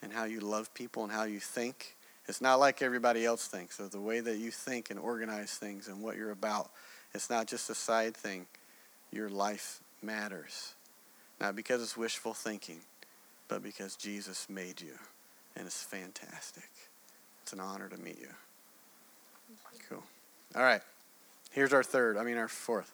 and 0.00 0.12
how 0.12 0.26
you 0.26 0.38
love 0.38 0.72
people 0.74 1.02
and 1.02 1.10
how 1.10 1.24
you 1.24 1.40
think. 1.40 1.96
It's 2.28 2.40
not 2.40 2.60
like 2.60 2.82
everybody 2.82 3.24
else 3.24 3.48
thinks. 3.48 3.78
So 3.78 3.88
the 3.88 4.00
way 4.00 4.20
that 4.20 4.36
you 4.36 4.52
think 4.52 4.90
and 4.90 5.00
organize 5.00 5.54
things 5.54 5.88
and 5.88 6.00
what 6.04 6.16
you're 6.16 6.30
about, 6.30 6.70
it's 7.14 7.28
not 7.28 7.48
just 7.48 7.68
a 7.68 7.74
side 7.74 8.16
thing 8.16 8.46
your 9.16 9.28
life 9.28 9.80
matters. 10.02 10.74
Not 11.40 11.56
because 11.56 11.82
it's 11.82 11.96
wishful 11.96 12.34
thinking, 12.34 12.80
but 13.48 13.62
because 13.62 13.96
Jesus 13.96 14.46
made 14.48 14.80
you. 14.80 14.92
And 15.56 15.66
it's 15.66 15.82
fantastic. 15.82 16.68
It's 17.42 17.52
an 17.52 17.60
honor 17.60 17.88
to 17.88 17.96
meet 17.96 18.18
you. 18.20 18.28
Cool. 19.88 20.02
All 20.54 20.62
right. 20.62 20.82
Here's 21.50 21.72
our 21.72 21.82
third, 21.82 22.16
I 22.16 22.22
mean, 22.22 22.36
our 22.36 22.48
fourth. 22.48 22.92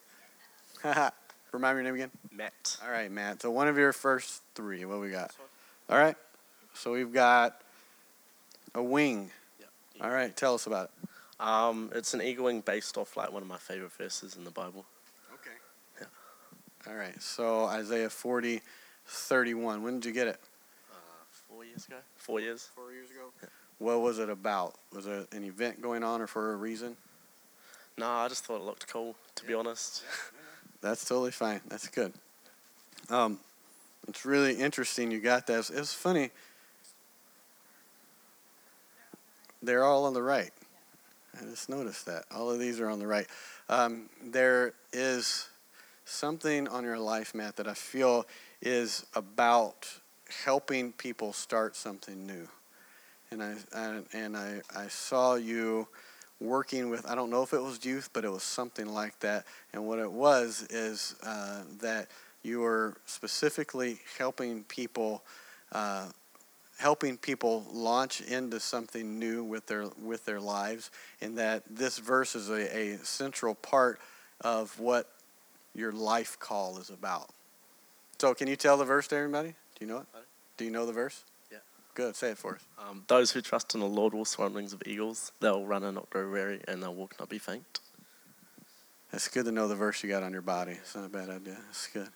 Remind 1.51 1.77
me 1.77 1.83
your 1.83 1.91
name 1.91 1.95
again? 1.95 2.11
Matt. 2.31 2.77
All 2.83 2.91
right, 2.91 3.11
Matt. 3.11 3.41
So 3.41 3.51
one 3.51 3.67
of 3.67 3.77
your 3.77 3.93
first 3.93 4.41
three. 4.55 4.85
What 4.85 4.99
we 4.99 5.09
got? 5.09 5.31
All 5.89 5.97
right. 5.97 6.15
So 6.73 6.93
we've 6.93 7.13
got 7.13 7.61
a 8.73 8.81
wing. 8.81 9.29
Yep. 9.59 9.69
All 10.01 10.09
right. 10.09 10.35
Tell 10.35 10.55
us 10.55 10.65
about 10.65 10.85
it. 10.85 11.09
Um, 11.39 11.91
it's 11.93 12.13
an 12.13 12.21
eagle 12.21 12.45
wing 12.45 12.61
based 12.61 12.97
off 12.97 13.15
like 13.17 13.31
one 13.31 13.41
of 13.41 13.47
my 13.47 13.57
favorite 13.57 13.91
verses 13.91 14.35
in 14.35 14.45
the 14.45 14.51
Bible. 14.51 14.85
Okay. 16.85 16.91
Yeah. 16.91 16.91
All 16.91 16.99
right. 16.99 17.21
So 17.21 17.65
Isaiah 17.65 18.09
40, 18.09 18.61
31. 19.05 19.83
When 19.83 19.99
did 19.99 20.05
you 20.05 20.11
get 20.13 20.27
it? 20.27 20.39
Uh, 20.91 20.95
four 21.49 21.65
years 21.65 21.85
ago. 21.85 21.97
Four 22.15 22.39
years. 22.39 22.69
Four 22.75 22.91
years 22.91 23.09
ago. 23.09 23.31
What 23.79 24.01
was 24.01 24.19
it 24.19 24.29
about? 24.29 24.75
Was 24.93 25.05
there 25.05 25.25
an 25.31 25.43
event 25.43 25.81
going 25.81 26.03
on 26.03 26.21
or 26.21 26.27
for 26.27 26.53
a 26.53 26.55
reason? 26.55 26.95
No, 27.97 28.07
I 28.07 28.27
just 28.27 28.45
thought 28.45 28.57
it 28.57 28.63
looked 28.63 28.87
cool. 28.87 29.15
To 29.35 29.45
be 29.45 29.53
honest. 29.53 30.03
That's 30.81 31.05
totally 31.05 31.31
fine. 31.31 31.61
That's 31.67 31.87
good. 31.87 32.13
Um, 33.09 33.39
it's 34.07 34.25
really 34.25 34.55
interesting 34.55 35.11
you 35.11 35.19
got 35.19 35.47
that. 35.47 35.69
It 35.69 35.79
was 35.79 35.93
funny. 35.93 36.31
They're 39.61 39.83
all 39.83 40.05
on 40.05 40.13
the 40.13 40.21
right. 40.21 40.51
I 41.39 41.45
just 41.45 41.69
noticed 41.69 42.05
that. 42.05 42.25
All 42.31 42.51
of 42.51 42.59
these 42.59 42.79
are 42.79 42.89
on 42.89 42.99
the 42.99 43.07
right. 43.07 43.27
Um, 43.69 44.09
there 44.23 44.73
is 44.91 45.47
something 46.05 46.67
on 46.67 46.83
your 46.83 46.99
life, 46.99 47.33
Matt, 47.33 47.55
that 47.57 47.67
I 47.67 47.73
feel 47.73 48.25
is 48.61 49.05
about 49.15 49.87
helping 50.43 50.91
people 50.93 51.33
start 51.33 51.75
something 51.75 52.25
new. 52.25 52.47
And 53.31 53.41
I, 53.43 53.55
I 53.75 54.01
and 54.13 54.37
I, 54.37 54.61
I 54.75 54.87
saw 54.87 55.35
you 55.35 55.87
working 56.39 56.89
with 56.89 57.09
I 57.09 57.15
don't 57.15 57.29
know 57.29 57.41
if 57.41 57.53
it 57.53 57.61
was 57.61 57.83
youth, 57.83 58.09
but 58.13 58.25
it 58.25 58.31
was 58.31 58.43
something 58.43 58.87
like 58.87 59.19
that. 59.19 59.45
And 59.73 59.87
what 59.87 59.99
it 59.99 60.11
was 60.11 60.67
is 60.69 61.15
uh, 61.23 61.63
that 61.79 62.09
you 62.43 62.59
were 62.59 62.95
specifically 63.05 63.99
helping 64.17 64.63
people, 64.65 65.23
uh, 65.71 66.09
helping 66.77 67.17
people 67.17 67.65
launch 67.71 68.21
into 68.21 68.59
something 68.59 69.17
new 69.17 69.43
with 69.43 69.65
their 69.65 69.85
with 70.01 70.25
their 70.25 70.39
lives, 70.39 70.91
and 71.21 71.37
that 71.37 71.63
this 71.69 71.97
verse 71.97 72.35
is 72.35 72.49
a, 72.49 72.93
a 72.93 72.97
central 72.99 73.55
part 73.55 73.99
of 74.41 74.77
what 74.79 75.09
your 75.75 75.91
life 75.91 76.37
call 76.39 76.77
is 76.77 76.89
about. 76.89 77.29
So, 78.19 78.33
can 78.33 78.47
you 78.47 78.55
tell 78.55 78.77
the 78.77 78.85
verse 78.85 79.07
to 79.09 79.15
everybody? 79.15 79.49
Do 79.49 79.85
you 79.85 79.87
know 79.87 79.97
it? 79.99 80.05
Do 80.57 80.65
you 80.65 80.71
know 80.71 80.85
the 80.85 80.93
verse? 80.93 81.23
Yeah. 81.51 81.57
Good. 81.95 82.15
Say 82.15 82.29
it 82.31 82.37
for 82.37 82.55
us. 82.55 82.61
Um, 82.79 83.03
Those 83.07 83.31
who 83.31 83.41
trust 83.41 83.73
in 83.73 83.81
the 83.81 83.87
Lord 83.87 84.13
will 84.13 84.25
soar 84.25 84.45
on 84.45 84.53
wings 84.53 84.73
of 84.73 84.81
eagles. 84.85 85.31
They'll 85.39 85.65
run 85.65 85.83
and 85.83 85.95
not 85.95 86.09
grow 86.09 86.29
weary, 86.31 86.61
and 86.67 86.81
they'll 86.81 86.93
walk 86.93 87.13
and 87.13 87.19
not 87.19 87.29
be 87.29 87.39
faint. 87.39 87.79
It's 89.11 89.27
good 89.27 89.45
to 89.45 89.51
know 89.51 89.67
the 89.67 89.75
verse 89.75 90.01
you 90.03 90.09
got 90.09 90.23
on 90.23 90.31
your 90.31 90.41
body. 90.41 90.71
It's 90.73 90.95
not 90.95 91.05
a 91.05 91.09
bad 91.09 91.29
idea. 91.29 91.57
It's 91.69 91.87
good. 91.87 92.09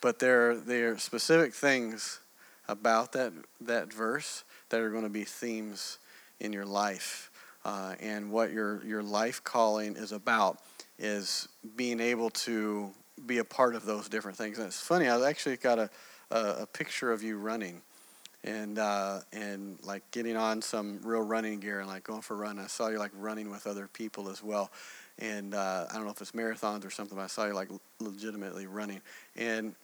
But 0.00 0.18
there, 0.18 0.50
are, 0.50 0.54
there 0.56 0.92
are 0.92 0.98
specific 0.98 1.54
things 1.54 2.20
about 2.68 3.12
that 3.12 3.32
that 3.60 3.92
verse 3.92 4.44
that 4.68 4.80
are 4.80 4.90
going 4.90 5.04
to 5.04 5.10
be 5.10 5.24
themes 5.24 5.98
in 6.40 6.52
your 6.52 6.64
life, 6.66 7.30
uh, 7.64 7.94
and 8.00 8.30
what 8.30 8.52
your 8.52 8.84
your 8.84 9.02
life 9.02 9.42
calling 9.44 9.96
is 9.96 10.12
about 10.12 10.58
is 11.02 11.48
being 11.76 12.00
able 12.00 12.30
to 12.30 12.90
be 13.26 13.38
a 13.38 13.44
part 13.44 13.74
of 13.74 13.84
those 13.84 14.08
different 14.08 14.38
things. 14.38 14.56
And 14.56 14.68
it's 14.68 14.80
funny. 14.80 15.08
I 15.08 15.28
actually 15.28 15.58
got 15.58 15.78
a 15.78 15.90
a, 16.32 16.62
a 16.62 16.66
picture 16.66 17.12
of 17.12 17.22
you 17.22 17.36
running, 17.38 17.82
and 18.44 18.78
uh, 18.78 19.20
and 19.32 19.78
like 19.84 20.02
getting 20.10 20.36
on 20.36 20.62
some 20.62 21.00
real 21.04 21.20
running 21.20 21.60
gear 21.60 21.80
and 21.80 21.88
like 21.88 22.04
going 22.04 22.22
for 22.22 22.34
a 22.34 22.38
run. 22.38 22.58
I 22.58 22.66
saw 22.66 22.88
you 22.88 22.98
like 22.98 23.12
running 23.14 23.50
with 23.50 23.66
other 23.66 23.86
people 23.86 24.28
as 24.28 24.42
well, 24.42 24.70
and 25.18 25.54
uh, 25.54 25.86
I 25.90 25.94
don't 25.94 26.04
know 26.04 26.10
if 26.10 26.20
it's 26.20 26.32
marathons 26.32 26.84
or 26.84 26.90
something. 26.90 27.16
But 27.16 27.24
I 27.24 27.28
saw 27.28 27.46
you 27.46 27.54
like 27.54 27.68
legitimately 28.00 28.66
running, 28.66 29.00
and 29.36 29.74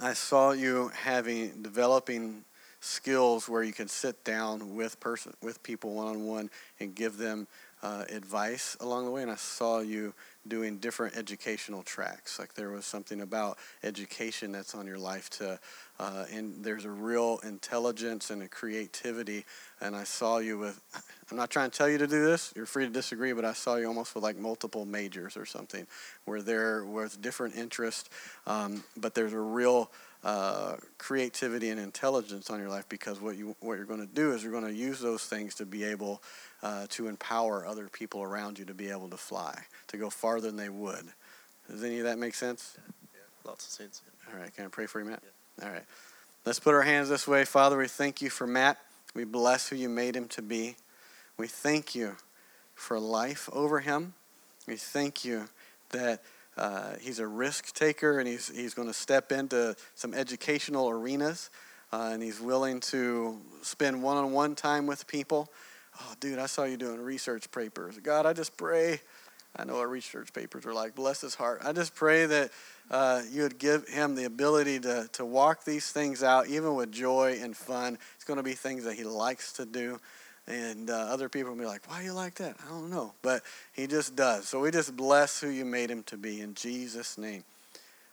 I 0.00 0.14
saw 0.14 0.52
you 0.52 0.90
having 0.94 1.62
developing 1.62 2.44
skills 2.80 3.48
where 3.48 3.62
you 3.62 3.72
can 3.72 3.88
sit 3.88 4.22
down 4.24 4.76
with 4.76 4.98
person 5.00 5.32
with 5.42 5.62
people 5.62 5.94
one 5.94 6.06
on 6.06 6.26
one 6.26 6.50
and 6.78 6.94
give 6.94 7.16
them 7.16 7.46
uh, 7.82 8.04
advice 8.10 8.76
along 8.80 9.04
the 9.04 9.10
way. 9.10 9.22
And 9.22 9.30
I 9.30 9.36
saw 9.36 9.80
you 9.80 10.14
doing 10.48 10.78
different 10.78 11.16
educational 11.16 11.82
tracks. 11.82 12.38
Like 12.38 12.54
there 12.54 12.70
was 12.70 12.84
something 12.84 13.20
about 13.20 13.58
education 13.82 14.52
that's 14.52 14.74
on 14.74 14.86
your 14.86 14.98
life 14.98 15.30
to, 15.30 15.58
uh, 15.98 16.24
and 16.32 16.64
there's 16.64 16.84
a 16.84 16.90
real 16.90 17.40
intelligence 17.44 18.30
and 18.30 18.42
a 18.42 18.48
creativity. 18.48 19.44
And 19.80 19.94
I 19.94 20.04
saw 20.04 20.38
you 20.38 20.58
with, 20.58 20.80
I'm 21.30 21.36
not 21.36 21.50
trying 21.50 21.70
to 21.70 21.76
tell 21.76 21.88
you 21.88 21.98
to 21.98 22.06
do 22.06 22.24
this. 22.24 22.52
You're 22.56 22.66
free 22.66 22.86
to 22.86 22.92
disagree, 22.92 23.32
but 23.32 23.44
I 23.44 23.52
saw 23.52 23.76
you 23.76 23.86
almost 23.86 24.14
with 24.14 24.24
like 24.24 24.38
multiple 24.38 24.84
majors 24.84 25.36
or 25.36 25.46
something, 25.46 25.86
where 26.24 26.42
there 26.42 26.84
was 26.84 27.16
different 27.16 27.56
interest, 27.56 28.10
um, 28.46 28.84
but 28.96 29.14
there's 29.14 29.32
a 29.32 29.40
real 29.40 29.90
uh, 30.26 30.76
creativity 30.98 31.68
and 31.68 31.78
intelligence 31.78 32.50
on 32.50 32.58
your 32.58 32.68
life 32.68 32.88
because 32.88 33.20
what 33.20 33.36
you 33.36 33.54
what 33.60 33.74
you're 33.74 33.84
going 33.84 34.00
to 34.00 34.12
do 34.12 34.32
is 34.32 34.42
you're 34.42 34.50
going 34.50 34.64
to 34.64 34.74
use 34.74 34.98
those 34.98 35.24
things 35.24 35.54
to 35.54 35.64
be 35.64 35.84
able 35.84 36.20
uh, 36.62 36.86
to 36.90 37.08
empower 37.08 37.66
other 37.66 37.88
people 37.88 38.22
around 38.22 38.58
you 38.58 38.64
to 38.64 38.74
be 38.74 38.90
able 38.90 39.08
to 39.10 39.16
fly, 39.16 39.64
to 39.88 39.96
go 39.96 40.10
farther 40.10 40.48
than 40.48 40.56
they 40.56 40.68
would. 40.68 41.04
Does 41.70 41.82
any 41.84 41.98
of 41.98 42.04
that 42.04 42.18
make 42.18 42.34
sense? 42.34 42.76
Yeah, 43.14 43.20
lots 43.50 43.66
of 43.66 43.72
sense. 43.72 44.02
Yeah. 44.04 44.34
All 44.34 44.40
right, 44.40 44.54
can 44.54 44.64
I 44.64 44.68
pray 44.68 44.86
for 44.86 45.00
you, 45.00 45.06
Matt? 45.06 45.22
All 45.62 45.70
right. 45.70 45.84
Let's 46.44 46.60
put 46.60 46.74
our 46.74 46.82
hands 46.82 47.08
this 47.08 47.26
way. 47.26 47.44
Father, 47.44 47.76
we 47.76 47.88
thank 47.88 48.22
you 48.22 48.30
for 48.30 48.46
Matt. 48.46 48.78
We 49.14 49.24
bless 49.24 49.68
who 49.68 49.76
you 49.76 49.88
made 49.88 50.14
him 50.14 50.28
to 50.28 50.42
be. 50.42 50.76
We 51.38 51.48
thank 51.48 51.94
you 51.94 52.16
for 52.74 53.00
life 53.00 53.48
over 53.52 53.80
him. 53.80 54.14
We 54.66 54.76
thank 54.76 55.24
you 55.24 55.48
that 55.90 56.22
uh, 56.56 56.94
he's 57.00 57.18
a 57.18 57.26
risk 57.26 57.74
taker 57.74 58.18
and 58.18 58.28
he's, 58.28 58.54
he's 58.54 58.74
going 58.74 58.88
to 58.88 58.94
step 58.94 59.32
into 59.32 59.74
some 59.94 60.14
educational 60.14 60.88
arenas 60.88 61.50
uh, 61.92 62.10
and 62.12 62.22
he's 62.22 62.40
willing 62.40 62.80
to 62.80 63.40
spend 63.62 64.02
one 64.02 64.16
on 64.16 64.32
one 64.32 64.54
time 64.54 64.86
with 64.86 65.06
people 65.06 65.48
oh, 66.00 66.14
dude, 66.20 66.38
I 66.38 66.46
saw 66.46 66.64
you 66.64 66.76
doing 66.76 67.00
research 67.00 67.50
papers. 67.50 67.98
God, 68.02 68.26
I 68.26 68.32
just 68.32 68.56
pray. 68.56 69.00
I 69.56 69.64
know 69.64 69.76
what 69.76 69.90
research 69.90 70.32
papers 70.32 70.66
are 70.66 70.74
like. 70.74 70.94
Bless 70.94 71.20
his 71.20 71.34
heart. 71.34 71.62
I 71.64 71.72
just 71.72 71.94
pray 71.94 72.26
that 72.26 72.50
uh, 72.90 73.22
you 73.30 73.42
would 73.42 73.58
give 73.58 73.88
him 73.88 74.14
the 74.14 74.24
ability 74.24 74.80
to, 74.80 75.08
to 75.12 75.24
walk 75.24 75.64
these 75.64 75.90
things 75.90 76.22
out, 76.22 76.48
even 76.48 76.74
with 76.74 76.92
joy 76.92 77.38
and 77.40 77.56
fun. 77.56 77.98
It's 78.16 78.24
going 78.24 78.36
to 78.36 78.42
be 78.42 78.52
things 78.52 78.84
that 78.84 78.94
he 78.94 79.04
likes 79.04 79.54
to 79.54 79.64
do. 79.64 79.98
And 80.46 80.90
uh, 80.90 80.94
other 80.94 81.28
people 81.28 81.52
will 81.52 81.58
be 81.58 81.66
like, 81.66 81.88
why 81.88 82.02
you 82.02 82.12
like 82.12 82.34
that? 82.36 82.56
I 82.64 82.68
don't 82.68 82.90
know. 82.90 83.14
But 83.22 83.42
he 83.72 83.86
just 83.86 84.14
does. 84.14 84.46
So 84.46 84.60
we 84.60 84.70
just 84.70 84.96
bless 84.96 85.40
who 85.40 85.48
you 85.48 85.64
made 85.64 85.90
him 85.90 86.02
to 86.04 86.16
be 86.16 86.40
in 86.40 86.54
Jesus' 86.54 87.18
name. 87.18 87.42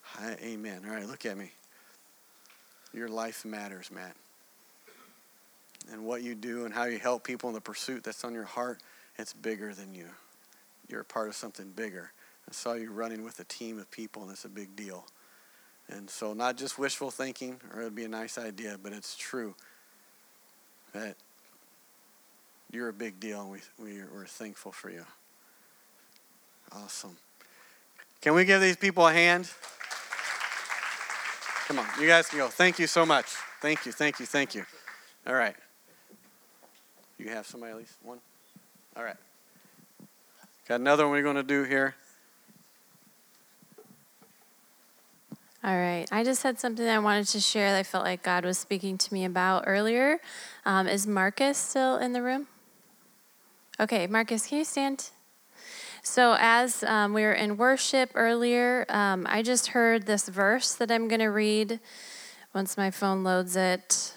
Hi, 0.01 0.37
Amen. 0.41 0.81
All 0.87 0.93
right, 0.93 1.07
look 1.07 1.25
at 1.25 1.37
me. 1.37 1.51
Your 2.93 3.09
life 3.09 3.45
matters, 3.45 3.91
Matt 3.91 4.15
and 5.91 6.03
what 6.03 6.23
you 6.23 6.35
do 6.35 6.65
and 6.65 6.73
how 6.73 6.85
you 6.85 6.99
help 6.99 7.23
people 7.23 7.49
in 7.49 7.55
the 7.55 7.61
pursuit 7.61 8.03
that's 8.03 8.23
on 8.23 8.33
your 8.33 8.45
heart, 8.45 8.81
it's 9.17 9.33
bigger 9.33 9.73
than 9.73 9.93
you. 9.93 10.07
You're 10.87 11.01
a 11.01 11.05
part 11.05 11.27
of 11.27 11.35
something 11.35 11.71
bigger. 11.71 12.11
I 12.47 12.51
saw 12.51 12.73
you 12.73 12.91
running 12.91 13.23
with 13.23 13.39
a 13.39 13.45
team 13.45 13.79
of 13.79 13.89
people, 13.89 14.23
and 14.23 14.31
it's 14.31 14.45
a 14.45 14.49
big 14.49 14.75
deal. 14.75 15.05
And 15.89 16.09
so, 16.09 16.33
not 16.33 16.57
just 16.57 16.79
wishful 16.79 17.11
thinking, 17.11 17.59
or 17.73 17.81
it 17.81 17.83
would 17.85 17.95
be 17.95 18.05
a 18.05 18.09
nice 18.09 18.37
idea, 18.37 18.77
but 18.81 18.93
it's 18.93 19.15
true 19.15 19.55
that 20.93 21.15
you're 22.71 22.89
a 22.89 22.93
big 22.93 23.19
deal, 23.19 23.41
and 23.41 23.51
we, 23.51 23.59
we, 23.79 24.01
we're 24.13 24.25
thankful 24.25 24.71
for 24.71 24.89
you. 24.89 25.05
Awesome. 26.71 27.17
Can 28.21 28.33
we 28.33 28.45
give 28.45 28.61
these 28.61 28.77
people 28.77 29.07
a 29.07 29.13
hand? 29.13 29.49
Come 31.67 31.79
on, 31.79 31.85
you 31.99 32.07
guys 32.07 32.27
can 32.27 32.39
go. 32.39 32.47
Thank 32.47 32.79
you 32.79 32.87
so 32.87 33.05
much. 33.05 33.25
Thank 33.61 33.85
you, 33.85 33.91
thank 33.91 34.19
you, 34.19 34.25
thank 34.25 34.55
you. 34.55 34.65
All 35.25 35.33
right. 35.33 35.55
You 37.23 37.29
have 37.29 37.47
somebody 37.47 37.71
at 37.71 37.77
least 37.77 37.95
one? 38.03 38.19
All 38.97 39.03
right. 39.03 39.15
Got 40.67 40.81
another 40.81 41.05
one 41.05 41.13
we're 41.13 41.23
going 41.23 41.37
to 41.37 41.43
do 41.43 41.63
here. 41.63 41.95
All 45.63 45.73
right. 45.73 46.05
I 46.11 46.25
just 46.25 46.43
had 46.43 46.59
something 46.59 46.85
I 46.85 46.99
wanted 46.99 47.27
to 47.27 47.39
share 47.39 47.71
that 47.71 47.79
I 47.79 47.83
felt 47.83 48.03
like 48.03 48.23
God 48.23 48.43
was 48.43 48.57
speaking 48.57 48.97
to 48.97 49.13
me 49.13 49.23
about 49.23 49.63
earlier. 49.65 50.19
Um, 50.65 50.85
is 50.85 51.07
Marcus 51.07 51.57
still 51.57 51.95
in 51.95 52.11
the 52.11 52.21
room? 52.21 52.47
Okay, 53.79 54.05
Marcus, 54.05 54.45
can 54.45 54.57
you 54.57 54.65
stand? 54.65 55.11
So, 56.01 56.35
as 56.37 56.83
um, 56.83 57.13
we 57.13 57.21
were 57.21 57.31
in 57.31 57.55
worship 57.55 58.11
earlier, 58.15 58.85
um, 58.89 59.25
I 59.29 59.43
just 59.43 59.67
heard 59.67 60.07
this 60.07 60.27
verse 60.27 60.75
that 60.75 60.91
I'm 60.91 61.07
going 61.07 61.21
to 61.21 61.27
read 61.27 61.79
once 62.53 62.75
my 62.75 62.91
phone 62.91 63.23
loads 63.23 63.55
it. 63.55 64.13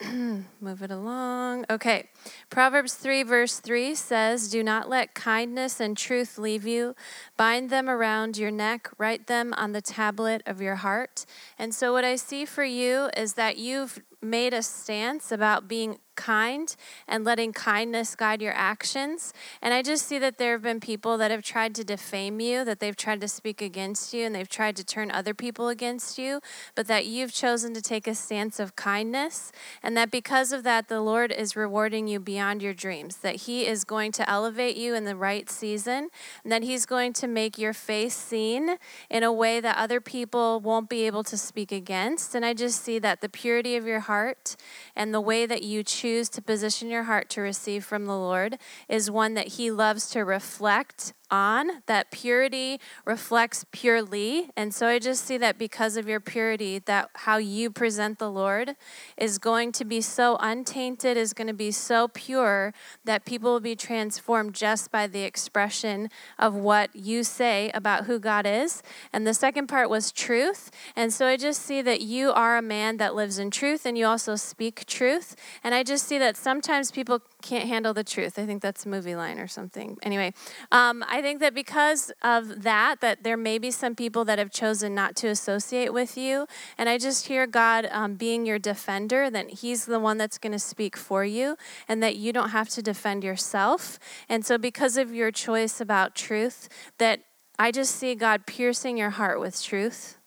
Move 0.60 0.82
it 0.82 0.90
along. 0.90 1.64
Okay. 1.68 2.08
Proverbs 2.48 2.94
3, 2.94 3.22
verse 3.24 3.58
3 3.58 3.94
says, 3.94 4.48
Do 4.48 4.62
not 4.62 4.88
let 4.88 5.14
kindness 5.14 5.80
and 5.80 5.96
truth 5.96 6.38
leave 6.38 6.66
you. 6.66 6.94
Bind 7.36 7.70
them 7.70 7.88
around 7.88 8.36
your 8.36 8.50
neck, 8.50 8.90
write 8.98 9.26
them 9.26 9.52
on 9.56 9.72
the 9.72 9.82
tablet 9.82 10.42
of 10.46 10.60
your 10.60 10.76
heart. 10.76 11.26
And 11.58 11.74
so, 11.74 11.92
what 11.92 12.04
I 12.04 12.16
see 12.16 12.44
for 12.44 12.64
you 12.64 13.10
is 13.16 13.34
that 13.34 13.58
you've 13.58 14.00
made 14.22 14.54
a 14.54 14.62
stance 14.62 15.30
about 15.30 15.68
being 15.68 15.98
kind 16.16 16.74
and 17.08 17.24
letting 17.24 17.52
kindness 17.52 18.14
guide 18.14 18.42
your 18.42 18.52
actions. 18.54 19.32
And 19.60 19.74
I 19.74 19.82
just 19.82 20.06
see 20.06 20.18
that 20.18 20.38
there 20.38 20.52
have 20.52 20.62
been 20.62 20.80
people 20.80 21.18
that 21.18 21.30
have 21.30 21.42
tried 21.42 21.74
to 21.76 21.84
defame 21.84 22.40
you, 22.40 22.64
that 22.64 22.80
they've 22.80 22.96
tried 22.96 23.20
to 23.20 23.28
speak 23.28 23.60
against 23.60 24.14
you, 24.14 24.24
and 24.24 24.34
they've 24.34 24.48
tried 24.48 24.76
to 24.76 24.84
turn 24.84 25.10
other 25.10 25.34
people 25.34 25.68
against 25.68 26.18
you, 26.18 26.40
but 26.74 26.86
that 26.86 27.06
you've 27.06 27.32
chosen 27.32 27.74
to 27.74 27.82
take 27.82 28.06
a 28.06 28.14
stance 28.14 28.60
of 28.60 28.76
kindness. 28.76 29.52
And 29.82 29.96
that 29.96 30.10
because 30.10 30.52
of 30.52 30.62
that, 30.62 30.88
the 30.88 31.00
Lord 31.00 31.32
is 31.32 31.56
rewarding 31.56 32.06
you 32.06 32.20
beyond 32.20 32.62
your 32.62 32.74
dreams, 32.74 33.16
that 33.18 33.36
He 33.36 33.66
is 33.66 33.84
going 33.84 34.12
to 34.12 34.28
elevate 34.30 34.76
you 34.76 34.94
in 34.94 35.04
the 35.04 35.16
right 35.16 35.50
season, 35.50 36.08
and 36.42 36.52
that 36.52 36.62
He's 36.62 36.86
going 36.86 37.12
to 37.14 37.26
make 37.26 37.58
your 37.58 37.72
face 37.72 38.14
seen 38.14 38.76
in 39.10 39.22
a 39.22 39.32
way 39.32 39.60
that 39.60 39.76
other 39.76 40.00
people 40.00 40.60
won't 40.60 40.88
be 40.88 41.06
able 41.06 41.24
to 41.24 41.36
speak 41.36 41.72
against. 41.72 42.34
And 42.34 42.44
I 42.44 42.54
just 42.54 42.82
see 42.82 42.98
that 42.98 43.20
the 43.20 43.28
purity 43.28 43.76
of 43.76 43.86
your 43.86 44.00
heart 44.00 44.56
and 44.94 45.12
the 45.12 45.20
way 45.20 45.46
that 45.46 45.62
you 45.62 45.82
choose 45.82 46.03
choose 46.04 46.28
to 46.28 46.42
position 46.42 46.90
your 46.90 47.04
heart 47.04 47.30
to 47.30 47.40
receive 47.40 47.82
from 47.82 48.04
the 48.04 48.14
Lord 48.14 48.58
is 48.90 49.10
one 49.10 49.32
that 49.32 49.54
He 49.54 49.70
loves 49.70 50.10
to 50.10 50.22
reflect 50.22 51.14
on. 51.34 51.82
That 51.86 52.10
purity 52.12 52.80
reflects 53.04 53.64
purely. 53.72 54.50
And 54.56 54.72
so 54.72 54.86
I 54.86 54.98
just 54.98 55.24
see 55.24 55.36
that 55.38 55.58
because 55.58 55.96
of 55.96 56.08
your 56.08 56.20
purity, 56.20 56.78
that 56.80 57.10
how 57.26 57.38
you 57.38 57.70
present 57.70 58.18
the 58.18 58.30
Lord 58.30 58.76
is 59.16 59.38
going 59.38 59.72
to 59.72 59.84
be 59.84 60.00
so 60.00 60.36
untainted, 60.40 61.16
is 61.16 61.32
going 61.32 61.48
to 61.48 61.60
be 61.66 61.72
so 61.72 62.08
pure 62.08 62.72
that 63.04 63.24
people 63.24 63.52
will 63.52 63.60
be 63.60 63.74
transformed 63.74 64.54
just 64.54 64.92
by 64.92 65.06
the 65.06 65.22
expression 65.22 66.08
of 66.38 66.54
what 66.54 66.94
you 66.94 67.24
say 67.24 67.70
about 67.74 68.04
who 68.04 68.18
God 68.20 68.46
is. 68.46 68.82
And 69.12 69.26
the 69.26 69.34
second 69.34 69.66
part 69.66 69.90
was 69.90 70.12
truth. 70.12 70.70
And 70.94 71.12
so 71.12 71.26
I 71.26 71.36
just 71.36 71.62
see 71.62 71.82
that 71.82 72.00
you 72.00 72.30
are 72.30 72.56
a 72.56 72.62
man 72.62 72.98
that 72.98 73.14
lives 73.14 73.38
in 73.38 73.50
truth 73.50 73.84
and 73.84 73.98
you 73.98 74.06
also 74.06 74.36
speak 74.36 74.86
truth. 74.86 75.34
And 75.64 75.74
I 75.74 75.82
just 75.82 76.06
see 76.06 76.18
that 76.18 76.36
sometimes 76.36 76.90
people 76.90 77.20
can't 77.42 77.68
handle 77.68 77.92
the 77.92 78.04
truth. 78.04 78.38
I 78.38 78.46
think 78.46 78.62
that's 78.62 78.86
a 78.86 78.88
movie 78.88 79.16
line 79.16 79.38
or 79.38 79.48
something. 79.48 79.98
Anyway, 80.02 80.32
um, 80.70 81.04
I 81.08 81.23
think 81.24 81.40
that 81.40 81.54
because 81.54 82.12
of 82.22 82.62
that, 82.62 83.00
that 83.00 83.24
there 83.24 83.36
may 83.36 83.58
be 83.58 83.70
some 83.70 83.94
people 83.94 84.24
that 84.26 84.38
have 84.38 84.50
chosen 84.50 84.94
not 84.94 85.16
to 85.16 85.28
associate 85.28 85.92
with 85.92 86.18
you. 86.18 86.46
And 86.76 86.88
I 86.88 86.98
just 86.98 87.26
hear 87.26 87.46
God 87.46 87.88
um, 87.90 88.14
being 88.14 88.44
your 88.44 88.58
defender, 88.58 89.30
that 89.30 89.50
He's 89.50 89.86
the 89.86 89.98
one 89.98 90.18
that's 90.18 90.38
going 90.38 90.52
to 90.52 90.58
speak 90.58 90.96
for 90.96 91.24
you, 91.24 91.56
and 91.88 92.02
that 92.02 92.16
you 92.16 92.32
don't 92.32 92.50
have 92.50 92.68
to 92.70 92.82
defend 92.82 93.24
yourself. 93.24 93.98
And 94.28 94.44
so, 94.44 94.58
because 94.58 94.96
of 94.98 95.14
your 95.14 95.30
choice 95.30 95.80
about 95.80 96.14
truth, 96.14 96.68
that 96.98 97.20
I 97.58 97.72
just 97.72 97.96
see 97.96 98.14
God 98.14 98.46
piercing 98.46 98.98
your 98.98 99.10
heart 99.10 99.40
with 99.40 99.62
truth 99.62 100.18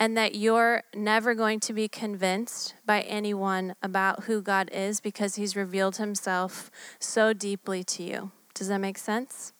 and 0.00 0.16
that 0.16 0.34
you're 0.34 0.82
never 0.94 1.34
going 1.34 1.60
to 1.60 1.72
be 1.72 1.88
convinced 1.88 2.74
by 2.86 3.02
anyone 3.02 3.74
about 3.82 4.24
who 4.24 4.40
God 4.40 4.70
is 4.72 5.00
because 5.00 5.34
He's 5.34 5.54
revealed 5.54 5.98
Himself 5.98 6.70
so 6.98 7.32
deeply 7.32 7.84
to 7.84 8.02
you. 8.02 8.30
Does 8.54 8.68
that 8.68 8.78
make 8.78 8.98
sense? 8.98 9.51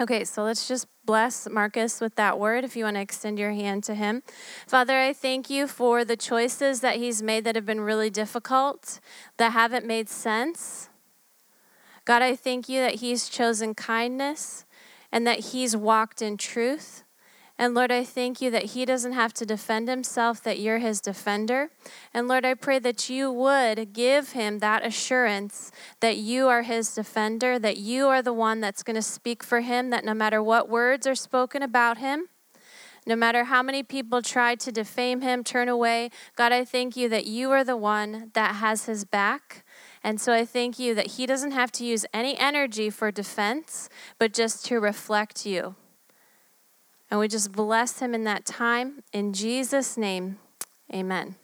Okay, 0.00 0.24
so 0.24 0.42
let's 0.42 0.66
just 0.66 0.86
bless 1.04 1.48
Marcus 1.48 2.00
with 2.00 2.14
that 2.16 2.38
word 2.38 2.64
if 2.64 2.76
you 2.76 2.84
want 2.84 2.96
to 2.96 3.00
extend 3.00 3.38
your 3.38 3.52
hand 3.52 3.84
to 3.84 3.94
him. 3.94 4.22
Father, 4.66 4.98
I 4.98 5.12
thank 5.12 5.50
you 5.50 5.66
for 5.66 6.04
the 6.04 6.16
choices 6.16 6.80
that 6.80 6.96
he's 6.96 7.22
made 7.22 7.44
that 7.44 7.54
have 7.54 7.66
been 7.66 7.80
really 7.80 8.10
difficult, 8.10 9.00
that 9.36 9.52
haven't 9.52 9.86
made 9.86 10.08
sense. 10.08 10.88
God, 12.04 12.22
I 12.22 12.34
thank 12.34 12.68
you 12.68 12.80
that 12.80 12.96
he's 12.96 13.28
chosen 13.28 13.74
kindness 13.74 14.64
and 15.12 15.26
that 15.26 15.40
he's 15.40 15.76
walked 15.76 16.22
in 16.22 16.36
truth. 16.36 17.04
And 17.58 17.74
Lord, 17.74 17.92
I 17.92 18.02
thank 18.02 18.40
you 18.40 18.50
that 18.50 18.66
he 18.66 18.84
doesn't 18.84 19.12
have 19.12 19.32
to 19.34 19.46
defend 19.46 19.88
himself, 19.88 20.42
that 20.42 20.58
you're 20.58 20.78
his 20.78 21.00
defender. 21.00 21.70
And 22.12 22.26
Lord, 22.26 22.44
I 22.44 22.54
pray 22.54 22.78
that 22.80 23.08
you 23.08 23.30
would 23.30 23.92
give 23.92 24.32
him 24.32 24.58
that 24.58 24.84
assurance 24.84 25.70
that 26.00 26.16
you 26.16 26.48
are 26.48 26.62
his 26.62 26.94
defender, 26.94 27.58
that 27.58 27.76
you 27.76 28.08
are 28.08 28.22
the 28.22 28.32
one 28.32 28.60
that's 28.60 28.82
going 28.82 28.96
to 28.96 29.02
speak 29.02 29.44
for 29.44 29.60
him, 29.60 29.90
that 29.90 30.04
no 30.04 30.14
matter 30.14 30.42
what 30.42 30.68
words 30.68 31.06
are 31.06 31.14
spoken 31.14 31.62
about 31.62 31.98
him, 31.98 32.28
no 33.04 33.16
matter 33.16 33.44
how 33.44 33.62
many 33.62 33.82
people 33.82 34.22
try 34.22 34.54
to 34.54 34.70
defame 34.70 35.20
him, 35.20 35.42
turn 35.42 35.68
away, 35.68 36.10
God, 36.36 36.52
I 36.52 36.64
thank 36.64 36.96
you 36.96 37.08
that 37.08 37.26
you 37.26 37.50
are 37.50 37.64
the 37.64 37.76
one 37.76 38.30
that 38.34 38.56
has 38.56 38.86
his 38.86 39.04
back. 39.04 39.64
And 40.04 40.20
so 40.20 40.32
I 40.32 40.44
thank 40.44 40.78
you 40.78 40.94
that 40.94 41.12
he 41.12 41.26
doesn't 41.26 41.50
have 41.50 41.72
to 41.72 41.84
use 41.84 42.06
any 42.14 42.38
energy 42.38 42.90
for 42.90 43.10
defense, 43.10 43.88
but 44.18 44.32
just 44.32 44.64
to 44.66 44.78
reflect 44.78 45.44
you. 45.44 45.74
And 47.12 47.20
we 47.20 47.28
just 47.28 47.52
bless 47.52 47.98
him 47.98 48.14
in 48.14 48.24
that 48.24 48.46
time. 48.46 49.02
In 49.12 49.34
Jesus' 49.34 49.98
name, 49.98 50.38
amen. 50.94 51.36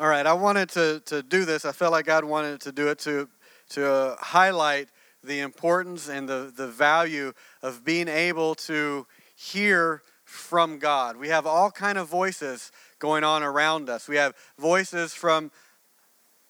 All 0.00 0.08
right, 0.08 0.24
I 0.24 0.32
wanted 0.32 0.70
to, 0.70 1.02
to 1.04 1.22
do 1.22 1.44
this. 1.44 1.66
I 1.66 1.72
felt 1.72 1.92
like 1.92 2.06
God 2.06 2.24
wanted 2.24 2.62
to 2.62 2.72
do 2.72 2.88
it 2.88 2.98
to, 3.00 3.28
to 3.68 3.92
uh, 3.92 4.16
highlight 4.18 4.88
the 5.22 5.40
importance 5.40 6.08
and 6.08 6.26
the, 6.26 6.50
the 6.56 6.66
value 6.66 7.34
of 7.60 7.84
being 7.84 8.08
able 8.08 8.54
to 8.54 9.06
hear 9.34 10.00
from 10.24 10.78
God. 10.78 11.18
We 11.18 11.28
have 11.28 11.46
all 11.46 11.70
kind 11.70 11.98
of 11.98 12.08
voices 12.08 12.72
going 12.98 13.22
on 13.22 13.42
around 13.42 13.90
us. 13.90 14.08
We 14.08 14.16
have 14.16 14.32
voices 14.58 15.12
from 15.12 15.50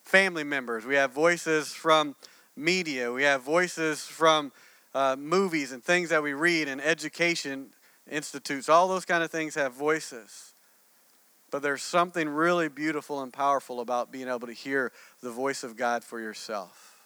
family 0.04 0.44
members. 0.44 0.86
We 0.86 0.94
have 0.94 1.10
voices 1.10 1.72
from 1.72 2.14
media. 2.54 3.10
We 3.10 3.24
have 3.24 3.42
voices 3.42 4.02
from 4.02 4.52
uh, 4.96 5.14
movies 5.14 5.72
and 5.72 5.84
things 5.84 6.08
that 6.08 6.22
we 6.22 6.32
read 6.32 6.68
and 6.68 6.80
education 6.80 7.66
institutes, 8.10 8.70
all 8.70 8.88
those 8.88 9.04
kind 9.04 9.22
of 9.22 9.30
things 9.30 9.54
have 9.54 9.74
voices. 9.74 10.54
But 11.50 11.60
there's 11.60 11.82
something 11.82 12.26
really 12.26 12.68
beautiful 12.68 13.20
and 13.20 13.30
powerful 13.30 13.80
about 13.80 14.10
being 14.10 14.26
able 14.26 14.46
to 14.46 14.54
hear 14.54 14.92
the 15.22 15.30
voice 15.30 15.62
of 15.62 15.76
God 15.76 16.02
for 16.02 16.18
yourself. 16.18 16.96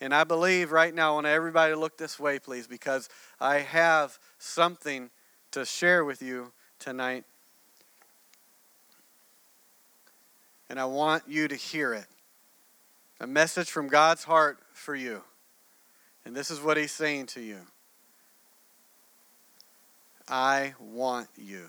And 0.00 0.14
I 0.14 0.22
believe 0.22 0.70
right 0.70 0.94
now, 0.94 1.12
I 1.12 1.14
want 1.14 1.26
everybody 1.26 1.72
to 1.74 1.80
look 1.80 1.98
this 1.98 2.20
way, 2.20 2.38
please, 2.38 2.68
because 2.68 3.08
I 3.40 3.56
have 3.58 4.20
something 4.38 5.10
to 5.50 5.64
share 5.64 6.04
with 6.04 6.22
you 6.22 6.52
tonight. 6.78 7.24
And 10.70 10.78
I 10.78 10.84
want 10.84 11.24
you 11.26 11.48
to 11.48 11.56
hear 11.56 11.92
it. 11.92 12.06
A 13.18 13.26
message 13.26 13.68
from 13.68 13.88
God's 13.88 14.22
heart 14.22 14.58
for 14.72 14.94
you. 14.94 15.22
And 16.26 16.34
this 16.34 16.50
is 16.50 16.60
what 16.60 16.76
he's 16.76 16.90
saying 16.90 17.26
to 17.26 17.40
you 17.40 17.60
I 20.28 20.74
want 20.80 21.28
you. 21.36 21.68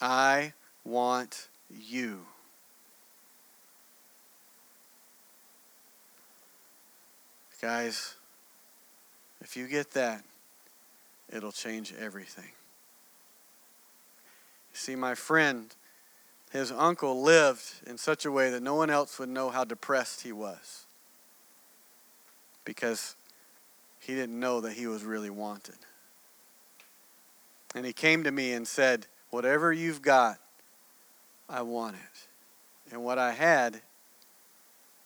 I 0.00 0.52
want 0.84 1.48
you. 1.70 2.26
Guys, 7.62 8.16
if 9.40 9.56
you 9.56 9.68
get 9.68 9.92
that, 9.92 10.24
it'll 11.32 11.52
change 11.52 11.94
everything. 11.96 12.50
See, 14.72 14.96
my 14.96 15.14
friend 15.14 15.72
his 16.50 16.72
uncle 16.72 17.22
lived 17.22 17.62
in 17.86 17.96
such 17.96 18.24
a 18.24 18.32
way 18.32 18.50
that 18.50 18.62
no 18.62 18.74
one 18.74 18.90
else 18.90 19.18
would 19.18 19.28
know 19.28 19.50
how 19.50 19.64
depressed 19.64 20.22
he 20.22 20.32
was 20.32 20.84
because 22.64 23.14
he 24.00 24.14
didn't 24.14 24.38
know 24.38 24.60
that 24.60 24.72
he 24.72 24.86
was 24.86 25.04
really 25.04 25.30
wanted. 25.30 25.76
And 27.74 27.86
he 27.86 27.92
came 27.92 28.24
to 28.24 28.30
me 28.30 28.52
and 28.52 28.66
said, 28.66 29.06
Whatever 29.30 29.72
you've 29.72 30.02
got, 30.02 30.38
I 31.48 31.62
want 31.62 31.94
it. 31.94 32.92
And 32.92 33.04
what 33.04 33.18
I 33.18 33.30
had 33.30 33.80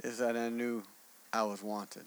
is 0.02 0.18
that 0.18 0.36
I 0.36 0.48
knew 0.48 0.82
I 1.30 1.42
was 1.42 1.62
wanted. 1.62 2.04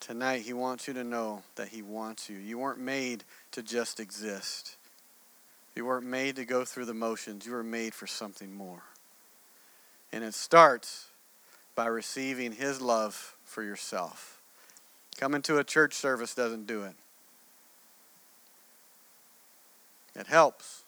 Tonight, 0.00 0.42
he 0.42 0.52
wants 0.52 0.88
you 0.88 0.94
to 0.94 1.04
know 1.04 1.44
that 1.54 1.68
he 1.68 1.82
wants 1.82 2.28
you. 2.28 2.36
You 2.36 2.58
weren't 2.58 2.80
made 2.80 3.22
to 3.52 3.62
just 3.62 4.00
exist. 4.00 4.76
You 5.74 5.86
weren't 5.86 6.06
made 6.06 6.36
to 6.36 6.44
go 6.44 6.64
through 6.64 6.84
the 6.84 6.94
motions. 6.94 7.46
You 7.46 7.52
were 7.52 7.62
made 7.62 7.94
for 7.94 8.06
something 8.06 8.52
more. 8.52 8.82
And 10.12 10.22
it 10.22 10.34
starts 10.34 11.06
by 11.74 11.86
receiving 11.86 12.52
His 12.52 12.80
love 12.80 13.36
for 13.44 13.62
yourself. 13.62 14.40
Coming 15.16 15.42
to 15.42 15.58
a 15.58 15.64
church 15.64 15.94
service 15.94 16.34
doesn't 16.34 16.66
do 16.66 16.82
it. 16.84 16.94
It 20.14 20.26
helps, 20.26 20.82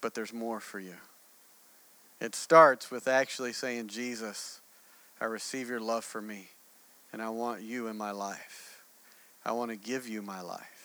but 0.00 0.14
there's 0.14 0.32
more 0.32 0.60
for 0.60 0.78
you. 0.78 0.96
It 2.20 2.34
starts 2.34 2.90
with 2.90 3.08
actually 3.08 3.52
saying, 3.52 3.88
Jesus, 3.88 4.60
I 5.20 5.24
receive 5.26 5.68
your 5.68 5.80
love 5.80 6.04
for 6.04 6.20
me, 6.20 6.48
and 7.12 7.22
I 7.22 7.30
want 7.30 7.62
you 7.62 7.88
in 7.88 7.96
my 7.96 8.10
life. 8.10 8.82
I 9.44 9.52
want 9.52 9.70
to 9.70 9.76
give 9.76 10.08
you 10.08 10.22
my 10.22 10.40
life. 10.40 10.75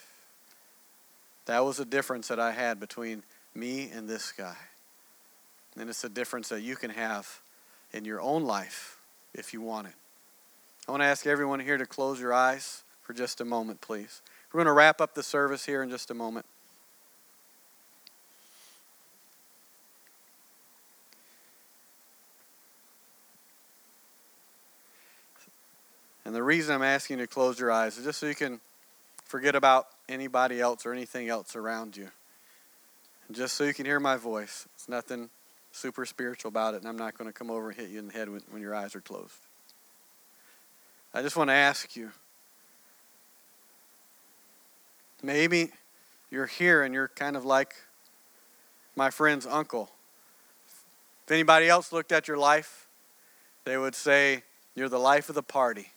That 1.52 1.66
was 1.66 1.82
a 1.82 1.86
difference 1.86 2.30
that 2.30 2.40
I 2.40 2.54
had 2.54 2.80
between 2.80 3.24
me 3.54 3.90
and 3.94 4.08
this 4.08 4.32
guy. 4.32 4.56
And 5.78 5.90
it's 5.90 6.06
a 6.06 6.08
difference 6.08 6.48
that 6.48 6.62
you 6.62 6.78
can 6.78 6.92
have 6.92 7.42
in 7.92 8.06
your 8.06 8.22
own 8.22 8.46
life 8.46 9.00
if 9.34 9.52
you 9.52 9.60
want 9.60 9.88
it. 9.88 9.94
I 10.88 10.92
want 10.92 11.04
to 11.04 11.08
ask 11.08 11.28
everyone 11.28 11.60
here 11.60 11.78
to 11.78 11.86
close 11.86 12.22
your 12.22 12.34
eyes 12.34 12.84
for 13.02 13.12
just 13.12 13.42
a 13.42 13.44
moment, 13.44 13.82
please. 13.82 14.22
We're 14.54 14.60
going 14.60 14.68
to 14.68 14.72
wrap 14.72 15.02
up 15.02 15.14
the 15.14 15.24
service 15.24 15.66
here 15.66 15.84
in 15.84 15.90
just 15.90 16.10
a 16.10 16.14
moment. 16.14 16.46
And 26.24 26.34
the 26.34 26.44
reason 26.44 26.74
I'm 26.74 26.82
asking 26.82 27.20
you 27.20 27.26
to 27.26 27.30
close 27.30 27.60
your 27.60 27.74
eyes 27.74 27.98
is 27.98 28.06
just 28.06 28.22
so 28.22 28.28
you 28.28 28.36
can 28.36 28.62
forget 29.26 29.54
about 29.54 29.88
anybody 30.12 30.60
else 30.60 30.86
or 30.86 30.94
anything 30.94 31.30
else 31.30 31.56
around 31.56 31.98
you. 31.98 32.10
And 33.28 33.36
just 33.36 33.56
so 33.56 33.64
you 33.64 33.74
can 33.74 33.86
hear 33.86 34.00
my 34.00 34.18
voice, 34.18 34.68
it's 34.76 34.90
nothing 34.90 35.30
super 35.72 36.06
spiritual 36.06 36.50
about 36.50 36.74
it, 36.74 36.82
and 36.82 36.88
I'm 36.88 36.98
not 36.98 37.18
going 37.18 37.30
to 37.30 37.34
come 37.34 37.50
over 37.50 37.70
and 37.70 37.80
hit 37.80 37.90
you 37.90 38.00
in 38.00 38.08
the 38.08 38.14
head 38.14 38.30
when, 38.30 38.42
when 38.50 38.62
your 38.62 38.76
eyes 38.76 38.96
are 38.96 39.02
closed. 39.02 39.34
I 41.14 41.22
just 41.22 41.36
want 41.36 41.50
to 41.50 41.54
ask 41.54 41.96
you 41.96 42.12
maybe 45.24 45.72
you're 46.30 46.46
here 46.46 46.84
and 46.84 46.94
you're 46.94 47.10
kind 47.10 47.36
of 47.36 47.46
like 47.46 47.76
my 48.96 49.10
friend's 49.10 49.46
uncle. 49.46 49.90
If 51.26 51.32
anybody 51.32 51.68
else 51.68 51.92
looked 51.92 52.12
at 52.12 52.28
your 52.28 52.38
life, 52.38 52.88
they 53.66 53.78
would 53.78 53.96
say, 53.96 54.44
You're 54.76 54.90
the 54.90 55.00
life 55.00 55.30
of 55.30 55.36
the 55.36 55.44
party. 55.44 55.92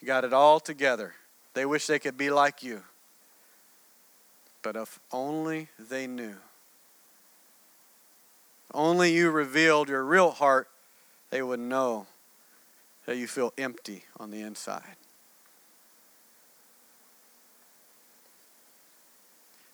You 0.00 0.06
got 0.06 0.24
it 0.24 0.32
all 0.32 0.58
together. 0.58 1.14
They 1.54 1.66
wish 1.66 1.86
they 1.86 1.98
could 1.98 2.16
be 2.16 2.30
like 2.30 2.62
you. 2.62 2.82
But 4.62 4.76
if 4.76 4.98
only 5.10 5.68
they 5.78 6.06
knew. 6.06 6.36
Only 8.72 9.12
you 9.12 9.30
revealed 9.30 9.88
your 9.88 10.04
real 10.04 10.30
heart, 10.30 10.68
they 11.30 11.42
would 11.42 11.60
know 11.60 12.06
that 13.06 13.16
you 13.16 13.26
feel 13.26 13.52
empty 13.58 14.04
on 14.18 14.30
the 14.30 14.40
inside. 14.40 14.96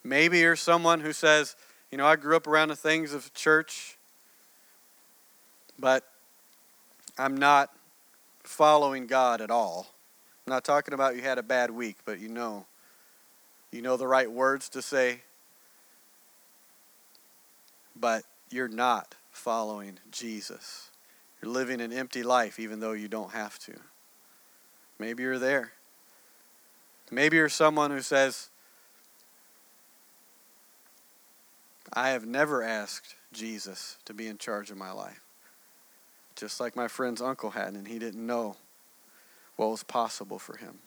Maybe 0.02 0.38
you're 0.38 0.56
someone 0.56 1.00
who 1.00 1.12
says, 1.12 1.54
you 1.90 1.98
know, 1.98 2.06
I 2.06 2.16
grew 2.16 2.34
up 2.34 2.46
around 2.46 2.68
the 2.68 2.76
things 2.76 3.12
of 3.12 3.32
church, 3.34 3.98
but 5.78 6.04
I'm 7.18 7.36
not 7.36 7.70
following 8.42 9.06
God 9.06 9.40
at 9.40 9.50
all. 9.50 9.86
I'm 10.48 10.54
not 10.54 10.64
talking 10.64 10.94
about 10.94 11.14
you 11.14 11.20
had 11.20 11.36
a 11.36 11.42
bad 11.42 11.70
week, 11.70 11.98
but 12.06 12.20
you 12.20 12.30
know. 12.30 12.64
You 13.70 13.82
know 13.82 13.98
the 13.98 14.06
right 14.06 14.32
words 14.32 14.70
to 14.70 14.80
say, 14.80 15.20
but 17.94 18.24
you're 18.48 18.66
not 18.66 19.14
following 19.30 19.98
Jesus. 20.10 20.88
You're 21.42 21.52
living 21.52 21.82
an 21.82 21.92
empty 21.92 22.22
life 22.22 22.58
even 22.58 22.80
though 22.80 22.92
you 22.92 23.08
don't 23.08 23.32
have 23.32 23.58
to. 23.58 23.74
Maybe 24.98 25.22
you're 25.22 25.38
there. 25.38 25.72
Maybe 27.10 27.36
you're 27.36 27.50
someone 27.50 27.90
who 27.90 28.00
says, 28.00 28.48
I 31.92 32.08
have 32.08 32.24
never 32.24 32.62
asked 32.62 33.16
Jesus 33.34 33.98
to 34.06 34.14
be 34.14 34.26
in 34.26 34.38
charge 34.38 34.70
of 34.70 34.78
my 34.78 34.92
life. 34.92 35.20
Just 36.36 36.58
like 36.58 36.74
my 36.74 36.88
friend's 36.88 37.20
uncle 37.20 37.50
had, 37.50 37.74
and 37.74 37.86
he 37.86 37.98
didn't 37.98 38.26
know 38.26 38.56
what 39.58 39.70
was 39.70 39.82
possible 39.82 40.38
for 40.38 40.56
him. 40.56 40.78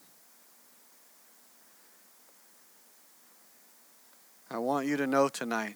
I 4.49 4.59
want 4.59 4.87
you 4.87 4.95
to 4.95 5.05
know 5.05 5.27
tonight 5.27 5.75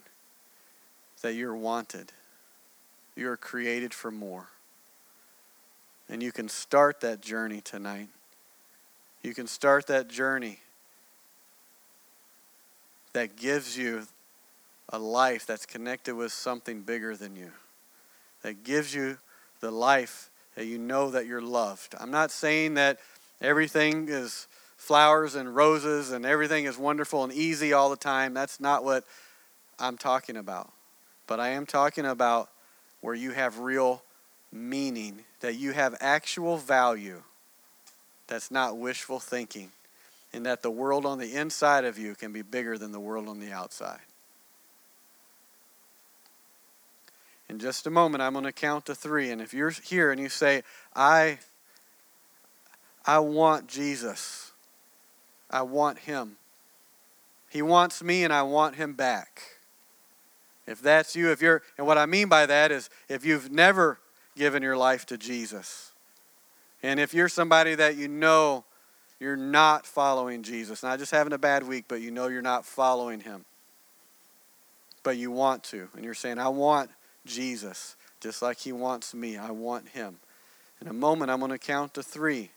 that 1.21 1.33
you're 1.33 1.55
wanted. 1.55 2.13
You're 3.15 3.35
created 3.35 3.93
for 3.93 4.11
more. 4.11 4.47
And 6.07 6.23
you 6.23 6.31
can 6.31 6.47
start 6.47 7.01
that 7.01 7.19
journey 7.19 7.59
tonight. 7.59 8.07
You 9.21 9.33
can 9.33 9.47
start 9.47 9.87
that 9.87 10.07
journey 10.07 10.59
that 13.11 13.35
gives 13.35 13.77
you 13.77 14.03
a 14.87 14.99
life 14.99 15.45
that's 15.45 15.65
connected 15.65 16.15
with 16.15 16.31
something 16.31 16.81
bigger 16.81 17.17
than 17.17 17.35
you, 17.35 17.51
that 18.41 18.63
gives 18.63 18.95
you 18.95 19.17
the 19.59 19.71
life 19.71 20.29
that 20.56 20.66
you 20.66 20.78
know 20.78 21.12
that 21.12 21.26
you're 21.26 21.41
loved. 21.41 21.95
I'm 21.99 22.12
not 22.12 22.32
saying 22.32 22.76
that 22.76 22.99
everything 23.41 24.08
is 24.10 24.47
flowers 24.78 25.36
and 25.36 25.56
roses 25.56 26.12
and 26.12 26.26
everything 26.26 26.66
is 26.66 26.78
wonderful 26.78 27.24
and 27.24 27.34
easy 27.34 27.74
all 27.74 27.89
the 27.89 27.95
time. 27.95 28.34
That's 28.34 28.60
not 28.60 28.84
what 28.84 29.03
I'm 29.80 29.97
talking 29.97 30.38
about. 30.38 30.72
But 31.28 31.39
I 31.39 31.49
am 31.49 31.66
talking 31.66 32.06
about 32.06 32.49
where 33.01 33.16
you 33.16 33.32
have 33.32 33.60
real 33.60 34.03
meaning, 34.51 35.24
that 35.41 35.56
you 35.56 35.72
have 35.74 35.95
actual 35.99 36.58
value 36.58 37.22
that's 38.28 38.49
not 38.49 38.78
wishful 38.78 39.20
thinking, 39.20 39.72
and 40.34 40.45
that 40.45 40.62
the 40.62 40.72
world 40.72 41.06
on 41.06 41.20
the 41.20 41.36
inside 41.36 41.86
of 41.86 41.97
you 41.97 42.16
can 42.16 42.32
be 42.32 42.41
bigger 42.41 42.78
than 42.78 42.91
the 42.91 42.99
world 42.99 43.28
on 43.28 43.39
the 43.39 43.51
outside. 43.51 43.99
In 47.49 47.59
just 47.59 47.85
a 47.85 47.91
moment, 47.91 48.23
I'm 48.23 48.33
going 48.33 48.45
to 48.45 48.51
count 48.51 48.85
to 48.87 48.95
three. 48.95 49.29
And 49.29 49.41
if 49.41 49.53
you're 49.53 49.69
here 49.69 50.11
and 50.11 50.19
you 50.19 50.29
say, 50.29 50.63
I, 50.95 51.39
I 53.05 53.19
want 53.19 53.67
Jesus, 53.67 54.51
I 55.49 55.61
want 55.61 55.99
him. 55.99 56.37
He 57.49 57.61
wants 57.61 58.03
me 58.03 58.23
and 58.23 58.33
I 58.33 58.41
want 58.41 58.75
him 58.75 58.93
back. 58.93 59.41
If 60.67 60.81
that's 60.81 61.15
you, 61.15 61.31
if 61.31 61.41
you're, 61.41 61.61
and 61.77 61.85
what 61.85 61.97
I 61.97 62.07
mean 62.07 62.27
by 62.27 62.47
that 62.47 62.71
is 62.71 62.89
if 63.07 63.23
you've 63.23 63.51
never 63.51 63.99
given 64.35 64.63
your 64.63 64.75
life 64.75 65.05
to 65.05 65.17
Jesus, 65.17 65.91
and 66.81 66.99
if 66.99 67.13
you're 67.13 67.29
somebody 67.29 67.75
that 67.75 67.95
you 67.95 68.07
know 68.07 68.65
you're 69.19 69.37
not 69.37 69.85
following 69.85 70.43
Jesus, 70.43 70.83
not 70.83 70.99
just 70.99 71.11
having 71.11 71.33
a 71.33 71.37
bad 71.37 71.67
week, 71.67 71.85
but 71.87 72.01
you 72.01 72.11
know 72.11 72.27
you're 72.27 72.41
not 72.41 72.65
following 72.65 73.19
him, 73.19 73.45
but 75.03 75.17
you 75.17 75.31
want 75.31 75.63
to, 75.65 75.87
and 75.95 76.03
you're 76.03 76.15
saying, 76.15 76.39
I 76.39 76.49
want 76.49 76.89
Jesus 77.26 77.95
just 78.21 78.41
like 78.41 78.59
he 78.59 78.71
wants 78.71 79.13
me, 79.13 79.38
I 79.38 79.51
want 79.51 79.89
him. 79.89 80.17
In 80.82 80.88
a 80.88 80.93
moment, 80.93 81.30
I'm 81.30 81.39
going 81.39 81.51
to 81.51 81.57
count 81.57 81.93
to 81.93 82.03
three 82.03 82.51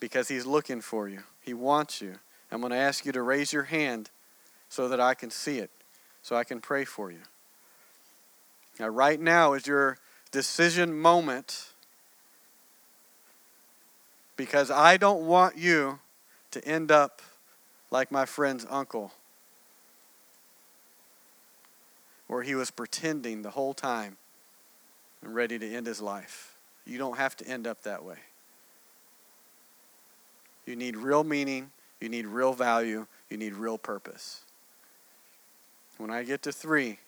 because 0.00 0.28
he's 0.28 0.46
looking 0.46 0.80
for 0.80 1.08
you. 1.08 1.22
He 1.42 1.54
wants 1.54 2.00
you. 2.00 2.14
I'm 2.50 2.60
going 2.60 2.72
to 2.72 2.78
ask 2.78 3.04
you 3.04 3.12
to 3.12 3.22
raise 3.22 3.52
your 3.52 3.64
hand 3.64 4.10
so 4.68 4.88
that 4.88 5.00
I 5.00 5.14
can 5.14 5.30
see 5.30 5.58
it 5.58 5.70
so 6.22 6.36
I 6.36 6.44
can 6.44 6.60
pray 6.60 6.84
for 6.84 7.10
you. 7.10 7.20
Now, 8.78 8.88
right 8.88 9.20
now 9.20 9.54
is 9.54 9.66
your 9.66 9.98
decision 10.30 10.98
moment 10.98 11.72
because 14.36 14.70
I 14.70 14.98
don't 14.98 15.26
want 15.26 15.56
you 15.56 15.98
to 16.50 16.64
end 16.66 16.90
up 16.90 17.22
like 17.90 18.12
my 18.12 18.24
friend's 18.26 18.66
uncle, 18.68 19.12
where 22.28 22.42
he 22.42 22.54
was 22.54 22.70
pretending 22.70 23.42
the 23.42 23.50
whole 23.50 23.74
time 23.74 24.16
and 25.22 25.34
ready 25.34 25.58
to 25.58 25.68
end 25.68 25.86
his 25.86 26.00
life. 26.00 26.54
You 26.86 26.98
don't 26.98 27.18
have 27.18 27.36
to 27.38 27.46
end 27.46 27.66
up 27.66 27.82
that 27.82 28.04
way. 28.04 28.18
You 30.64 30.76
need 30.76 30.96
real 30.96 31.24
meaning, 31.24 31.70
you 32.00 32.08
need 32.08 32.26
real 32.26 32.52
value, 32.52 33.06
you 33.28 33.36
need 33.36 33.54
real 33.54 33.78
purpose. 33.78 34.42
When 35.96 36.10
I 36.10 36.22
get 36.22 36.42
to 36.42 36.52
three, 36.52 36.98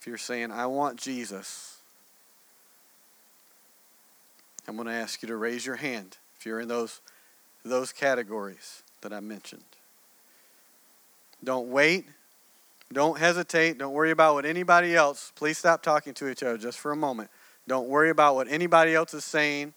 if 0.00 0.06
you're 0.06 0.18
saying, 0.18 0.50
I 0.50 0.66
want 0.66 0.98
Jesus, 0.98 1.76
I'm 4.66 4.76
going 4.76 4.88
to 4.88 4.94
ask 4.94 5.22
you 5.22 5.28
to 5.28 5.36
raise 5.36 5.64
your 5.64 5.76
hand 5.76 6.16
if 6.38 6.46
you're 6.46 6.60
in 6.60 6.68
those, 6.68 7.00
those 7.64 7.92
categories 7.92 8.82
that 9.02 9.12
I 9.12 9.20
mentioned. 9.20 9.62
Don't 11.44 11.68
wait. 11.68 12.06
Don't 12.92 13.18
hesitate. 13.18 13.78
Don't 13.78 13.92
worry 13.92 14.10
about 14.10 14.34
what 14.34 14.44
anybody 14.44 14.94
else. 14.94 15.32
Please 15.34 15.58
stop 15.58 15.82
talking 15.82 16.14
to 16.14 16.28
each 16.28 16.42
other 16.42 16.58
just 16.58 16.78
for 16.78 16.92
a 16.92 16.96
moment. 16.96 17.30
Don't 17.66 17.88
worry 17.88 18.10
about 18.10 18.34
what 18.34 18.48
anybody 18.48 18.94
else 18.94 19.14
is 19.14 19.24
saying. 19.24 19.74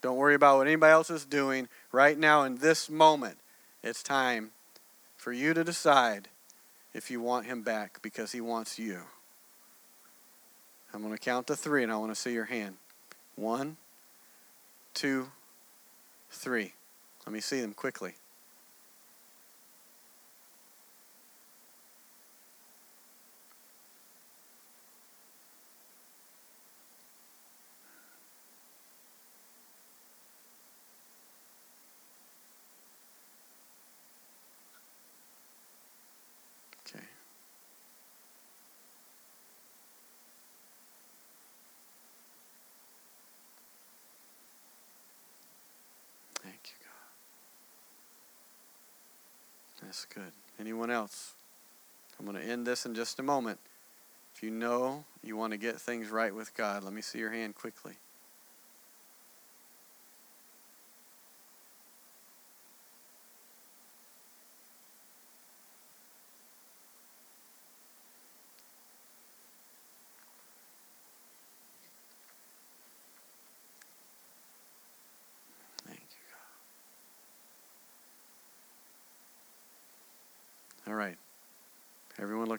Don't 0.00 0.16
worry 0.16 0.34
about 0.34 0.58
what 0.58 0.66
anybody 0.66 0.92
else 0.92 1.10
is 1.10 1.24
doing. 1.24 1.68
Right 1.90 2.16
now, 2.16 2.44
in 2.44 2.56
this 2.56 2.88
moment, 2.88 3.38
it's 3.82 4.02
time 4.02 4.50
for 5.16 5.32
you 5.32 5.52
to 5.54 5.64
decide 5.64 6.28
if 6.94 7.10
you 7.10 7.20
want 7.20 7.46
him 7.46 7.62
back 7.62 8.00
because 8.02 8.32
he 8.32 8.40
wants 8.40 8.78
you. 8.78 9.00
I'm 10.94 11.02
going 11.02 11.12
to 11.12 11.20
count 11.20 11.48
to 11.48 11.56
three 11.56 11.82
and 11.82 11.92
I 11.92 11.96
want 11.96 12.12
to 12.12 12.20
see 12.20 12.32
your 12.32 12.46
hand. 12.46 12.76
One, 13.36 13.76
two, 14.94 15.30
three. 16.30 16.72
Let 17.26 17.32
me 17.32 17.40
see 17.40 17.60
them 17.60 17.74
quickly. 17.74 18.14
That's 49.88 50.04
good. 50.04 50.32
Anyone 50.60 50.90
else? 50.90 51.32
I'm 52.18 52.26
going 52.26 52.36
to 52.36 52.46
end 52.46 52.66
this 52.66 52.84
in 52.84 52.94
just 52.94 53.18
a 53.20 53.22
moment. 53.22 53.58
If 54.34 54.42
you 54.42 54.50
know 54.50 55.04
you 55.24 55.34
want 55.34 55.54
to 55.54 55.56
get 55.56 55.80
things 55.80 56.10
right 56.10 56.34
with 56.34 56.54
God, 56.54 56.84
let 56.84 56.92
me 56.92 57.00
see 57.00 57.18
your 57.18 57.30
hand 57.30 57.54
quickly. 57.54 57.94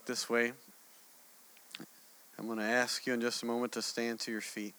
This 0.10 0.28
way. 0.28 0.52
I'm 2.40 2.48
going 2.48 2.58
to 2.58 2.64
ask 2.64 3.06
you 3.06 3.14
in 3.14 3.22
just 3.22 3.44
a 3.44 3.46
moment 3.46 3.74
to 3.74 3.84
stand 3.84 4.20
to 4.22 4.32
your 4.32 4.42
feet. 4.42 4.74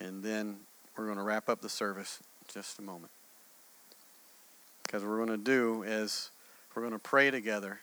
And 0.00 0.22
then 0.22 0.56
we're 0.96 1.04
going 1.04 1.18
to 1.18 1.22
wrap 1.22 1.50
up 1.50 1.60
the 1.60 1.68
service 1.68 2.20
just 2.50 2.78
a 2.78 2.82
moment. 2.82 3.10
Because 4.82 5.02
what 5.02 5.10
we're 5.10 5.26
going 5.26 5.28
to 5.28 5.44
do 5.44 5.82
is 5.82 6.30
we're 6.74 6.80
going 6.80 6.94
to 6.94 6.98
pray 6.98 7.30
together 7.30 7.80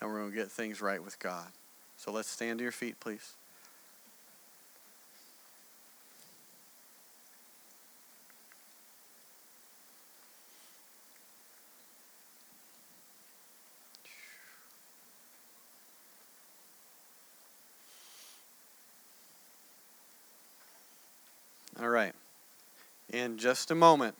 and 0.00 0.08
we're 0.08 0.20
going 0.20 0.30
to 0.30 0.36
get 0.36 0.48
things 0.48 0.80
right 0.80 1.02
with 1.02 1.18
God. 1.18 1.48
So 1.96 2.12
let's 2.12 2.30
stand 2.30 2.60
to 2.60 2.62
your 2.62 2.70
feet, 2.70 3.00
please. 3.00 3.32
All 21.80 21.88
right. 21.88 22.12
In 23.12 23.36
just 23.36 23.70
a 23.70 23.74
moment, 23.74 24.14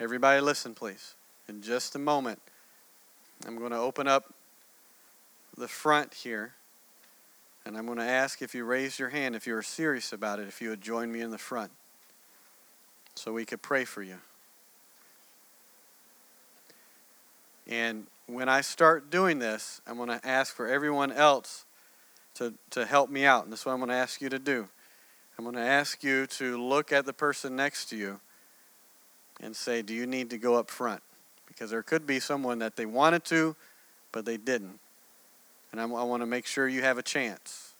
everybody 0.00 0.40
listen, 0.40 0.74
please. 0.74 1.14
In 1.46 1.60
just 1.60 1.94
a 1.94 1.98
moment, 1.98 2.40
I'm 3.46 3.58
going 3.58 3.70
to 3.70 3.78
open 3.78 4.08
up 4.08 4.32
the 5.58 5.68
front 5.68 6.14
here, 6.14 6.54
and 7.66 7.76
I'm 7.76 7.84
going 7.84 7.98
to 7.98 8.04
ask 8.04 8.40
if 8.40 8.54
you 8.54 8.64
raise 8.64 8.98
your 8.98 9.10
hand, 9.10 9.36
if 9.36 9.46
you 9.46 9.54
are 9.56 9.62
serious 9.62 10.12
about 10.12 10.38
it, 10.38 10.48
if 10.48 10.62
you 10.62 10.70
would 10.70 10.80
join 10.80 11.12
me 11.12 11.20
in 11.20 11.30
the 11.30 11.38
front 11.38 11.70
so 13.14 13.32
we 13.32 13.44
could 13.44 13.60
pray 13.60 13.84
for 13.84 14.02
you. 14.02 14.16
And 17.66 18.06
when 18.26 18.48
I 18.48 18.62
start 18.62 19.10
doing 19.10 19.38
this, 19.38 19.82
I'm 19.86 19.96
going 19.96 20.08
to 20.08 20.26
ask 20.26 20.54
for 20.54 20.66
everyone 20.66 21.12
else 21.12 21.66
to, 22.36 22.54
to 22.70 22.86
help 22.86 23.10
me 23.10 23.26
out. 23.26 23.44
And 23.44 23.52
this 23.52 23.60
is 23.60 23.66
what 23.66 23.72
I'm 23.72 23.78
going 23.78 23.90
to 23.90 23.94
ask 23.94 24.20
you 24.22 24.30
to 24.30 24.38
do. 24.38 24.68
I'm 25.38 25.44
going 25.44 25.56
to 25.56 25.60
ask 25.60 26.04
you 26.04 26.26
to 26.26 26.62
look 26.62 26.92
at 26.92 27.06
the 27.06 27.12
person 27.12 27.56
next 27.56 27.86
to 27.86 27.96
you 27.96 28.20
and 29.40 29.54
say, 29.54 29.82
Do 29.82 29.94
you 29.94 30.06
need 30.06 30.30
to 30.30 30.38
go 30.38 30.54
up 30.54 30.70
front? 30.70 31.02
Because 31.46 31.70
there 31.70 31.82
could 31.82 32.06
be 32.06 32.20
someone 32.20 32.58
that 32.60 32.76
they 32.76 32.86
wanted 32.86 33.24
to, 33.26 33.56
but 34.12 34.24
they 34.24 34.36
didn't. 34.36 34.78
And 35.72 35.80
I, 35.80 35.84
I 35.84 36.04
want 36.04 36.22
to 36.22 36.26
make 36.26 36.46
sure 36.46 36.68
you 36.68 36.82
have 36.82 36.98
a 36.98 37.02
chance. 37.02 37.72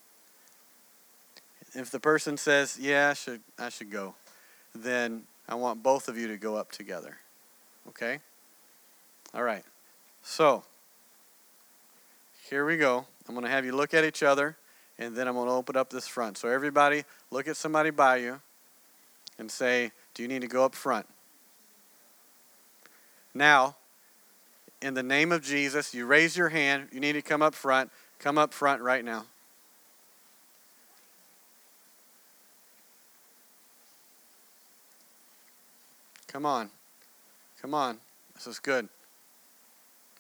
If 1.75 1.91
the 1.91 2.01
person 2.01 2.37
says, 2.37 2.79
Yeah, 2.81 3.11
I 3.11 3.15
should, 3.15 3.41
I 3.59 3.69
should 3.69 3.91
go, 3.91 4.15
then 4.75 5.23
I 5.49 5.55
want 5.55 5.83
both 5.83 6.09
of 6.09 6.19
you 6.19 6.29
to 6.29 6.37
go 6.37 6.57
up 6.57 6.73
together. 6.73 7.19
Okay? 7.89 8.19
All 9.33 9.43
right. 9.43 9.65
So, 10.23 10.65
here 12.49 12.65
we 12.65 12.77
go. 12.77 13.07
I'm 13.29 13.35
going 13.35 13.45
to 13.45 13.51
have 13.51 13.65
you 13.65 13.75
look 13.75 13.95
at 13.95 14.05
each 14.05 14.23
other, 14.23 14.57
and 14.99 15.17
then 15.17 15.29
I'm 15.29 15.35
going 15.35 15.49
to 15.49 15.53
open 15.53 15.77
up 15.77 15.91
this 15.91 16.07
front. 16.07 16.39
So, 16.39 16.49
everybody, 16.49 17.05
look 17.31 17.49
at 17.49 17.57
somebody 17.57 17.91
by 17.91 18.17
you 18.17 18.41
and 19.39 19.51
say, 19.51 19.93
Do 20.15 20.23
you 20.23 20.29
need 20.29 20.43
to 20.43 20.49
go 20.49 20.65
up 20.65 20.75
front? 20.75 21.07
Now, 23.35 23.77
in 24.81 24.95
the 24.95 25.03
name 25.03 25.33
of 25.33 25.43
Jesus, 25.43 25.95
you 25.95 26.07
raise 26.07 26.37
your 26.37 26.51
hand. 26.51 26.89
You 26.93 27.01
need 27.01 27.15
to 27.15 27.23
come 27.23 27.43
up 27.43 27.55
front. 27.55 27.91
Come 28.19 28.39
up 28.39 28.53
front 28.53 28.83
right 28.83 29.05
now. 29.05 29.27
Come 36.29 36.47
on. 36.47 36.71
Come 37.61 37.75
on. 37.75 37.99
This 38.35 38.47
is 38.47 38.59
good. 38.59 38.89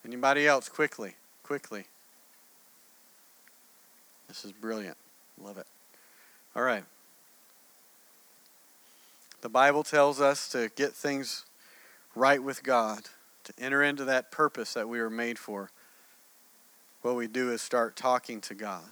Anybody 0.04 0.46
else? 0.46 0.68
Quickly. 0.68 1.14
Quickly. 1.42 1.86
This 4.34 4.46
is 4.46 4.52
brilliant. 4.52 4.96
Love 5.40 5.58
it. 5.58 5.66
All 6.56 6.62
right. 6.64 6.82
The 9.42 9.48
Bible 9.48 9.84
tells 9.84 10.20
us 10.20 10.48
to 10.48 10.72
get 10.74 10.92
things 10.92 11.44
right 12.16 12.42
with 12.42 12.64
God, 12.64 13.02
to 13.44 13.52
enter 13.60 13.80
into 13.80 14.04
that 14.06 14.32
purpose 14.32 14.74
that 14.74 14.88
we 14.88 14.98
were 14.98 15.08
made 15.08 15.38
for. 15.38 15.70
What 17.02 17.14
we 17.14 17.28
do 17.28 17.52
is 17.52 17.62
start 17.62 17.94
talking 17.94 18.40
to 18.40 18.54
God. 18.56 18.82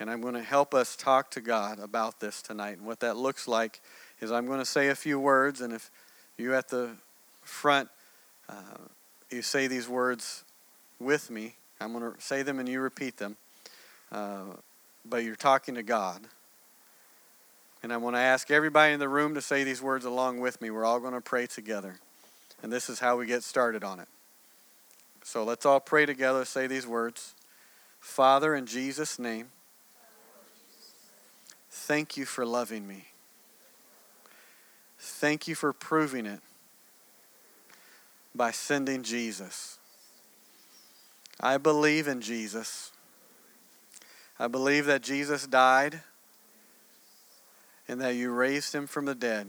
And 0.00 0.10
I'm 0.10 0.20
going 0.20 0.34
to 0.34 0.42
help 0.42 0.74
us 0.74 0.96
talk 0.96 1.30
to 1.30 1.40
God 1.40 1.78
about 1.78 2.18
this 2.18 2.42
tonight. 2.42 2.78
And 2.78 2.86
what 2.88 2.98
that 3.00 3.16
looks 3.16 3.46
like 3.46 3.80
is 4.20 4.32
I'm 4.32 4.46
going 4.46 4.58
to 4.58 4.64
say 4.64 4.88
a 4.88 4.96
few 4.96 5.20
words, 5.20 5.60
and 5.60 5.72
if 5.72 5.92
you 6.38 6.56
at 6.56 6.70
the 6.70 6.96
front, 7.42 7.88
uh, 8.48 8.78
you 9.30 9.42
say 9.42 9.68
these 9.68 9.88
words 9.88 10.42
with 10.98 11.30
me. 11.30 11.54
I'm 11.80 11.92
going 11.92 12.12
to 12.12 12.20
say 12.20 12.42
them 12.42 12.58
and 12.58 12.68
you 12.68 12.80
repeat 12.80 13.18
them. 13.18 13.36
Uh, 14.14 14.54
but 15.04 15.24
you're 15.24 15.34
talking 15.34 15.74
to 15.74 15.82
God. 15.82 16.20
And 17.82 17.92
I 17.92 17.96
want 17.96 18.14
to 18.14 18.20
ask 18.20 18.48
everybody 18.48 18.94
in 18.94 19.00
the 19.00 19.08
room 19.08 19.34
to 19.34 19.42
say 19.42 19.64
these 19.64 19.82
words 19.82 20.04
along 20.04 20.38
with 20.38 20.62
me. 20.62 20.70
We're 20.70 20.84
all 20.84 21.00
going 21.00 21.14
to 21.14 21.20
pray 21.20 21.46
together. 21.46 21.96
And 22.62 22.72
this 22.72 22.88
is 22.88 23.00
how 23.00 23.16
we 23.16 23.26
get 23.26 23.42
started 23.42 23.82
on 23.82 23.98
it. 23.98 24.06
So 25.24 25.42
let's 25.42 25.66
all 25.66 25.80
pray 25.80 26.06
together, 26.06 26.44
say 26.44 26.66
these 26.66 26.86
words 26.86 27.34
Father, 27.98 28.54
in 28.54 28.66
Jesus' 28.66 29.18
name, 29.18 29.48
thank 31.70 32.16
you 32.16 32.24
for 32.24 32.46
loving 32.46 32.86
me. 32.86 33.06
Thank 34.98 35.48
you 35.48 35.54
for 35.54 35.72
proving 35.72 36.24
it 36.24 36.40
by 38.34 38.52
sending 38.52 39.02
Jesus. 39.02 39.78
I 41.40 41.56
believe 41.56 42.06
in 42.06 42.20
Jesus. 42.20 42.92
I 44.38 44.48
believe 44.48 44.86
that 44.86 45.02
Jesus 45.02 45.46
died 45.46 46.00
and 47.86 48.00
that 48.00 48.14
you 48.14 48.32
raised 48.32 48.74
him 48.74 48.86
from 48.86 49.04
the 49.04 49.14
dead. 49.14 49.46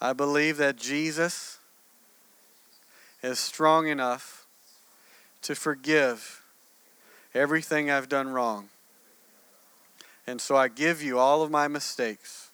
I 0.00 0.12
believe 0.12 0.56
that 0.58 0.76
Jesus 0.76 1.58
is 3.22 3.38
strong 3.38 3.88
enough 3.88 4.46
to 5.42 5.54
forgive 5.54 6.42
everything 7.34 7.90
I've 7.90 8.08
done 8.08 8.28
wrong. 8.28 8.68
And 10.26 10.40
so 10.40 10.56
I 10.56 10.68
give 10.68 11.02
you 11.02 11.18
all 11.18 11.42
of 11.42 11.50
my 11.50 11.68
mistakes. 11.68 12.50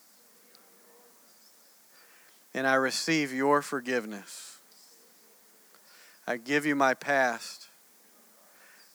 And 2.53 2.66
I 2.66 2.74
receive 2.74 3.33
your 3.33 3.62
forgiveness. 3.62 4.59
I 6.26 6.37
give 6.37 6.66
you 6.66 6.76
my 6.76 6.95
past. 6.95 7.69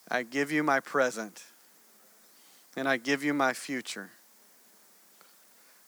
I 0.09 0.23
give 0.23 0.51
you 0.51 0.63
my 0.63 0.79
present. 0.79 1.43
And 2.77 2.87
I 2.89 2.97
give 2.97 3.23
you 3.23 3.33
my 3.33 3.53
future. 3.53 4.11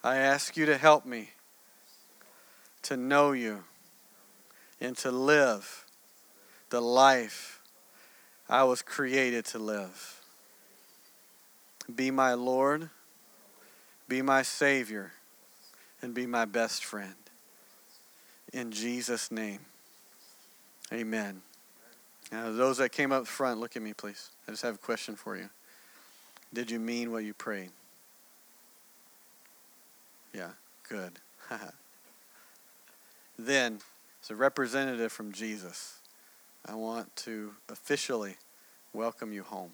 I 0.04 0.18
ask 0.18 0.56
you 0.56 0.66
to 0.66 0.78
help 0.78 1.06
me 1.06 1.32
to 2.84 2.96
know 2.96 3.34
you 3.34 3.66
and 4.80 4.96
to 4.98 5.12
live 5.12 5.86
the 6.70 6.80
life 6.80 7.62
I 8.48 8.64
was 8.64 8.82
created 8.82 9.44
to 9.46 9.60
live. 9.60 10.22
Be 11.94 12.12
my 12.12 12.34
Lord, 12.34 12.90
be 14.08 14.22
my 14.22 14.42
Savior, 14.42 15.12
and 16.02 16.14
be 16.14 16.26
my 16.26 16.46
best 16.46 16.86
friend. 16.86 17.16
In 18.54 18.72
Jesus' 18.72 19.30
name, 19.30 19.60
amen. 20.94 21.42
Now, 22.32 22.52
those 22.52 22.78
that 22.78 22.92
came 22.92 23.12
up 23.12 23.26
front, 23.26 23.60
look 23.60 23.76
at 23.76 23.82
me, 23.82 23.94
please. 23.94 24.30
I 24.48 24.52
just 24.52 24.64
have 24.64 24.76
a 24.76 24.80
question 24.80 25.16
for 25.16 25.38
you. 25.38 25.50
Did 26.54 26.70
you 26.70 26.80
mean 26.80 27.12
what 27.12 27.24
you 27.24 27.34
prayed? 27.34 27.70
Yeah, 30.34 30.50
good. 30.90 31.14
then, 33.40 33.80
as 34.22 34.30
a 34.30 34.36
representative 34.36 35.12
from 35.12 35.32
Jesus, 35.32 36.00
I 36.66 36.76
want 36.76 37.16
to 37.18 37.54
officially 37.70 38.36
welcome 38.94 39.32
you 39.32 39.44
home. 39.44 39.72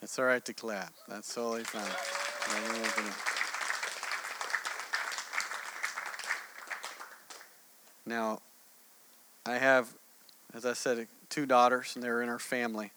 It's 0.00 0.18
all 0.18 0.24
right 0.24 0.44
to 0.44 0.54
clap. 0.54 0.92
That's 1.06 1.32
totally 1.34 1.64
fine. 1.64 1.82
Now, 8.04 8.40
I 9.44 9.54
have, 9.54 9.92
as 10.54 10.64
I 10.64 10.72
said, 10.72 11.08
two 11.28 11.46
daughters, 11.46 11.92
and 11.94 12.02
they're 12.02 12.22
in 12.22 12.28
our 12.28 12.38
family. 12.38 12.92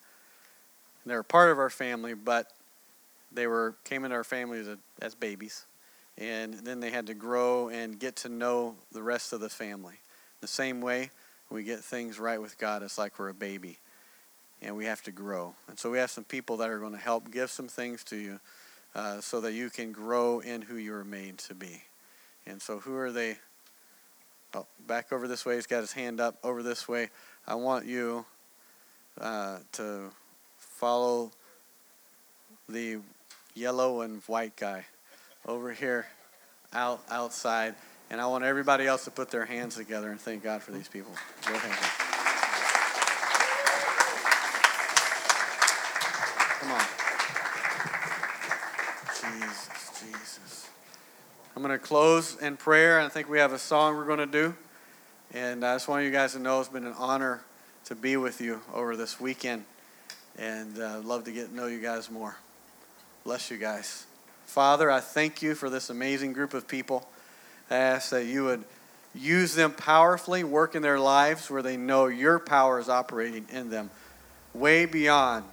And 1.02 1.10
they're 1.10 1.22
part 1.22 1.50
of 1.50 1.58
our 1.58 1.70
family, 1.70 2.14
but 2.14 2.52
they 3.32 3.46
were 3.46 3.74
came 3.84 4.04
into 4.04 4.16
our 4.16 4.24
family 4.24 4.60
as, 4.60 4.68
a, 4.68 4.78
as 5.02 5.14
babies, 5.14 5.66
and 6.16 6.54
then 6.54 6.80
they 6.80 6.90
had 6.90 7.06
to 7.08 7.14
grow 7.14 7.68
and 7.68 7.98
get 7.98 8.16
to 8.16 8.28
know 8.28 8.76
the 8.92 9.02
rest 9.02 9.32
of 9.32 9.40
the 9.40 9.48
family. 9.48 9.94
The 10.40 10.46
same 10.46 10.80
way 10.80 11.10
we 11.50 11.64
get 11.64 11.80
things 11.80 12.18
right 12.18 12.40
with 12.40 12.58
God, 12.58 12.82
it's 12.82 12.98
like 12.98 13.18
we're 13.18 13.28
a 13.28 13.34
baby, 13.34 13.78
and 14.62 14.76
we 14.76 14.84
have 14.84 15.02
to 15.02 15.12
grow. 15.12 15.54
And 15.68 15.78
so 15.78 15.90
we 15.90 15.98
have 15.98 16.10
some 16.10 16.24
people 16.24 16.56
that 16.58 16.70
are 16.70 16.78
going 16.78 16.92
to 16.92 16.98
help 16.98 17.30
give 17.30 17.50
some 17.50 17.68
things 17.68 18.04
to 18.04 18.16
you, 18.16 18.40
uh, 18.94 19.20
so 19.20 19.40
that 19.40 19.52
you 19.52 19.68
can 19.68 19.92
grow 19.92 20.40
in 20.40 20.62
who 20.62 20.76
you 20.76 20.94
are 20.94 21.04
made 21.04 21.38
to 21.38 21.54
be. 21.54 21.82
And 22.46 22.62
so, 22.62 22.78
who 22.78 22.96
are 22.96 23.10
they? 23.10 23.38
Oh, 24.56 24.66
back 24.86 25.12
over 25.12 25.28
this 25.28 25.44
way. 25.44 25.56
He's 25.56 25.66
got 25.66 25.80
his 25.80 25.92
hand 25.92 26.18
up 26.18 26.38
over 26.42 26.62
this 26.62 26.88
way. 26.88 27.10
I 27.46 27.56
want 27.56 27.84
you 27.84 28.24
uh, 29.20 29.58
to 29.72 30.10
follow 30.56 31.30
the 32.66 32.96
yellow 33.54 34.00
and 34.00 34.22
white 34.22 34.56
guy 34.56 34.86
over 35.44 35.74
here 35.74 36.06
out 36.72 37.02
outside. 37.10 37.74
And 38.08 38.18
I 38.18 38.28
want 38.28 38.44
everybody 38.44 38.86
else 38.86 39.04
to 39.04 39.10
put 39.10 39.30
their 39.30 39.44
hands 39.44 39.76
together 39.76 40.10
and 40.10 40.18
thank 40.18 40.42
God 40.42 40.62
for 40.62 40.72
these 40.72 40.88
people. 40.88 41.12
Go 41.46 41.54
ahead. 41.54 41.76
Come 46.60 46.72
on. 46.72 46.84
Jesus, 49.20 49.68
Jesus. 50.00 50.68
I'm 51.56 51.62
going 51.62 51.72
to 51.72 51.82
close 51.82 52.36
in 52.42 52.58
prayer. 52.58 53.00
I 53.00 53.08
think 53.08 53.30
we 53.30 53.38
have 53.38 53.54
a 53.54 53.58
song 53.58 53.96
we're 53.96 54.04
going 54.04 54.18
to 54.18 54.26
do. 54.26 54.54
And 55.32 55.64
I 55.64 55.74
just 55.74 55.88
want 55.88 56.04
you 56.04 56.10
guys 56.10 56.34
to 56.34 56.38
know 56.38 56.60
it's 56.60 56.68
been 56.68 56.84
an 56.84 56.92
honor 56.98 57.40
to 57.86 57.94
be 57.94 58.18
with 58.18 58.42
you 58.42 58.60
over 58.74 58.94
this 58.94 59.18
weekend. 59.18 59.64
And 60.36 60.78
uh, 60.78 61.00
love 61.00 61.24
to 61.24 61.32
get 61.32 61.48
to 61.48 61.56
know 61.56 61.66
you 61.66 61.80
guys 61.80 62.10
more. 62.10 62.36
Bless 63.24 63.50
you 63.50 63.56
guys. 63.56 64.04
Father, 64.44 64.90
I 64.90 65.00
thank 65.00 65.40
you 65.40 65.54
for 65.54 65.70
this 65.70 65.88
amazing 65.88 66.34
group 66.34 66.52
of 66.52 66.68
people. 66.68 67.08
I 67.70 67.76
ask 67.76 68.10
that 68.10 68.26
you 68.26 68.44
would 68.44 68.62
use 69.14 69.54
them 69.54 69.72
powerfully, 69.72 70.44
work 70.44 70.74
in 70.74 70.82
their 70.82 71.00
lives 71.00 71.48
where 71.48 71.62
they 71.62 71.78
know 71.78 72.04
your 72.04 72.38
power 72.38 72.78
is 72.78 72.90
operating 72.90 73.46
in 73.50 73.70
them, 73.70 73.88
way 74.52 74.84
beyond 74.84 75.46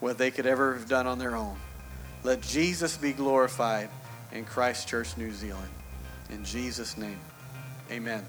what 0.00 0.18
they 0.18 0.32
could 0.32 0.46
ever 0.46 0.74
have 0.74 0.88
done 0.88 1.06
on 1.06 1.20
their 1.20 1.36
own. 1.36 1.56
Let 2.24 2.40
Jesus 2.40 2.96
be 2.96 3.12
glorified 3.12 3.88
in 4.32 4.44
Christchurch, 4.44 5.16
New 5.16 5.32
Zealand. 5.32 5.70
In 6.30 6.44
Jesus' 6.44 6.96
name, 6.96 7.18
amen. 7.90 8.24